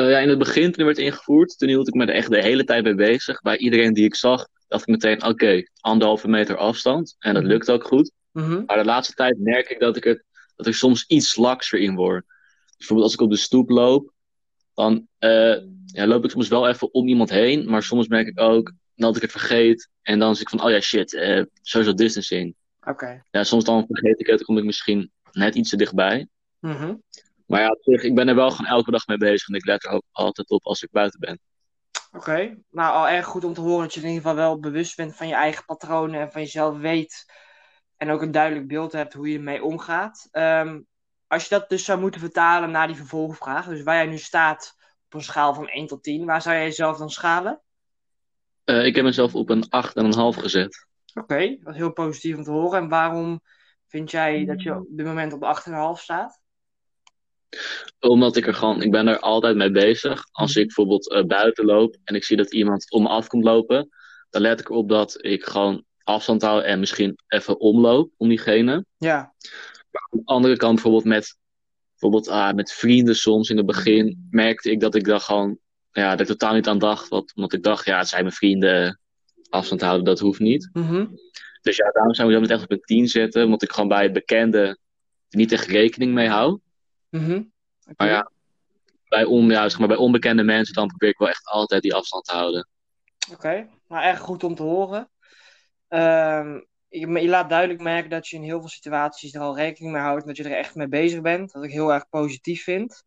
Uh, 0.00 0.10
ja, 0.10 0.18
in 0.18 0.28
het 0.28 0.38
begin, 0.38 0.72
toen 0.72 0.84
werd 0.84 0.98
ingevoerd, 0.98 1.58
toen 1.58 1.68
hield 1.68 1.88
ik 1.88 1.94
me 1.94 2.04
er 2.04 2.14
echt 2.14 2.30
de 2.30 2.42
hele 2.42 2.64
tijd 2.64 2.84
mee 2.84 2.94
bezig. 2.94 3.40
Bij 3.40 3.56
iedereen 3.56 3.92
die 3.92 4.04
ik 4.04 4.14
zag, 4.14 4.48
dacht 4.68 4.82
ik 4.82 4.88
meteen, 4.88 5.24
oké, 5.24 5.62
anderhalve 5.80 6.28
meter 6.28 6.56
afstand. 6.56 7.16
En 7.18 7.34
dat 7.34 7.42
lukt 7.42 7.70
ook 7.70 7.84
goed. 7.84 8.12
Mhm. 8.32 8.62
Maar 8.66 8.76
de 8.76 8.84
laatste 8.84 9.14
tijd 9.14 9.38
merk 9.38 9.70
ik 9.70 9.80
dat 9.80 9.96
ik, 9.96 10.04
het, 10.04 10.24
dat 10.56 10.66
ik 10.66 10.74
soms 10.74 11.04
iets 11.06 11.36
lakser 11.36 11.78
in 11.78 11.94
word. 11.94 12.24
Dus 12.26 12.76
bijvoorbeeld 12.76 13.06
als 13.06 13.14
ik 13.14 13.20
op 13.20 13.30
de 13.30 13.36
stoep 13.36 13.68
loop, 13.68 14.12
dan 14.74 15.06
uh, 15.18 15.56
ja, 15.86 16.06
loop 16.06 16.24
ik 16.24 16.30
soms 16.30 16.48
wel 16.48 16.68
even 16.68 16.94
om 16.94 17.08
iemand 17.08 17.30
heen. 17.30 17.70
Maar 17.70 17.82
soms 17.82 18.08
merk 18.08 18.26
ik 18.26 18.40
ook 18.40 18.72
dat 18.94 19.16
ik 19.16 19.22
het 19.22 19.30
vergeet. 19.30 19.88
En 20.02 20.18
dan 20.18 20.34
zeg 20.34 20.42
ik 20.42 20.58
van, 20.58 20.66
oh 20.66 20.70
ja, 20.70 20.80
shit, 20.80 21.12
uh, 21.12 21.42
social 21.62 21.96
distancing. 21.96 22.54
Oké. 22.80 23.22
Ja, 23.30 23.44
soms 23.44 23.64
dan 23.64 23.86
vergeet 23.88 24.20
ik 24.20 24.26
het, 24.26 24.36
dan 24.36 24.46
kom 24.46 24.58
ik 24.58 24.64
misschien 24.64 25.10
net 25.32 25.54
iets 25.54 25.70
te 25.70 25.76
dichtbij. 25.76 26.28
Mhm. 26.58 26.94
Maar 27.48 27.60
ja, 27.60 27.76
ik 27.82 28.14
ben 28.14 28.28
er 28.28 28.34
wel 28.34 28.50
gewoon 28.50 28.70
elke 28.70 28.90
dag 28.90 29.06
mee 29.06 29.16
bezig. 29.16 29.48
En 29.48 29.54
ik 29.54 29.66
let 29.66 29.84
er 29.84 29.90
ook 29.90 30.02
altijd 30.12 30.50
op 30.50 30.66
als 30.66 30.82
ik 30.82 30.90
buiten 30.90 31.20
ben. 31.20 31.40
Oké, 32.12 32.56
nou 32.70 32.94
al 32.94 33.08
erg 33.08 33.26
goed 33.26 33.44
om 33.44 33.54
te 33.54 33.60
horen 33.60 33.82
dat 33.82 33.94
je 33.94 34.00
in 34.00 34.06
ieder 34.06 34.22
geval 34.22 34.36
wel 34.36 34.60
bewust 34.60 34.96
bent 34.96 35.16
van 35.16 35.28
je 35.28 35.34
eigen 35.34 35.64
patronen 35.64 36.20
en 36.20 36.32
van 36.32 36.42
jezelf 36.42 36.78
weet. 36.78 37.32
En 37.96 38.10
ook 38.10 38.22
een 38.22 38.30
duidelijk 38.30 38.68
beeld 38.68 38.92
hebt 38.92 39.12
hoe 39.12 39.28
je 39.28 39.36
ermee 39.36 39.64
omgaat. 39.64 40.28
Ehm, 40.30 40.80
als 41.26 41.42
je 41.42 41.48
dat 41.48 41.68
dus 41.68 41.84
zou 41.84 42.00
moeten 42.00 42.20
vertalen 42.20 42.70
naar 42.70 42.86
die 42.86 42.96
vervolgvraag, 42.96 43.66
dus 43.66 43.82
waar 43.82 43.96
jij 43.96 44.06
nu 44.06 44.18
staat 44.18 44.74
op 45.06 45.14
een 45.14 45.22
schaal 45.22 45.54
van 45.54 45.68
1 45.68 45.86
tot 45.86 46.02
10, 46.02 46.24
waar 46.24 46.42
zou 46.42 46.54
jij 46.54 46.64
jezelf 46.64 46.98
dan 46.98 47.10
schalen? 47.10 47.62
Uh, 48.64 48.84
ik 48.84 48.94
heb 48.94 49.04
mezelf 49.04 49.34
op 49.34 49.50
een 49.50 49.64
8,5 49.64 50.38
gezet. 50.40 50.86
Oké, 51.14 51.56
dat 51.60 51.72
is 51.72 51.80
heel 51.80 51.92
positief 51.92 52.36
om 52.36 52.42
te 52.42 52.50
horen. 52.50 52.80
En 52.82 52.88
waarom 52.88 53.40
vind 53.86 54.10
jij 54.10 54.44
dat 54.44 54.62
je 54.62 54.76
op 54.76 54.86
dit 54.88 55.06
moment 55.06 55.32
op 55.32 55.42
8,5 55.42 56.02
staat? 56.02 56.37
Omdat 57.98 58.36
ik 58.36 58.46
er 58.46 58.54
gewoon, 58.54 58.82
ik 58.82 58.90
ben 58.90 59.06
er 59.06 59.18
altijd 59.18 59.56
mee 59.56 59.70
bezig. 59.70 60.24
Als 60.30 60.56
ik 60.56 60.66
bijvoorbeeld 60.66 61.12
uh, 61.12 61.24
buiten 61.24 61.64
loop 61.64 61.96
en 62.04 62.14
ik 62.14 62.24
zie 62.24 62.36
dat 62.36 62.52
iemand 62.52 62.90
om 62.90 63.02
me 63.02 63.08
af 63.08 63.26
komt 63.26 63.44
lopen, 63.44 63.88
dan 64.30 64.42
let 64.42 64.60
ik 64.60 64.68
erop 64.68 64.88
dat 64.88 65.24
ik 65.24 65.44
gewoon 65.44 65.84
afstand 66.02 66.42
hou 66.42 66.62
en 66.62 66.78
misschien 66.78 67.18
even 67.28 67.60
omloop 67.60 68.10
om 68.16 68.28
diegene. 68.28 68.84
Ja. 68.96 69.34
Maar 69.90 70.08
aan 70.10 70.18
de 70.18 70.24
andere 70.24 70.56
kant 70.56 70.74
bijvoorbeeld 70.74 71.04
met, 71.04 71.36
bijvoorbeeld, 71.90 72.28
ah, 72.28 72.54
met 72.54 72.72
vrienden 72.72 73.16
soms 73.16 73.50
in 73.50 73.56
het 73.56 73.66
begin 73.66 74.28
merkte 74.30 74.70
ik 74.70 74.80
dat 74.80 74.94
ik 74.94 75.04
daar 75.04 75.20
gewoon, 75.20 75.58
ja, 75.92 76.10
dat 76.10 76.20
ik 76.20 76.26
totaal 76.26 76.54
niet 76.54 76.68
aan 76.68 76.78
dacht. 76.78 77.08
Wat, 77.08 77.32
omdat 77.34 77.52
ik 77.52 77.62
dacht, 77.62 77.84
ja, 77.84 77.98
het 77.98 78.08
zijn 78.08 78.22
mijn 78.22 78.34
vrienden, 78.34 79.00
afstand 79.50 79.80
houden, 79.80 80.04
dat 80.04 80.18
hoeft 80.18 80.40
niet. 80.40 80.70
Mm 80.72 81.18
Dus 81.62 81.76
ja, 81.76 81.90
daarom 81.90 82.14
zou 82.14 82.34
ik 82.34 82.40
dat 82.40 82.50
echt 82.50 82.62
op 82.62 82.70
een 82.70 82.80
10 82.80 83.08
zetten, 83.08 83.44
omdat 83.44 83.62
ik 83.62 83.72
gewoon 83.72 83.88
bij 83.88 84.12
bekenden 84.12 84.78
niet 85.28 85.52
echt 85.52 85.66
rekening 85.66 86.12
mee 86.14 86.28
hou. 86.28 86.60
Mm 87.08 87.52
Maar 87.96 88.08
ja, 88.08 88.30
bij, 89.08 89.24
on, 89.24 89.50
ja, 89.50 89.68
zeg 89.68 89.78
maar, 89.78 89.88
bij 89.88 89.96
onbekende 89.96 90.42
mensen 90.42 90.74
dan 90.74 90.86
probeer 90.86 91.08
ik 91.08 91.18
wel 91.18 91.28
echt 91.28 91.46
altijd 91.46 91.82
die 91.82 91.94
afstand 91.94 92.24
te 92.24 92.34
houden. 92.34 92.68
Oké, 93.30 93.34
okay. 93.34 93.70
nou 93.88 94.04
erg 94.04 94.18
goed 94.18 94.44
om 94.44 94.54
te 94.54 94.62
horen. 94.62 95.10
Um, 95.88 96.66
je, 96.88 97.20
je, 97.20 97.28
laat 97.28 97.48
duidelijk 97.48 97.80
merken 97.80 98.10
dat 98.10 98.28
je 98.28 98.36
in 98.36 98.42
heel 98.42 98.60
veel 98.60 98.68
situaties 98.68 99.34
er 99.34 99.40
al 99.40 99.56
rekening 99.56 99.92
mee 99.92 100.02
houdt 100.02 100.20
en 100.20 100.26
dat 100.26 100.36
je 100.36 100.44
er 100.44 100.56
echt 100.58 100.74
mee 100.74 100.88
bezig 100.88 101.20
bent. 101.20 101.52
Dat 101.52 101.64
ik 101.64 101.70
heel 101.70 101.92
erg 101.92 102.08
positief 102.08 102.62
vind. 102.62 103.04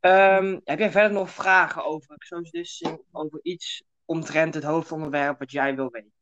Um, 0.00 0.60
heb 0.64 0.78
jij 0.78 0.90
verder 0.90 1.12
nog 1.12 1.30
vragen 1.30 1.84
over 1.84 2.16
social 2.18 2.50
distancing, 2.50 3.02
over 3.12 3.40
iets 3.42 3.82
omtrent 4.04 4.54
het 4.54 4.64
hoofdonderwerp 4.64 5.38
wat 5.38 5.50
jij 5.50 5.76
wil 5.76 5.90
weten? 5.90 6.12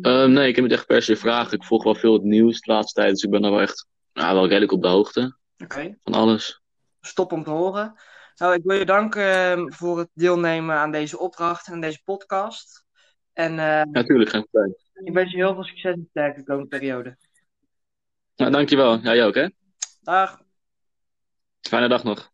Um, 0.00 0.32
nee, 0.32 0.48
ik 0.48 0.54
heb 0.54 0.64
niet 0.64 0.72
echt 0.72 0.86
per 0.86 1.02
se 1.02 1.16
vragen. 1.16 1.58
Ik 1.58 1.64
volg 1.64 1.84
wel 1.84 1.94
veel 1.94 2.12
het 2.12 2.22
nieuws 2.22 2.60
de 2.60 2.72
laatste 2.72 3.00
tijd, 3.00 3.12
dus 3.12 3.22
ik 3.22 3.30
ben 3.30 3.42
daar 3.42 3.50
wel 3.50 3.60
echt 3.60 3.86
nou, 4.14 4.34
wel 4.34 4.48
redelijk 4.48 4.72
op 4.72 4.82
de 4.82 4.88
hoogte 4.88 5.36
okay. 5.58 5.98
van 6.02 6.14
alles. 6.14 6.62
Stop 7.00 7.32
om 7.32 7.44
te 7.44 7.50
horen. 7.50 7.94
Nou, 8.36 8.54
ik 8.54 8.62
wil 8.64 8.78
je 8.78 8.84
danken 8.84 9.72
voor 9.72 9.98
het 9.98 10.08
deelnemen 10.12 10.76
aan 10.76 10.92
deze 10.92 11.18
opdracht 11.18 11.66
en 11.66 11.80
deze 11.80 12.02
podcast. 12.04 12.84
En 13.32 13.54
Natuurlijk, 13.90 14.30
geen 14.30 14.46
probleem. 14.50 14.74
ik 14.92 15.12
wens 15.12 15.30
je 15.30 15.36
heel 15.36 15.54
veel 15.54 15.64
succes 15.64 15.94
in 15.94 16.08
de 16.12 16.42
komende 16.44 16.68
periode. 16.68 17.16
Nou, 18.36 18.50
dankjewel. 18.50 18.98
Jij 18.98 19.24
ook, 19.24 19.34
hè? 19.34 19.48
Dag. 20.00 20.42
Fijne 21.60 21.88
dag 21.88 22.04
nog. 22.04 22.33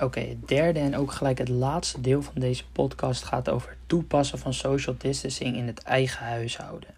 Oké, 0.00 0.20
het 0.20 0.48
derde 0.48 0.78
en 0.78 0.96
ook 0.96 1.12
gelijk 1.12 1.38
het 1.38 1.48
laatste 1.48 2.00
deel 2.00 2.22
van 2.22 2.40
deze 2.40 2.64
podcast 2.72 3.24
gaat 3.24 3.48
over 3.48 3.68
het 3.68 3.78
toepassen 3.86 4.38
van 4.38 4.54
social 4.54 4.94
distancing 4.98 5.56
in 5.56 5.66
het 5.66 5.82
eigen 5.82 6.26
huishouden. 6.26 6.88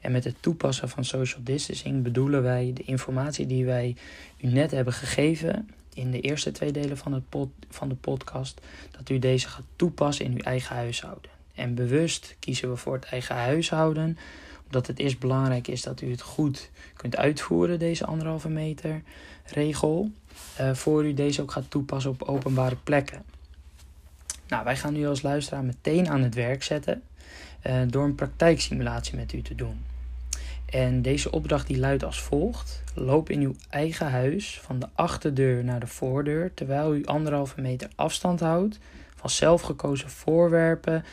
En 0.00 0.12
met 0.12 0.24
het 0.24 0.34
toepassen 0.40 0.88
van 0.88 1.04
social 1.04 1.40
distancing 1.44 2.02
bedoelen 2.02 2.42
wij 2.42 2.70
de 2.74 2.82
informatie 2.82 3.46
die 3.46 3.64
wij 3.64 3.96
u 4.40 4.46
net 4.46 4.70
hebben 4.70 4.92
gegeven 4.92 5.70
in 5.94 6.10
de 6.10 6.20
eerste 6.20 6.50
twee 6.50 6.72
delen 6.72 6.96
van, 6.96 7.12
het 7.12 7.24
van 7.68 7.88
de 7.88 7.94
podcast, 7.94 8.60
dat 8.90 9.08
u 9.08 9.18
deze 9.18 9.48
gaat 9.48 9.64
toepassen 9.76 10.24
in 10.24 10.32
uw 10.32 10.42
eigen 10.42 10.76
huishouden. 10.76 11.30
En 11.54 11.74
bewust 11.74 12.36
kiezen 12.38 12.70
we 12.70 12.76
voor 12.76 12.94
het 12.94 13.04
eigen 13.04 13.36
huishouden, 13.36 14.18
omdat 14.64 14.86
het 14.86 14.98
eerst 14.98 15.18
belangrijk 15.18 15.68
is 15.68 15.82
dat 15.82 16.00
u 16.00 16.10
het 16.10 16.22
goed 16.22 16.70
kunt 16.96 17.16
uitvoeren, 17.16 17.78
deze 17.78 18.06
anderhalve 18.06 18.48
meter 18.48 19.02
regel, 19.44 20.10
uh, 20.60 20.74
voor 20.74 21.04
u 21.04 21.14
deze 21.14 21.42
ook 21.42 21.50
gaat 21.50 21.70
toepassen 21.70 22.10
op 22.10 22.22
openbare 22.22 22.76
plekken. 22.84 23.22
Nou, 24.48 24.64
wij 24.64 24.76
gaan 24.76 24.96
u 24.96 25.06
als 25.06 25.22
luisteraar 25.22 25.64
meteen 25.64 26.08
aan 26.08 26.22
het 26.22 26.34
werk 26.34 26.62
zetten 26.62 27.02
uh, 27.66 27.80
door 27.86 28.04
een 28.04 28.14
praktijksimulatie 28.14 29.16
met 29.16 29.32
u 29.32 29.42
te 29.42 29.54
doen. 29.54 29.84
En 30.66 31.02
deze 31.02 31.30
opdracht 31.30 31.66
die 31.66 31.78
luidt 31.78 32.04
als 32.04 32.22
volgt. 32.22 32.82
Loop 32.94 33.30
in 33.30 33.40
uw 33.40 33.54
eigen 33.68 34.10
huis 34.10 34.60
van 34.60 34.78
de 34.78 34.88
achterdeur 34.94 35.64
naar 35.64 35.80
de 35.80 35.86
voordeur 35.86 36.54
terwijl 36.54 36.94
u 36.94 37.04
anderhalve 37.04 37.60
meter 37.60 37.88
afstand 37.94 38.40
houdt 38.40 38.78
van 39.14 39.30
zelfgekozen 39.30 40.10
voorwerpen 40.10 41.04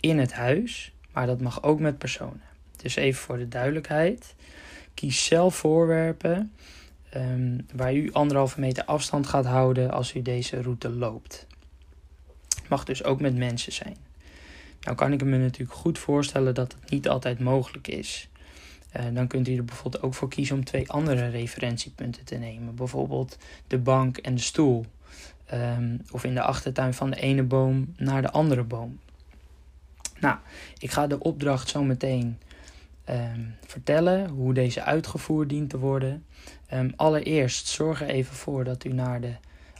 in 0.00 0.18
het 0.18 0.32
huis, 0.32 0.92
maar 1.12 1.26
dat 1.26 1.40
mag 1.40 1.62
ook 1.62 1.80
met 1.80 1.98
personen. 1.98 2.49
Dus 2.82 2.96
even 2.96 3.20
voor 3.20 3.38
de 3.38 3.48
duidelijkheid. 3.48 4.34
Kies 4.94 5.24
zelf 5.24 5.56
voorwerpen 5.56 6.52
um, 7.16 7.66
waar 7.74 7.94
u 7.94 8.12
anderhalve 8.12 8.60
meter 8.60 8.84
afstand 8.84 9.26
gaat 9.26 9.46
houden 9.46 9.90
als 9.90 10.14
u 10.14 10.22
deze 10.22 10.62
route 10.62 10.90
loopt. 10.90 11.46
Mag 12.68 12.84
dus 12.84 13.04
ook 13.04 13.20
met 13.20 13.36
mensen 13.36 13.72
zijn. 13.72 13.96
Nou 14.80 14.96
kan 14.96 15.12
ik 15.12 15.24
me 15.24 15.38
natuurlijk 15.38 15.78
goed 15.78 15.98
voorstellen 15.98 16.54
dat 16.54 16.76
het 16.80 16.90
niet 16.90 17.08
altijd 17.08 17.38
mogelijk 17.38 17.88
is. 17.88 18.28
Uh, 18.96 19.02
dan 19.12 19.26
kunt 19.26 19.48
u 19.48 19.56
er 19.56 19.64
bijvoorbeeld 19.64 20.02
ook 20.02 20.14
voor 20.14 20.28
kiezen 20.28 20.56
om 20.56 20.64
twee 20.64 20.90
andere 20.90 21.28
referentiepunten 21.28 22.24
te 22.24 22.36
nemen. 22.36 22.74
Bijvoorbeeld 22.74 23.36
de 23.66 23.78
bank 23.78 24.16
en 24.16 24.34
de 24.34 24.40
stoel. 24.40 24.84
Um, 25.54 26.00
of 26.10 26.24
in 26.24 26.34
de 26.34 26.42
achtertuin 26.42 26.94
van 26.94 27.10
de 27.10 27.16
ene 27.16 27.42
boom 27.42 27.94
naar 27.96 28.22
de 28.22 28.30
andere 28.30 28.62
boom. 28.62 28.98
Nou, 30.20 30.36
ik 30.78 30.90
ga 30.90 31.06
de 31.06 31.18
opdracht 31.18 31.68
zo 31.68 31.84
meteen 31.84 32.38
um, 33.10 33.54
vertellen 33.66 34.28
hoe 34.28 34.54
deze 34.54 34.82
uitgevoerd 34.82 35.48
dient 35.48 35.70
te 35.70 35.78
worden. 35.78 36.24
Um, 36.72 36.92
allereerst 36.96 37.66
zorg 37.66 38.02
er 38.02 38.08
even 38.08 38.34
voor 38.34 38.64
dat 38.64 38.84
u 38.84 38.92
naar 38.92 39.20
de 39.20 39.34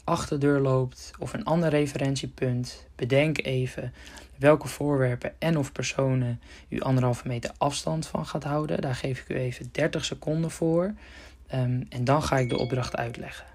achterdeur 0.05 0.61
loopt 0.61 1.11
of 1.19 1.33
een 1.33 1.45
ander 1.45 1.69
referentiepunt. 1.69 2.87
Bedenk 2.97 3.45
even 3.45 3.93
welke 4.37 4.69
voorwerpen 4.69 5.33
en 5.39 5.59
of 5.59 5.73
personen 5.73 6.41
u 6.69 6.81
anderhalve 6.81 7.29
meter 7.29 7.51
afstand 7.59 8.07
van 8.07 8.27
gaat 8.27 8.45
houden. 8.45 8.81
Daar 8.81 8.95
geef 8.95 9.21
ik 9.21 9.29
u 9.29 9.35
even 9.35 9.69
30 9.73 10.05
seconden 10.05 10.51
voor. 10.51 10.95
Um, 11.55 11.87
en 11.89 12.05
dan 12.05 12.23
ga 12.23 12.39
ik 12.39 12.49
de 12.49 12.59
opdracht 12.59 12.97
uitleggen. 12.97 13.50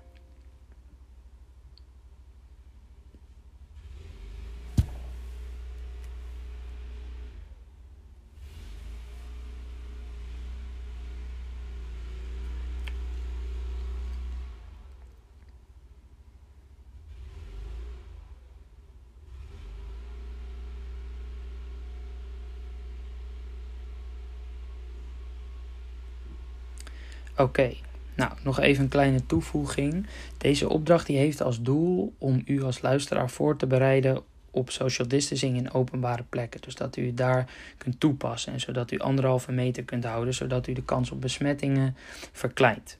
Oké, 27.37 27.73
nou 28.15 28.31
nog 28.43 28.59
even 28.59 28.83
een 28.83 28.89
kleine 28.89 29.25
toevoeging. 29.25 30.07
Deze 30.37 30.69
opdracht 30.69 31.05
die 31.05 31.17
heeft 31.17 31.41
als 31.41 31.61
doel 31.61 32.13
om 32.17 32.41
u 32.45 32.63
als 32.63 32.81
luisteraar 32.81 33.29
voor 33.29 33.57
te 33.57 33.67
bereiden 33.67 34.23
op 34.51 34.69
social 34.69 35.07
distancing 35.07 35.57
in 35.57 35.71
openbare 35.71 36.23
plekken. 36.29 36.61
Dus 36.61 36.75
dat 36.75 36.97
u 36.97 37.13
daar 37.13 37.49
kunt 37.77 37.99
toepassen 37.99 38.53
en 38.53 38.59
zodat 38.59 38.91
u 38.91 38.99
anderhalve 38.99 39.51
meter 39.51 39.83
kunt 39.83 40.03
houden, 40.03 40.33
zodat 40.33 40.67
u 40.67 40.73
de 40.73 40.83
kans 40.83 41.11
op 41.11 41.21
besmettingen 41.21 41.95
verkleint. 42.31 42.97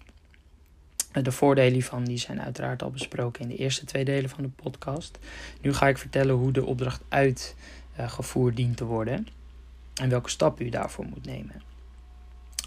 De 1.22 1.32
voordelen 1.32 1.74
hiervan 1.74 2.04
die 2.04 2.18
zijn 2.18 2.42
uiteraard 2.42 2.84
al 2.84 2.92
besproken 2.92 3.42
in 3.42 3.48
de 3.48 3.56
eerste 3.56 3.86
twee 3.86 4.06
delen 4.06 4.30
van 4.30 4.44
de 4.44 4.50
podcast. 4.50 5.20
Nu 5.62 5.74
ga 5.74 5.88
ik 5.88 5.98
vertellen 5.98 6.36
hoe 6.36 6.52
de 6.52 6.66
opdracht 6.66 7.02
uitgevoerd 7.10 8.56
dient 8.56 8.78
te 8.78 8.86
worden 8.86 9.28
en 10.02 10.10
welke 10.10 10.30
stappen 10.30 10.66
u 10.66 10.70
daarvoor 10.70 11.06
moet 11.06 11.26
nemen. 11.26 11.74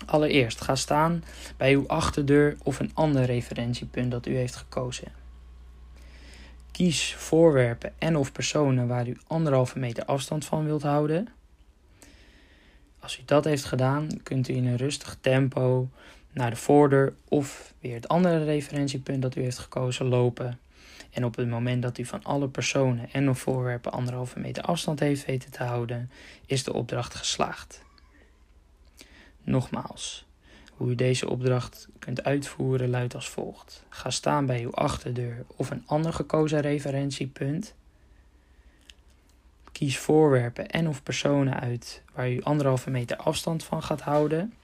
Allereerst 0.06 0.60
ga 0.60 0.74
staan 0.74 1.24
bij 1.56 1.72
uw 1.72 1.86
achterdeur 1.86 2.56
of 2.62 2.78
een 2.78 2.90
ander 2.94 3.24
referentiepunt 3.24 4.10
dat 4.10 4.26
u 4.26 4.36
heeft 4.36 4.56
gekozen. 4.56 5.12
Kies 6.72 7.14
voorwerpen 7.14 7.92
en 7.98 8.16
of 8.16 8.32
personen 8.32 8.86
waar 8.86 9.08
u 9.08 9.16
anderhalve 9.26 9.78
meter 9.78 10.04
afstand 10.04 10.44
van 10.44 10.64
wilt 10.64 10.82
houden. 10.82 11.28
Als 13.00 13.18
u 13.18 13.22
dat 13.24 13.44
heeft 13.44 13.64
gedaan, 13.64 14.08
kunt 14.22 14.48
u 14.48 14.54
in 14.54 14.66
een 14.66 14.76
rustig 14.76 15.18
tempo 15.20 15.88
naar 16.32 16.50
de 16.50 16.56
voordeur 16.56 17.14
of 17.28 17.74
weer 17.80 17.94
het 17.94 18.08
andere 18.08 18.44
referentiepunt 18.44 19.22
dat 19.22 19.36
u 19.36 19.42
heeft 19.42 19.58
gekozen 19.58 20.06
lopen. 20.06 20.60
En 21.10 21.24
op 21.24 21.36
het 21.36 21.48
moment 21.48 21.82
dat 21.82 21.98
u 21.98 22.04
van 22.04 22.24
alle 22.24 22.48
personen 22.48 23.12
en 23.12 23.28
of 23.28 23.38
voorwerpen 23.38 23.92
anderhalve 23.92 24.38
meter 24.38 24.62
afstand 24.62 25.00
heeft 25.00 25.26
weten 25.26 25.50
te 25.50 25.62
houden, 25.62 26.10
is 26.46 26.64
de 26.64 26.72
opdracht 26.72 27.14
geslaagd. 27.14 27.86
Nogmaals, 29.48 30.26
hoe 30.72 30.90
u 30.90 30.94
deze 30.94 31.28
opdracht 31.28 31.88
kunt 31.98 32.24
uitvoeren 32.24 32.90
luidt 32.90 33.14
als 33.14 33.28
volgt. 33.28 33.84
Ga 33.88 34.10
staan 34.10 34.46
bij 34.46 34.62
uw 34.62 34.72
achterdeur 34.72 35.44
of 35.56 35.70
een 35.70 35.82
ander 35.86 36.12
gekozen 36.12 36.60
referentiepunt. 36.60 37.74
Kies 39.72 39.98
voorwerpen 39.98 40.68
en 40.70 40.88
of 40.88 41.02
personen 41.02 41.60
uit 41.60 42.02
waar 42.14 42.30
u 42.30 42.42
anderhalve 42.42 42.90
meter 42.90 43.16
afstand 43.16 43.64
van 43.64 43.82
gaat 43.82 44.00
houden. 44.00 44.54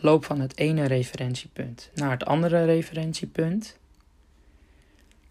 Loop 0.00 0.24
van 0.24 0.40
het 0.40 0.58
ene 0.58 0.84
referentiepunt 0.84 1.90
naar 1.94 2.10
het 2.10 2.24
andere 2.24 2.64
referentiepunt. 2.64 3.78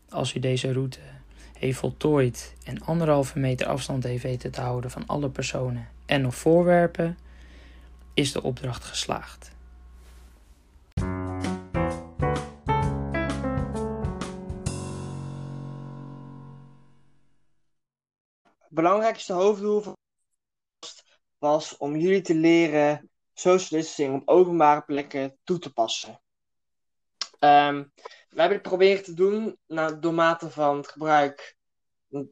Als 0.09 0.33
u 0.33 0.39
deze 0.39 0.73
route 0.73 0.99
heeft 1.57 1.77
voltooid 1.77 2.53
en 2.63 2.81
anderhalve 2.81 3.39
meter 3.39 3.67
afstand 3.67 4.03
heeft 4.03 4.23
weten 4.23 4.51
te 4.51 4.61
houden 4.61 4.91
van 4.91 5.03
alle 5.05 5.29
personen 5.29 5.87
en 6.05 6.25
of 6.25 6.35
voorwerpen, 6.35 7.17
is 8.15 8.31
de 8.31 8.43
opdracht 8.43 8.83
geslaagd. 8.83 9.51
Het 18.59 18.83
belangrijkste 18.83 19.33
hoofddoel 19.33 19.81
van 19.81 19.97
was 21.37 21.77
om 21.77 21.95
jullie 21.95 22.21
te 22.21 22.35
leren 22.35 23.09
social 23.33 23.79
distancing 23.81 24.21
op 24.21 24.27
openbare 24.27 24.81
plekken 24.81 25.37
toe 25.43 25.59
te 25.59 25.73
passen. 25.73 26.21
Um, 27.39 27.91
we 28.29 28.41
hebben 28.41 28.57
dit 28.57 28.61
proberen 28.61 29.03
te 29.03 29.13
doen 29.13 29.57
nou, 29.67 29.99
door 29.99 30.13
mate 30.13 30.49
van 30.49 30.77
het 30.77 30.87
gebruik 30.87 31.57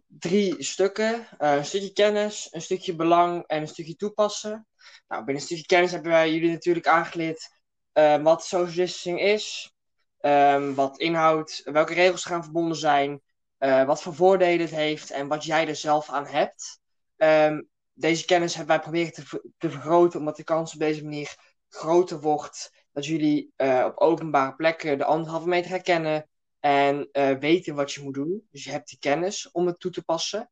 drie 0.07 0.63
stukken. 0.63 1.27
Uh, 1.39 1.55
een 1.55 1.65
stukje 1.65 1.93
kennis, 1.93 2.47
een 2.51 2.61
stukje 2.61 2.95
belang 2.95 3.43
en 3.47 3.61
een 3.61 3.67
stukje 3.67 3.95
toepassen. 3.95 4.67
Nou, 5.07 5.23
binnen 5.23 5.35
een 5.35 5.47
stukje 5.47 5.65
kennis 5.65 5.91
hebben 5.91 6.11
wij 6.11 6.31
jullie 6.31 6.51
natuurlijk 6.51 6.87
aangeleerd 6.87 7.49
uh, 7.93 8.21
wat 8.21 8.45
social 8.45 8.75
distancing 8.75 9.21
is, 9.21 9.73
um, 10.19 10.75
wat 10.75 10.97
inhoudt, 10.97 11.61
welke 11.63 11.93
regels 11.93 12.25
gaan 12.25 12.43
verbonden 12.43 12.77
zijn, 12.77 13.21
uh, 13.59 13.85
wat 13.85 14.01
voor 14.01 14.15
voordelen 14.15 14.61
het 14.61 14.75
heeft 14.75 15.11
en 15.11 15.27
wat 15.27 15.43
jij 15.43 15.67
er 15.67 15.75
zelf 15.75 16.09
aan 16.09 16.25
hebt. 16.27 16.79
Um, 17.17 17.69
deze 17.93 18.25
kennis 18.25 18.55
hebben 18.55 18.75
wij 18.75 18.83
proberen 18.83 19.13
te, 19.13 19.51
te, 19.57 19.69
vergroten, 19.69 20.19
omdat 20.19 20.35
de 20.35 20.43
kans 20.43 20.73
op 20.73 20.79
deze 20.79 21.03
manier 21.03 21.35
groter 21.69 22.19
wordt 22.19 22.71
dat 22.91 23.05
jullie 23.05 23.53
uh, 23.57 23.83
op 23.85 23.97
openbare 23.97 24.55
plekken 24.55 24.97
de 24.97 25.05
anderhalve 25.05 25.47
meter 25.47 25.69
herkennen 25.71 26.27
en 26.59 27.09
weten 27.39 27.75
wat 27.75 27.91
je 27.91 28.01
moet 28.01 28.13
doen. 28.13 28.47
Dus 28.51 28.63
je 28.63 28.71
hebt 28.71 28.89
die 28.89 28.99
kennis 28.99 29.51
om 29.51 29.65
het 29.65 29.79
toe 29.79 29.91
te 29.91 30.03
passen. 30.03 30.49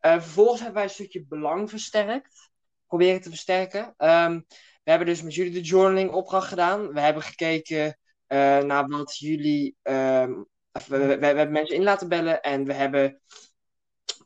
vervolgens 0.00 0.60
hebben 0.60 0.74
wij 0.74 0.84
een 0.84 0.94
stukje 0.94 1.24
belang 1.26 1.70
versterkt 1.70 2.45
proberen 2.86 3.20
te 3.20 3.28
versterken. 3.28 3.94
Um, 3.98 4.44
we 4.82 4.90
hebben 4.90 5.06
dus 5.06 5.22
met 5.22 5.34
jullie 5.34 5.52
de 5.52 5.60
journaling 5.60 6.10
opdracht 6.10 6.48
gedaan. 6.48 6.92
We 6.92 7.00
hebben 7.00 7.22
gekeken 7.22 7.98
uh, 8.28 8.58
naar 8.58 8.88
wat 8.88 9.18
jullie. 9.18 9.76
Um, 9.82 10.46
we, 10.88 11.18
we, 11.18 11.26
hebben 11.26 11.52
mensen 11.52 11.76
in 11.76 11.82
laten 11.82 12.08
bellen 12.08 12.42
en 12.42 12.64
we 12.64 12.72
hebben 12.72 13.20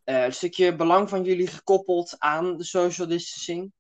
uh, 0.05 0.25
een 0.25 0.33
stukje 0.33 0.77
belang 0.77 1.09
van 1.09 1.25
jullie 1.25 1.47
gekoppeld 1.47 2.15
aan 2.19 2.57
de 2.57 2.65
social 2.65 3.07
distancing. 3.07 3.73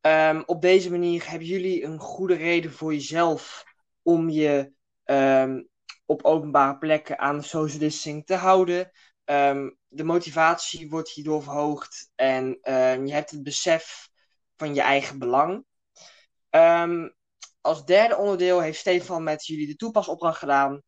Um, 0.00 0.42
op 0.46 0.62
deze 0.62 0.90
manier 0.90 1.30
hebben 1.30 1.48
jullie 1.48 1.84
een 1.84 1.98
goede 1.98 2.34
reden 2.34 2.72
voor 2.72 2.92
jezelf 2.92 3.64
om 4.02 4.28
je 4.28 4.72
op 6.06 6.24
openbare 6.24 6.78
plekken 6.78 7.18
aan 7.18 7.38
de 7.38 7.44
social 7.44 7.78
distancing 7.78 8.26
te 8.26 8.34
houden. 8.34 8.90
Um, 9.30 9.76
de 9.88 10.04
motivatie 10.04 10.90
wordt 10.90 11.10
hierdoor 11.10 11.42
verhoogd 11.42 12.10
en 12.14 12.58
uh, 12.62 13.06
je 13.06 13.12
hebt 13.12 13.30
het 13.30 13.42
besef 13.42 14.08
van 14.56 14.74
je 14.74 14.80
eigen 14.80 15.18
belang. 15.18 15.64
Um, 16.50 17.14
als 17.60 17.84
derde 17.84 18.16
onderdeel 18.16 18.60
heeft 18.60 18.78
Stefan 18.78 19.22
met 19.22 19.46
jullie 19.46 19.66
de 19.66 19.76
toepasopdracht 19.76 20.38
gedaan. 20.38 20.82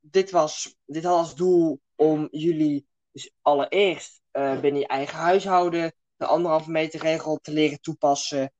Dit, 0.00 0.30
was, 0.30 0.76
dit 0.84 1.04
had 1.04 1.18
als 1.18 1.34
doel 1.34 1.80
om 1.94 2.28
jullie 2.30 2.86
dus 3.12 3.34
allereerst 3.42 4.22
uh, 4.32 4.60
binnen 4.60 4.80
je 4.80 4.86
eigen 4.86 5.18
huishouden 5.18 5.94
de 6.16 6.26
anderhalve 6.26 6.70
meter 6.70 7.00
regel 7.00 7.38
te 7.42 7.52
leren 7.52 7.80
toepassen. 7.80 8.52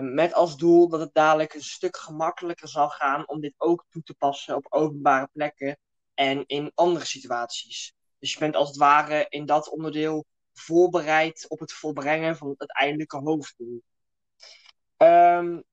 met 0.00 0.34
als 0.34 0.56
doel 0.56 0.88
dat 0.88 1.00
het 1.00 1.14
dadelijk 1.14 1.54
een 1.54 1.62
stuk 1.62 1.96
gemakkelijker 1.96 2.68
zal 2.68 2.88
gaan 2.88 3.28
om 3.28 3.40
dit 3.40 3.54
ook 3.56 3.86
toe 3.90 4.02
te 4.02 4.14
passen 4.14 4.56
op 4.56 4.66
openbare 4.68 5.28
plekken 5.32 5.78
en 6.14 6.46
in 6.46 6.72
andere 6.74 7.04
situaties. 7.04 7.94
Dus 8.20 8.32
je 8.32 8.38
bent 8.38 8.56
als 8.56 8.68
het 8.68 8.76
ware 8.76 9.26
in 9.28 9.46
dat 9.46 9.70
onderdeel 9.70 10.26
voorbereid 10.52 11.46
op 11.48 11.58
het 11.58 11.72
volbrengen 11.72 12.36
van 12.36 12.48
het 12.48 12.60
uiteindelijke 12.60 13.16
hoofddoel. 13.16 13.82
Um, 14.96 15.64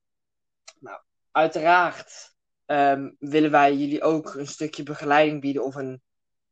nou, 0.80 1.02
uiteraard 1.32 2.36
um, 2.66 3.16
willen 3.20 3.52
wij 3.52 3.76
jullie 3.76 4.02
ook 4.02 4.34
een 4.34 4.48
stukje 4.48 4.84
begeleiding 4.84 5.42
bieden 5.42 5.64
of 5.64 5.76
een, 5.76 6.02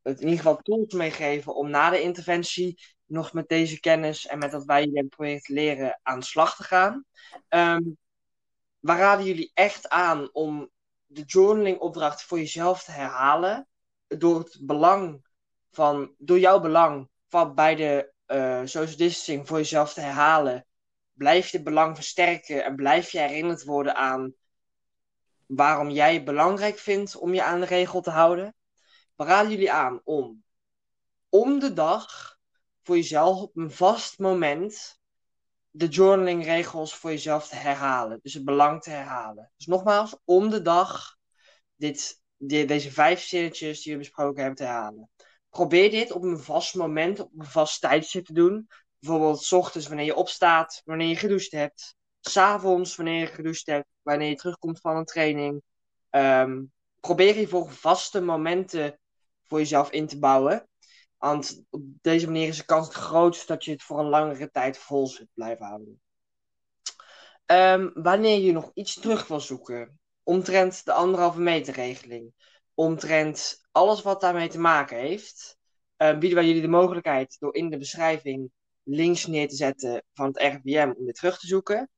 in 0.01 0.19
ieder 0.19 0.37
geval 0.37 0.57
tools 0.57 0.93
meegeven 0.93 1.55
om 1.55 1.69
na 1.69 1.89
de 1.89 2.01
interventie 2.01 2.79
nog 3.05 3.33
met 3.33 3.47
deze 3.47 3.79
kennis 3.79 4.27
en 4.27 4.37
met 4.37 4.51
wat 4.51 4.65
wij 4.65 4.79
jullie 4.79 4.93
hebben 4.93 5.11
proberen 5.15 5.41
te 5.41 5.53
leren 5.53 5.99
aan 6.03 6.19
de 6.19 6.25
slag 6.25 6.55
te 6.55 6.63
gaan. 6.63 7.05
Um, 7.49 7.97
we 8.79 8.95
raden 8.95 9.25
jullie 9.25 9.51
echt 9.53 9.89
aan 9.89 10.29
om 10.33 10.69
de 11.05 11.21
journaling 11.21 11.79
opdracht 11.79 12.23
voor 12.23 12.37
jezelf 12.37 12.83
te 12.83 12.91
herhalen 12.91 13.67
door 14.07 14.39
het 14.39 14.57
belang 14.61 15.24
van 15.75 16.13
door 16.17 16.39
jouw 16.39 16.59
belang 16.59 17.09
van 17.27 17.55
bij 17.55 17.75
de 17.75 18.13
uh, 18.27 18.61
social 18.63 18.97
distancing 18.97 19.47
voor 19.47 19.57
jezelf 19.57 19.93
te 19.93 20.01
herhalen, 20.01 20.65
blijf 21.13 21.49
je 21.49 21.61
belang 21.61 21.95
versterken 21.95 22.63
en 22.63 22.75
blijf 22.75 23.11
je 23.11 23.19
herinnerd 23.19 23.63
worden 23.63 23.95
aan 23.95 24.33
waarom 25.45 25.89
jij 25.89 26.13
het 26.13 26.25
belangrijk 26.25 26.77
vindt 26.77 27.15
om 27.15 27.33
je 27.33 27.43
aan 27.43 27.59
de 27.59 27.65
regel 27.65 28.01
te 28.01 28.09
houden. 28.09 28.55
We 29.15 29.23
raden 29.23 29.51
jullie 29.51 29.71
aan 29.71 30.01
om 30.03 30.43
om 31.29 31.59
de 31.59 31.73
dag 31.73 32.37
voor 32.83 32.95
jezelf 32.95 33.41
op 33.41 33.55
een 33.55 33.71
vast 33.71 34.19
moment 34.19 34.99
de 35.69 35.87
journaling-regels 35.87 36.95
voor 36.95 37.09
jezelf 37.09 37.47
te 37.47 37.55
herhalen. 37.55 38.19
Dus 38.21 38.33
het 38.33 38.45
belang 38.45 38.81
te 38.81 38.89
herhalen. 38.89 39.51
Dus 39.57 39.65
nogmaals, 39.65 40.17
om 40.23 40.49
de 40.49 40.61
dag 40.61 41.17
dit, 41.75 42.21
deze 42.37 42.91
vijf 42.91 43.21
zinnetjes 43.21 43.81
die 43.81 43.93
we 43.93 43.99
besproken 43.99 44.41
hebben 44.41 44.57
te 44.57 44.63
herhalen 44.63 45.09
probeer 45.55 45.89
dit 45.91 46.11
op 46.11 46.23
een 46.23 46.39
vast 46.39 46.75
moment, 46.75 47.19
op 47.19 47.29
een 47.37 47.45
vast 47.45 47.81
tijdstip 47.81 48.25
te 48.25 48.33
doen. 48.33 48.67
Bijvoorbeeld 48.99 49.43
s 49.43 49.51
ochtends 49.51 49.87
wanneer 49.87 50.05
je 50.05 50.15
opstaat, 50.15 50.81
wanneer 50.85 51.07
je 51.07 51.15
gedoucht 51.15 51.51
hebt. 51.51 51.95
S'avonds 52.21 52.95
wanneer 52.95 53.19
je 53.19 53.27
gedoucht 53.27 53.65
hebt, 53.65 53.87
wanneer 54.01 54.29
je 54.29 54.35
terugkomt 54.35 54.79
van 54.79 54.95
een 54.95 55.05
training. 55.05 55.61
Um, 56.09 56.71
probeer 56.99 57.33
hiervoor 57.33 57.71
vaste 57.71 58.21
momenten 58.21 58.99
voor 59.43 59.59
jezelf 59.59 59.91
in 59.91 60.07
te 60.07 60.19
bouwen. 60.19 60.67
Want 61.17 61.63
op 61.69 61.81
deze 62.01 62.25
manier 62.25 62.47
is 62.47 62.57
de 62.57 62.65
kans 62.65 62.87
het 62.87 62.95
grootst 62.95 63.47
dat 63.47 63.63
je 63.65 63.71
het 63.71 63.83
voor 63.83 63.99
een 63.99 64.09
langere 64.09 64.49
tijd 64.51 64.77
vol 64.77 65.07
zult 65.07 65.29
blijven 65.33 65.65
houden. 65.65 66.01
Um, 67.45 67.91
wanneer 67.93 68.39
je 68.39 68.51
nog 68.51 68.71
iets 68.73 68.93
terug 68.93 69.27
wil 69.27 69.39
zoeken, 69.39 69.99
omtrent 70.23 70.85
de 70.85 70.91
anderhalve 70.93 71.39
meter 71.39 71.73
regeling, 71.73 72.33
omtrent 72.75 73.67
alles 73.71 74.01
wat 74.01 74.21
daarmee 74.21 74.49
te 74.49 74.59
maken 74.59 74.97
heeft, 74.97 75.57
uh, 75.97 76.17
bieden 76.17 76.37
wij 76.37 76.47
jullie 76.47 76.61
de 76.61 76.67
mogelijkheid 76.67 77.39
door 77.39 77.55
in 77.55 77.69
de 77.69 77.77
beschrijving 77.77 78.51
links 78.83 79.25
neer 79.25 79.47
te 79.47 79.55
zetten 79.55 80.03
van 80.13 80.27
het 80.27 80.41
RVM 80.41 80.93
om 80.97 81.05
dit 81.05 81.15
terug 81.15 81.39
te 81.39 81.47
zoeken. 81.47 81.89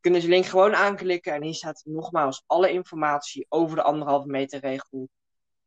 kunnen 0.00 0.20
ze 0.20 0.28
link 0.28 0.46
gewoon 0.46 0.74
aanklikken 0.74 1.32
en 1.32 1.42
hier 1.42 1.54
staat 1.54 1.82
nogmaals 1.84 2.42
alle 2.46 2.70
informatie 2.70 3.46
over 3.48 3.76
de 3.76 3.82
anderhalve 3.82 4.28
meter 4.28 4.60
regel 4.60 5.08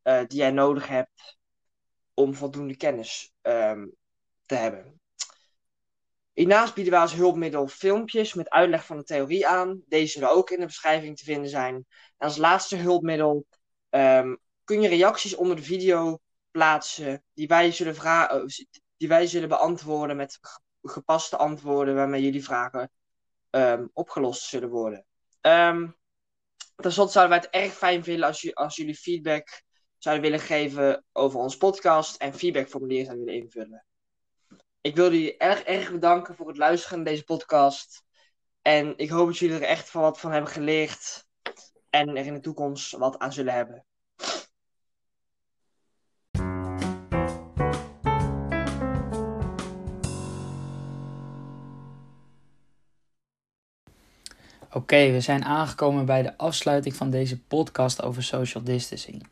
uh, 0.02 0.20
die 0.26 0.38
jij 0.38 0.50
nodig 0.50 0.88
hebt 0.88 1.38
om 2.14 2.34
voldoende 2.34 2.76
kennis 2.76 3.32
um, 3.42 3.94
te 4.46 4.54
hebben. 4.54 5.00
Hiernaast 6.32 6.74
bieden 6.74 6.92
wij 6.92 7.02
als 7.02 7.14
hulpmiddel 7.14 7.66
filmpjes 7.66 8.34
met 8.34 8.50
uitleg 8.50 8.86
van 8.86 8.96
de 8.96 9.04
theorie 9.04 9.46
aan. 9.46 9.82
Deze 9.86 10.12
zullen 10.12 10.30
ook 10.30 10.50
in 10.50 10.60
de 10.60 10.66
beschrijving 10.66 11.16
te 11.16 11.24
vinden 11.24 11.50
zijn. 11.50 11.74
En 11.74 12.26
als 12.26 12.36
laatste 12.36 12.76
hulpmiddel 12.76 13.46
um, 13.90 14.38
kun 14.64 14.80
je 14.80 14.88
reacties 14.88 15.34
onder 15.34 15.56
de 15.56 15.62
video 15.62 16.18
plaatsen 16.50 17.24
die 17.34 17.46
wij 17.46 17.72
zullen, 17.72 17.94
vragen, 17.94 18.46
die 18.96 19.08
wij 19.08 19.26
zullen 19.26 19.48
beantwoorden 19.48 20.16
met 20.16 20.38
gepaste 20.82 21.36
antwoorden 21.36 21.94
waarmee 21.94 22.22
jullie 22.22 22.44
vragen 22.44 22.90
um, 23.50 23.90
opgelost 23.92 24.42
zullen 24.42 24.68
worden. 24.68 25.06
Um, 25.40 25.96
Ten 26.76 26.92
slotte 26.92 27.12
zouden 27.12 27.38
wij 27.38 27.46
het 27.46 27.54
erg 27.64 27.72
fijn 27.72 28.04
vinden 28.04 28.26
als, 28.26 28.54
als 28.54 28.76
jullie 28.76 28.94
feedback 28.94 29.62
zouden 29.98 30.24
willen 30.24 30.46
geven 30.46 31.04
over 31.12 31.38
ons 31.38 31.56
podcast 31.56 32.16
en 32.16 32.34
feedbackformulier 32.34 33.04
zouden 33.04 33.24
willen 33.24 33.42
invullen. 33.42 33.86
Ik 34.80 34.96
wil 34.96 35.12
jullie 35.12 35.36
erg, 35.36 35.62
erg 35.62 35.92
bedanken 35.92 36.34
voor 36.34 36.48
het 36.48 36.56
luisteren 36.56 36.96
naar 36.98 37.12
deze 37.12 37.24
podcast. 37.24 38.02
En 38.62 38.98
ik 38.98 39.10
hoop 39.10 39.26
dat 39.26 39.38
jullie 39.38 39.56
er 39.56 39.62
echt 39.62 39.90
van 39.90 40.02
wat 40.02 40.20
van 40.20 40.32
hebben 40.32 40.50
geleerd. 40.50 41.26
En 41.90 42.16
er 42.16 42.26
in 42.26 42.34
de 42.34 42.40
toekomst 42.40 42.92
wat 42.92 43.18
aan 43.18 43.32
zullen 43.32 43.54
hebben. 43.54 43.86
Oké, 54.74 55.10
we 55.10 55.20
zijn 55.20 55.44
aangekomen 55.44 56.06
bij 56.06 56.22
de 56.22 56.38
afsluiting 56.38 56.96
van 56.96 57.10
deze 57.10 57.38
podcast 57.38 58.02
over 58.02 58.22
social 58.22 58.64
distancing. 58.64 59.26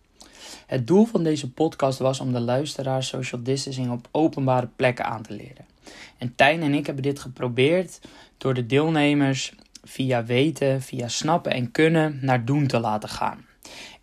Het 0.67 0.87
doel 0.87 1.05
van 1.05 1.23
deze 1.23 1.53
podcast 1.53 1.99
was 1.99 2.21
om 2.21 2.33
de 2.33 2.41
luisteraars 2.41 3.09
social 3.09 3.43
distancing 3.43 3.91
op 3.91 4.09
openbare 4.11 4.69
plekken 4.77 5.05
aan 5.05 5.23
te 5.23 5.33
leren. 5.33 5.67
En 6.19 6.35
Tijn 6.35 6.63
en 6.63 6.75
ik 6.75 6.87
hebben 6.87 7.05
dit 7.05 7.19
geprobeerd 7.19 8.01
door 8.39 8.55
de 8.55 8.67
deelnemers 8.67 9.55
via 9.85 10.25
weten, 10.25 10.83
via 10.83 11.09
snappen 11.09 11.53
en 11.53 11.71
kunnen 11.71 12.19
naar 12.23 12.45
doen 12.45 12.67
te 12.67 12.79
laten 12.79 13.09
gaan. 13.09 13.45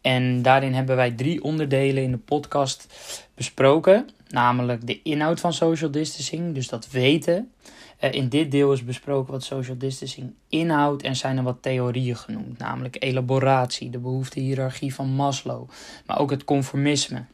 En 0.01 0.41
daarin 0.41 0.73
hebben 0.73 0.95
wij 0.95 1.11
drie 1.11 1.43
onderdelen 1.43 2.03
in 2.03 2.11
de 2.11 2.17
podcast 2.17 2.87
besproken, 3.33 4.09
namelijk 4.29 4.87
de 4.87 5.01
inhoud 5.01 5.39
van 5.39 5.53
social 5.53 5.91
distancing, 5.91 6.53
dus 6.53 6.67
dat 6.67 6.89
weten. 6.89 7.51
In 7.99 8.29
dit 8.29 8.51
deel 8.51 8.73
is 8.73 8.83
besproken 8.83 9.31
wat 9.31 9.43
social 9.43 9.77
distancing 9.77 10.33
inhoudt 10.49 11.03
en 11.03 11.15
zijn 11.15 11.37
er 11.37 11.43
wat 11.43 11.61
theorieën 11.61 12.15
genoemd, 12.15 12.57
namelijk 12.57 13.03
elaboratie, 13.03 13.89
de 13.89 13.97
behoeftehiërarchie 13.97 14.93
van 14.93 15.09
Maslow, 15.09 15.69
maar 16.05 16.19
ook 16.19 16.31
het 16.31 16.43
conformisme. 16.43 17.25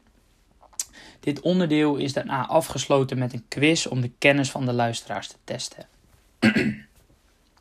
Dit 1.20 1.40
onderdeel 1.40 1.96
is 1.96 2.12
daarna 2.12 2.46
afgesloten 2.46 3.18
met 3.18 3.32
een 3.32 3.44
quiz 3.48 3.86
om 3.86 4.00
de 4.00 4.10
kennis 4.18 4.50
van 4.50 4.66
de 4.66 4.72
luisteraars 4.72 5.28
te 5.28 5.36
testen. 5.44 5.86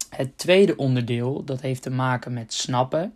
Het 0.10 0.38
tweede 0.38 0.76
onderdeel, 0.76 1.44
dat 1.44 1.62
heeft 1.62 1.82
te 1.82 1.90
maken 1.90 2.34
met 2.34 2.54
snappen, 2.54 3.16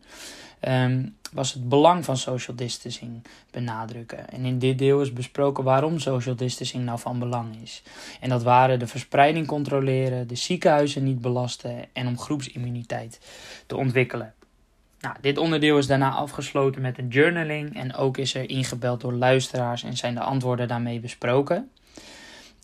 ehm, 0.59 1.05
was 1.31 1.53
het 1.53 1.69
belang 1.69 2.05
van 2.05 2.17
social 2.17 2.55
distancing 2.55 3.23
benadrukken. 3.51 4.29
En 4.29 4.45
in 4.45 4.59
dit 4.59 4.77
deel 4.77 5.01
is 5.01 5.13
besproken 5.13 5.63
waarom 5.63 5.99
social 5.99 6.35
distancing 6.35 6.83
nou 6.83 6.99
van 6.99 7.19
belang 7.19 7.61
is. 7.61 7.83
En 8.19 8.29
dat 8.29 8.43
waren 8.43 8.79
de 8.79 8.87
verspreiding 8.87 9.47
controleren, 9.47 10.27
de 10.27 10.35
ziekenhuizen 10.35 11.03
niet 11.03 11.21
belasten 11.21 11.85
en 11.93 12.07
om 12.07 12.19
groepsimmuniteit 12.19 13.19
te 13.65 13.77
ontwikkelen. 13.77 14.33
Nou, 14.99 15.15
dit 15.21 15.37
onderdeel 15.37 15.77
is 15.77 15.87
daarna 15.87 16.11
afgesloten 16.11 16.81
met 16.81 16.97
een 16.97 17.07
journaling 17.07 17.75
en 17.75 17.95
ook 17.95 18.17
is 18.17 18.33
er 18.33 18.49
ingebeld 18.49 19.01
door 19.01 19.13
luisteraars 19.13 19.83
en 19.83 19.97
zijn 19.97 20.13
de 20.13 20.21
antwoorden 20.21 20.67
daarmee 20.67 20.99
besproken. 20.99 21.71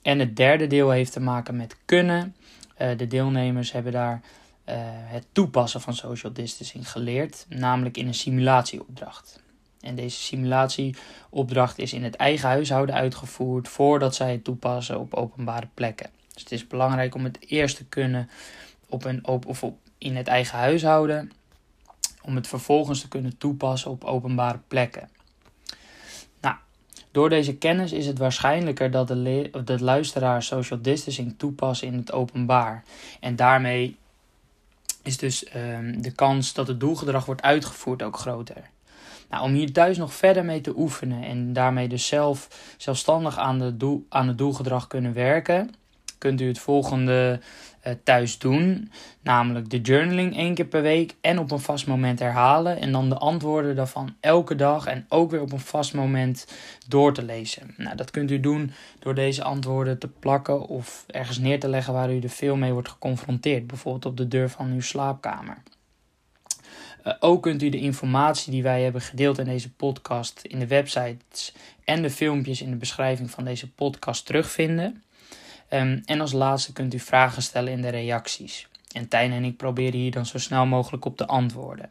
En 0.01 0.19
het 0.19 0.35
derde 0.35 0.67
deel 0.67 0.89
heeft 0.89 1.11
te 1.11 1.19
maken 1.19 1.55
met 1.55 1.77
kunnen. 1.85 2.35
Uh, 2.81 2.97
de 2.97 3.07
deelnemers 3.07 3.71
hebben 3.71 3.91
daar 3.91 4.21
uh, 4.65 4.75
het 4.85 5.25
toepassen 5.31 5.81
van 5.81 5.93
social 5.93 6.33
distancing 6.33 6.91
geleerd, 6.91 7.45
namelijk 7.49 7.97
in 7.97 8.07
een 8.07 8.13
simulatieopdracht. 8.13 9.41
En 9.81 9.95
deze 9.95 10.21
simulatieopdracht 10.21 11.79
is 11.79 11.93
in 11.93 12.03
het 12.03 12.15
eigen 12.15 12.49
huishouden 12.49 12.95
uitgevoerd 12.95 13.67
voordat 13.67 14.15
zij 14.15 14.31
het 14.31 14.43
toepassen 14.43 14.99
op 14.99 15.13
openbare 15.13 15.67
plekken. 15.73 16.09
Dus 16.33 16.43
het 16.43 16.51
is 16.51 16.67
belangrijk 16.67 17.15
om 17.15 17.23
het 17.23 17.37
eerst 17.49 17.77
te 17.77 17.85
kunnen 17.85 18.29
op 18.89 19.05
een, 19.05 19.27
op, 19.27 19.45
of 19.45 19.63
in 19.97 20.15
het 20.15 20.27
eigen 20.27 20.57
huishouden, 20.57 21.31
om 22.21 22.35
het 22.35 22.47
vervolgens 22.47 23.01
te 23.01 23.07
kunnen 23.07 23.37
toepassen 23.37 23.91
op 23.91 24.03
openbare 24.03 24.59
plekken. 24.67 25.09
Nou, 26.41 26.55
door 27.11 27.29
deze 27.29 27.55
kennis 27.55 27.91
is 27.91 28.07
het 28.07 28.17
waarschijnlijker 28.17 28.91
dat 28.91 29.07
de, 29.07 29.49
dat 29.63 29.79
luisteraars 29.79 30.47
social 30.47 30.81
distancing 30.81 31.33
toepassen 31.37 31.87
in 31.87 31.93
het 31.93 32.11
openbaar 32.11 32.83
en 33.19 33.35
daarmee 33.35 33.97
is 35.03 35.17
dus 35.17 35.45
um, 35.55 36.01
de 36.01 36.11
kans 36.11 36.53
dat 36.53 36.67
het 36.67 36.79
doelgedrag 36.79 37.25
wordt 37.25 37.41
uitgevoerd 37.41 38.03
ook 38.03 38.17
groter. 38.17 38.69
Nou, 39.29 39.43
om 39.43 39.53
hier 39.53 39.71
thuis 39.71 39.97
nog 39.97 40.13
verder 40.13 40.45
mee 40.45 40.61
te 40.61 40.77
oefenen 40.77 41.23
en 41.23 41.53
daarmee 41.53 41.87
dus 41.87 42.07
zelf 42.07 42.47
zelfstandig 42.77 43.37
aan, 43.37 43.59
de 43.59 43.77
doel, 43.77 44.05
aan 44.09 44.27
het 44.27 44.37
doelgedrag 44.37 44.87
kunnen 44.87 45.13
werken, 45.13 45.75
kunt 46.17 46.41
u 46.41 46.47
het 46.47 46.59
volgende 46.59 47.39
thuis 48.03 48.39
doen. 48.39 48.91
Namelijk 49.21 49.69
de 49.69 49.81
journaling 49.81 50.37
één 50.37 50.53
keer 50.53 50.65
per 50.65 50.81
week 50.81 51.15
en 51.21 51.39
op 51.39 51.51
een 51.51 51.59
vast 51.59 51.87
moment 51.87 52.19
herhalen. 52.19 52.79
En 52.79 52.91
dan 52.91 53.09
de 53.09 53.17
antwoorden 53.17 53.75
daarvan 53.75 54.15
elke 54.19 54.55
dag 54.55 54.85
en 54.85 55.05
ook 55.09 55.31
weer 55.31 55.41
op 55.41 55.51
een 55.51 55.59
vast 55.59 55.93
moment 55.93 56.47
door 56.87 57.13
te 57.13 57.23
lezen. 57.23 57.73
Nou, 57.77 57.95
dat 57.95 58.11
kunt 58.11 58.31
u 58.31 58.39
doen 58.39 58.71
door 58.99 59.15
deze 59.15 59.43
antwoorden 59.43 59.99
te 59.99 60.07
plakken 60.07 60.67
of 60.67 61.03
ergens 61.07 61.37
neer 61.37 61.59
te 61.59 61.69
leggen 61.69 61.93
waar 61.93 62.13
u 62.13 62.19
er 62.19 62.29
veel 62.29 62.55
mee 62.55 62.73
wordt 62.73 62.89
geconfronteerd. 62.89 63.67
Bijvoorbeeld 63.67 64.05
op 64.05 64.17
de 64.17 64.27
deur 64.27 64.49
van 64.49 64.71
uw 64.71 64.81
slaapkamer. 64.81 65.57
Uh, 67.07 67.13
ook 67.19 67.41
kunt 67.41 67.61
u 67.61 67.69
de 67.69 67.79
informatie 67.79 68.51
die 68.51 68.63
wij 68.63 68.83
hebben 68.83 69.01
gedeeld 69.01 69.37
in 69.37 69.45
deze 69.45 69.71
podcast 69.73 70.39
in 70.41 70.59
de 70.59 70.67
websites 70.67 71.53
en 71.83 72.01
de 72.01 72.09
filmpjes 72.09 72.61
in 72.61 72.69
de 72.69 72.75
beschrijving 72.75 73.31
van 73.31 73.43
deze 73.43 73.71
podcast 73.71 74.25
terugvinden. 74.25 75.03
Um, 75.73 76.01
en 76.05 76.21
als 76.21 76.31
laatste 76.31 76.73
kunt 76.73 76.93
u 76.93 76.99
vragen 76.99 77.41
stellen 77.41 77.71
in 77.71 77.81
de 77.81 77.89
reacties. 77.89 78.67
En 78.91 79.07
Tijn 79.07 79.31
en 79.31 79.43
ik 79.43 79.57
proberen 79.57 79.99
hier 79.99 80.11
dan 80.11 80.25
zo 80.25 80.37
snel 80.37 80.65
mogelijk 80.65 81.05
op 81.05 81.17
te 81.17 81.25
antwoorden. 81.25 81.89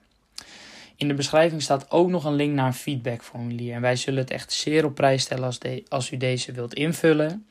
In 0.96 1.08
de 1.08 1.14
beschrijving 1.14 1.62
staat 1.62 1.90
ook 1.90 2.08
nog 2.08 2.24
een 2.24 2.34
link 2.34 2.54
naar 2.54 2.66
een 2.66 2.74
feedbackformulier. 2.74 3.74
En 3.74 3.80
wij 3.80 3.96
zullen 3.96 4.20
het 4.20 4.30
echt 4.30 4.52
zeer 4.52 4.84
op 4.84 4.94
prijs 4.94 5.22
stellen 5.22 5.44
als, 5.44 5.58
als 5.88 6.10
u 6.10 6.16
deze 6.16 6.52
wilt 6.52 6.74
invullen. 6.74 7.46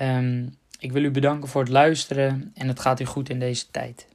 Um, 0.00 0.56
ik 0.78 0.92
wil 0.92 1.04
u 1.04 1.10
bedanken 1.10 1.48
voor 1.48 1.60
het 1.60 1.70
luisteren 1.70 2.52
en 2.54 2.68
het 2.68 2.80
gaat 2.80 3.00
u 3.00 3.04
goed 3.04 3.28
in 3.28 3.38
deze 3.38 3.70
tijd. 3.70 4.06